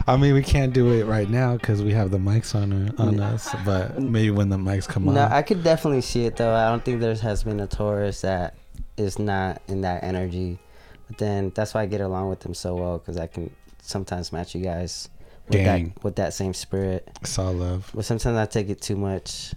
I 0.09 0.15
mean, 0.15 0.33
we 0.33 0.41
can't 0.41 0.71
do 0.71 0.93
it 0.93 1.03
right 1.03 1.29
now 1.29 1.57
because 1.57 1.83
we 1.83 1.91
have 1.91 2.11
the 2.11 2.17
mics 2.17 2.55
on 2.55 2.95
on 2.97 3.19
us. 3.19 3.53
But 3.65 3.99
maybe 4.01 4.31
when 4.31 4.47
the 4.47 4.55
mics 4.55 4.87
come 4.87 5.03
No, 5.03 5.09
on. 5.09 5.15
No, 5.15 5.27
I 5.29 5.41
could 5.41 5.63
definitely 5.65 5.99
see 6.01 6.25
it 6.25 6.37
though. 6.37 6.55
I 6.55 6.69
don't 6.69 6.83
think 6.83 7.01
there 7.01 7.13
has 7.13 7.43
been 7.43 7.59
a 7.59 7.67
Taurus 7.67 8.21
that 8.21 8.55
is 8.97 9.19
not 9.19 9.61
in 9.67 9.81
that 9.81 10.03
energy. 10.03 10.59
But 11.07 11.17
then 11.19 11.51
that's 11.55 11.73
why 11.73 11.83
I 11.83 11.85
get 11.85 12.01
along 12.01 12.29
with 12.29 12.41
them 12.41 12.53
so 12.53 12.75
well 12.75 12.97
because 12.97 13.17
I 13.17 13.27
can 13.27 13.49
sometimes 13.81 14.33
match 14.33 14.53
you 14.53 14.61
guys 14.61 15.07
with 15.47 15.63
Dang. 15.63 15.93
that 15.95 16.03
with 16.03 16.15
that 16.17 16.33
same 16.33 16.53
spirit. 16.53 17.09
It's 17.21 17.39
all 17.39 17.53
love. 17.53 17.89
But 17.95 18.03
sometimes 18.05 18.37
I 18.37 18.45
take 18.45 18.69
it 18.69 18.81
too 18.81 18.97
much 18.97 19.53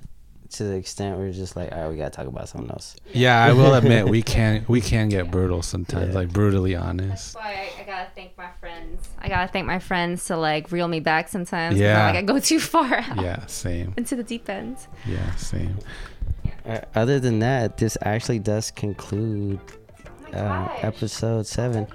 to 0.50 0.64
the 0.64 0.74
extent 0.74 1.16
where 1.16 1.28
it's 1.28 1.36
just 1.36 1.54
like, 1.54 1.70
all 1.72 1.80
right, 1.82 1.90
we 1.90 1.96
gotta 1.96 2.10
talk 2.10 2.26
about 2.26 2.48
something 2.48 2.70
else. 2.70 2.96
Yeah, 3.12 3.44
I 3.44 3.52
will 3.52 3.74
admit 3.74 4.08
we 4.08 4.20
can 4.36 4.64
we 4.68 4.80
can 4.80 5.08
get 5.08 5.30
brutal 5.30 5.62
sometimes, 5.62 6.08
Yeah. 6.08 6.14
like 6.14 6.32
brutally 6.32 6.74
honest. 6.76 7.34
That's 7.34 7.36
why 7.36 7.70
I, 7.78 7.82
I 7.82 7.84
gotta 7.84 8.08
thank 8.14 8.36
my 8.38 8.50
friends. 8.60 9.08
I 9.18 9.28
gotta 9.28 9.50
thank 9.52 9.66
my 9.66 9.78
friends 9.80 10.24
to 10.26 10.36
like 10.36 10.70
reel 10.72 10.86
me 10.88 11.00
back 11.00 11.28
sometimes. 11.28 11.78
Yeah. 11.78 12.04
like 12.06 12.16
I 12.16 12.22
go 12.22 12.38
too 12.38 12.60
far 12.60 12.94
out 12.94 13.20
Yeah, 13.20 13.44
same. 13.46 13.94
into 13.96 14.14
the 14.16 14.22
deep 14.24 14.48
end. 14.48 14.76
Yeah, 15.06 15.34
same. 15.36 15.76
Uh, 16.70 16.80
other 16.94 17.18
than 17.18 17.40
that, 17.40 17.76
this 17.78 17.98
actually 18.02 18.38
does 18.38 18.70
conclude 18.70 19.58
uh, 20.32 20.68
episode 20.82 21.46
seven. 21.46 21.86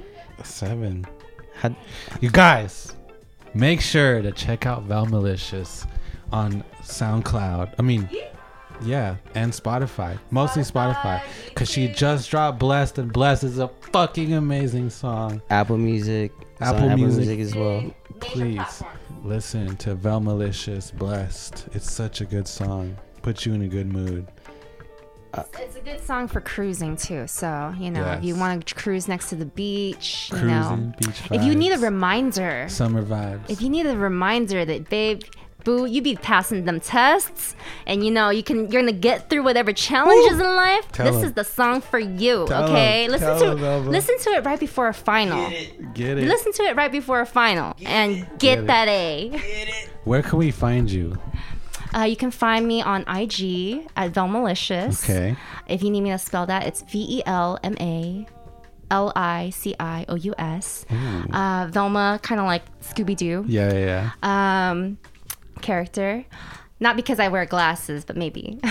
Seven. 0.44 1.06
How, 1.54 1.74
You 2.20 2.30
guys, 2.30 2.94
make 3.54 3.80
sure 3.80 4.22
to 4.22 4.32
check 4.34 4.66
out 4.66 4.88
Velmalicious 4.88 5.88
on 6.32 6.64
SoundCloud. 6.82 7.74
I 7.80 7.82
mean, 7.82 8.10
yeah, 8.82 9.16
and 9.34 9.54
Spotify. 9.54 10.20
Mostly 10.32 10.64
Spotify. 10.64 11.22
Because 11.48 11.70
she 11.72 11.88
just 11.88 12.30
dropped 12.30 12.60
Blessed, 12.60 12.98
and 12.98 13.14
Blessed 13.14 13.46
is 13.46 13.60
a 13.60 13.70
fucking 13.94 14.34
amazing 14.34 14.90
song. 14.90 15.42
Apple 15.50 15.78
Music, 15.78 16.34
it's 16.60 16.62
on 16.62 16.76
Apple 16.76 16.90
Apple 16.90 16.98
Music. 16.98 17.28
Music 17.28 17.40
as 17.40 17.56
well. 17.56 17.96
Please 18.20 18.84
listen 19.24 19.78
to 19.78 19.96
Velmalicious 19.96 20.94
Blessed. 20.94 21.68
It's 21.74 21.90
such 21.90 22.20
a 22.20 22.26
good 22.26 22.48
song. 22.48 22.98
Puts 23.22 23.46
you 23.46 23.54
in 23.54 23.62
a 23.62 23.68
good 23.70 23.88
mood. 23.88 24.28
Uh, 25.38 25.44
it's 25.60 25.76
a 25.76 25.82
good 25.82 26.00
song 26.06 26.28
for 26.28 26.42
cruising 26.42 26.96
too. 26.96 27.28
So 27.28 27.74
you 27.78 27.92
know, 27.92 28.06
if 28.14 28.24
you 28.24 28.36
want 28.36 28.66
to 28.66 28.76
cruise 28.76 29.08
next 29.08 29.30
to 29.30 29.36
the 29.36 29.46
beach, 29.46 30.30
you 30.34 30.44
know, 30.44 30.94
beach 31.00 31.22
if 31.32 31.44
you 31.44 31.56
need 31.56 31.72
a 31.72 31.78
reminder, 31.80 32.68
summer 32.70 33.04
vibes. 33.04 33.50
if 33.50 33.62
you 33.62 33.70
need 33.70 33.86
a 33.86 33.98
reminder 33.98 34.66
that 34.66 34.90
babe. 34.90 35.24
Boo, 35.64 35.88
you 35.88 36.00
be 36.00 36.16
passing 36.16 36.66
them 36.66 36.80
tests, 36.80 37.56
and 37.88 38.06
you 38.06 38.12
know 38.12 38.30
you 38.30 38.44
can. 38.44 38.70
You're 38.72 38.84
gonna 38.84 38.92
get 38.92 39.32
through 39.32 39.42
whatever 39.42 39.74
challenges 39.74 40.40
in 40.40 40.46
life. 40.46 40.92
Tell 40.92 41.08
this 41.08 41.16
'em. 41.16 41.24
is 41.30 41.34
the 41.34 41.44
song 41.44 41.82
for 41.82 41.98
you. 41.98 42.46
Tell 42.48 42.66
'em. 42.66 42.70
okay, 42.70 43.08
listen 43.08 43.28
Tell 43.40 43.58
to 43.58 43.66
'em, 43.68 43.88
listen 43.90 44.16
to 44.20 44.30
it 44.38 44.46
right 44.46 44.60
before 44.60 44.90
a 44.90 44.94
final. 44.94 45.50
Get 45.96 46.20
it? 46.20 46.28
Listen 46.28 46.52
to 46.54 46.64
it 46.66 46.76
right 46.76 46.92
before 46.92 47.20
a 47.20 47.26
final 47.26 47.76
and 47.84 48.28
get, 48.38 48.38
Get 48.38 48.68
that 48.68 48.88
A. 48.88 49.32
Where 50.04 50.22
can 50.22 50.38
we 50.38 50.52
find 50.52 50.92
you? 50.92 51.18
Uh, 51.96 52.04
you 52.04 52.16
can 52.18 52.30
find 52.32 52.68
me 52.68 52.82
on 52.82 53.02
IG 53.04 53.88
at 53.96 54.12
Velmalicious. 54.14 55.04
Okay. 55.04 55.36
If 55.68 55.82
you 55.82 55.90
need 55.90 56.02
me 56.02 56.10
to 56.12 56.18
spell 56.18 56.46
that, 56.48 56.66
it's 56.68 56.82
V 56.82 57.06
E 57.20 57.24
L 57.26 57.58
M 57.64 57.76
A 57.80 58.28
L 58.92 59.14
I 59.16 59.50
C 59.52 59.76
I 59.80 60.06
O 60.10 60.16
U 60.16 60.34
S. 60.38 60.86
Uh, 61.32 61.68
Velma, 61.72 62.20
kind 62.22 62.42
of 62.42 62.48
like 62.48 62.64
Scooby 62.82 63.16
Doo 63.16 63.46
Yeah, 63.48 63.74
yeah, 63.74 64.12
yeah. 64.24 64.70
um, 64.72 64.98
character. 65.62 66.26
Not 66.82 66.98
because 66.98 67.22
I 67.22 67.30
wear 67.30 67.46
glasses, 67.46 68.04
but 68.04 68.18
maybe. 68.18 68.60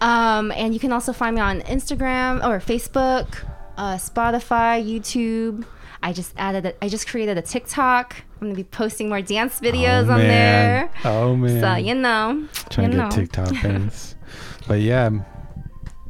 um, 0.00 0.50
and 0.52 0.74
you 0.74 0.80
can 0.80 0.92
also 0.92 1.12
find 1.12 1.36
me 1.36 1.40
on 1.40 1.60
Instagram 1.62 2.44
or 2.44 2.58
Facebook, 2.58 3.44
uh, 3.76 3.94
Spotify, 3.94 4.82
YouTube. 4.84 5.64
I 6.02 6.12
just 6.12 6.32
added. 6.36 6.66
A, 6.66 6.84
I 6.84 6.88
just 6.88 7.06
created 7.08 7.38
a 7.38 7.42
TikTok. 7.42 8.16
I'm 8.40 8.48
gonna 8.48 8.54
be 8.54 8.64
posting 8.64 9.08
more 9.08 9.22
dance 9.22 9.60
videos 9.60 10.08
oh, 10.08 10.12
on 10.12 10.18
there. 10.20 10.90
Oh 11.04 11.36
man. 11.36 11.60
So 11.60 11.74
you 11.76 11.94
know, 11.94 12.48
Trying 12.70 12.92
you 12.92 12.98
to 12.98 13.02
know. 13.04 13.08
get 13.10 13.14
TikTok 13.14 13.54
fans. 13.62 14.14
but 14.66 14.80
yeah, 14.80 15.10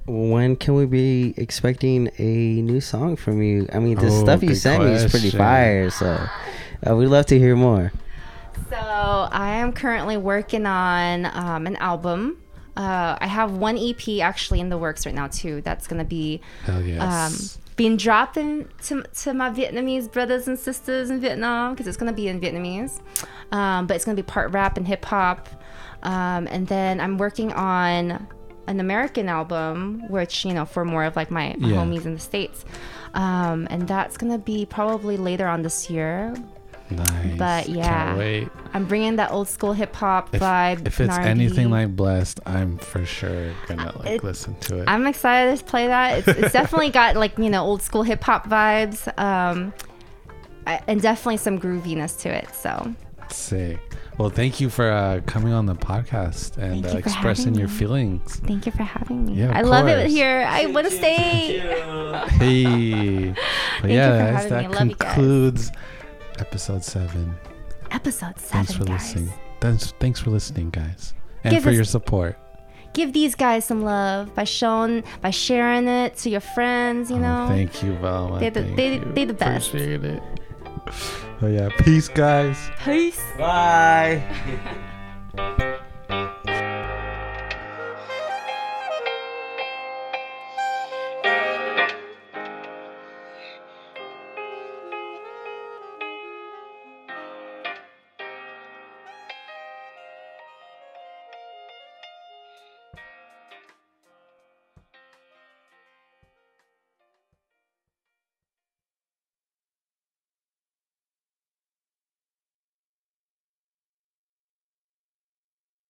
When 0.06 0.56
can 0.56 0.74
we 0.74 0.86
be 0.86 1.34
expecting 1.36 2.10
a 2.18 2.62
new 2.62 2.80
song 2.80 3.16
from 3.16 3.42
you? 3.42 3.68
I 3.72 3.78
mean, 3.78 3.96
the 3.98 4.06
Oh, 4.08 4.22
stuff 4.24 4.42
you 4.42 4.48
good 4.50 4.56
sent 4.56 4.84
me 4.84 4.90
is 4.92 5.10
pretty 5.10 5.30
question. 5.30 5.38
fire, 5.38 5.90
so 5.90 6.26
uh, 6.88 6.96
we'd 6.96 7.06
love 7.06 7.26
to 7.26 7.38
hear 7.38 7.54
more. 7.54 7.92
So 8.70 8.76
I 8.76 9.56
am 9.56 9.72
currently 9.72 10.16
working 10.16 10.64
on 10.66 11.26
um, 11.26 11.66
an 11.66 11.76
album. 11.76 12.38
Uh, 12.76 13.16
I 13.20 13.26
have 13.26 13.52
one 13.52 13.76
EP 13.76 14.20
actually 14.22 14.58
in 14.60 14.70
the 14.70 14.78
works 14.78 15.04
right 15.04 15.14
now 15.14 15.26
too. 15.28 15.60
That's 15.60 15.86
gonna 15.86 16.04
be 16.06 16.40
Hell 16.64 16.76
um, 16.78 16.86
yes. 16.86 17.58
Being 17.82 17.96
dropped 17.96 18.36
in 18.36 18.68
to, 18.80 19.02
to 19.02 19.34
my 19.34 19.50
Vietnamese 19.50 20.06
brothers 20.10 20.46
and 20.46 20.56
sisters 20.56 21.10
in 21.10 21.20
Vietnam 21.20 21.72
because 21.72 21.88
it's 21.88 21.96
gonna 21.96 22.12
be 22.12 22.28
in 22.28 22.40
Vietnamese, 22.40 23.00
um, 23.50 23.88
but 23.88 23.96
it's 23.96 24.04
gonna 24.04 24.14
be 24.14 24.22
part 24.22 24.52
rap 24.52 24.76
and 24.76 24.86
hip 24.86 25.04
hop. 25.04 25.48
Um, 26.04 26.46
and 26.46 26.64
then 26.68 27.00
I'm 27.00 27.18
working 27.18 27.52
on 27.54 28.24
an 28.68 28.78
American 28.78 29.28
album, 29.28 30.08
which 30.08 30.44
you 30.44 30.54
know 30.54 30.64
for 30.64 30.84
more 30.84 31.02
of 31.02 31.16
like 31.16 31.32
my, 31.32 31.56
Yeah. 31.58 31.78
homies 31.78 32.04
in 32.06 32.14
the 32.14 32.20
states, 32.20 32.64
um, 33.14 33.66
and 33.68 33.88
that's 33.88 34.16
gonna 34.16 34.38
be 34.38 34.64
probably 34.64 35.16
later 35.16 35.48
on 35.48 35.62
this 35.62 35.90
year. 35.90 36.34
Nice. 36.96 37.38
but 37.38 37.68
yeah. 37.68 38.04
Can't 38.06 38.18
wait. 38.18 38.48
I'm 38.74 38.86
bringing 38.86 39.16
that 39.16 39.30
old 39.30 39.48
school 39.48 39.72
hip 39.72 39.94
hop 39.94 40.32
vibe. 40.32 40.86
if 40.86 41.00
it's 41.00 41.14
and 41.14 41.26
anything 41.26 41.70
like 41.70 41.94
blessed, 41.94 42.40
I'm 42.46 42.78
for 42.78 43.04
sure 43.04 43.52
gonna 43.68 43.92
like 43.98 44.08
It- 44.08 44.24
listen 44.24 44.54
to 44.60 44.78
it. 44.80 44.84
I'm 44.88 45.06
excited 45.06 45.58
to 45.58 45.64
play 45.64 45.86
that. 45.88 46.18
It's, 46.18 46.28
it's 46.28 46.52
definitely 46.60 46.90
got 46.90 47.16
like 47.16 47.36
you 47.38 47.50
know 47.50 47.62
old 47.64 47.82
school 47.82 48.02
hip 48.02 48.22
hop 48.24 48.48
vibes, 48.48 49.06
um, 49.18 49.72
and 50.66 51.00
definitely 51.02 51.36
some 51.38 51.58
grooviness 51.58 52.18
to 52.20 52.28
it. 52.28 52.54
So 52.54 52.94
Sick. 53.30 53.78
Well, 54.18 54.28
thank 54.28 54.60
you 54.60 54.68
for 54.68 54.90
uh, 54.90 55.22
coming 55.26 55.54
on 55.54 55.64
the 55.64 55.74
podcast 55.74 56.58
and 56.58 56.84
uh, 56.84 56.90
you 56.90 56.98
expressing 56.98 57.54
your 57.54 57.66
me. 57.68 57.74
feelings. 57.74 58.36
thank 58.46 58.66
you 58.66 58.72
for 58.72 58.82
having 58.82 59.24
me. 59.24 59.34
Yeah, 59.34 59.46
of 59.48 59.56
I 59.56 59.62
love 59.62 59.88
it 59.88 60.06
here. 60.10 60.44
I 60.46 60.66
want 60.66 60.86
to 60.86 60.92
stay. 60.92 61.58
Hey. 62.28 63.30
But 63.30 63.36
Thank 63.80 63.84
you 63.84 63.90
yeah, 63.96 64.26
for 64.26 64.32
having 64.32 64.50
that 64.50 64.60
me. 64.60 64.66
I 64.66 64.68
love 64.78 64.88
you 64.88 64.94
guys. 64.96 65.14
concludes 65.14 65.72
episode 66.42 66.82
seven. 66.84 67.34
Episode 67.92 68.36
seven, 68.38 68.66
Thanks 68.66 68.72
for 68.74 68.84
guys. 68.84 69.14
listening. 69.14 69.32
Thanks, 69.60 69.94
thanks 70.00 70.18
for 70.20 70.30
listening, 70.30 70.70
guys, 70.70 71.14
and 71.44 71.52
Give 71.54 71.62
for 71.62 71.70
us- 71.70 71.76
your 71.76 71.84
support. 71.84 72.36
Give 72.94 73.12
these 73.14 73.34
guys 73.34 73.64
some 73.64 73.82
love 73.82 74.34
by 74.34 74.44
showing, 74.44 75.02
by 75.22 75.30
sharing 75.30 75.88
it 75.88 76.16
to 76.18 76.28
your 76.30 76.40
friends. 76.40 77.10
You 77.10 77.16
oh, 77.16 77.20
know. 77.20 77.44
Oh, 77.44 77.48
thank 77.48 77.82
you, 77.82 77.94
Velma. 77.94 78.38
They're 78.40 78.50
the- 78.50 78.62
Thank 78.64 78.76
they- 78.76 78.94
you. 78.96 79.12
they 79.14 79.24
the 79.24 79.32
best. 79.34 79.68
Appreciate 79.68 80.04
it. 80.04 80.22
Oh 81.40 81.46
yeah, 81.46 81.68
peace, 81.78 82.08
guys. 82.08 82.58
Peace. 82.84 83.20
Bye. 83.38 84.20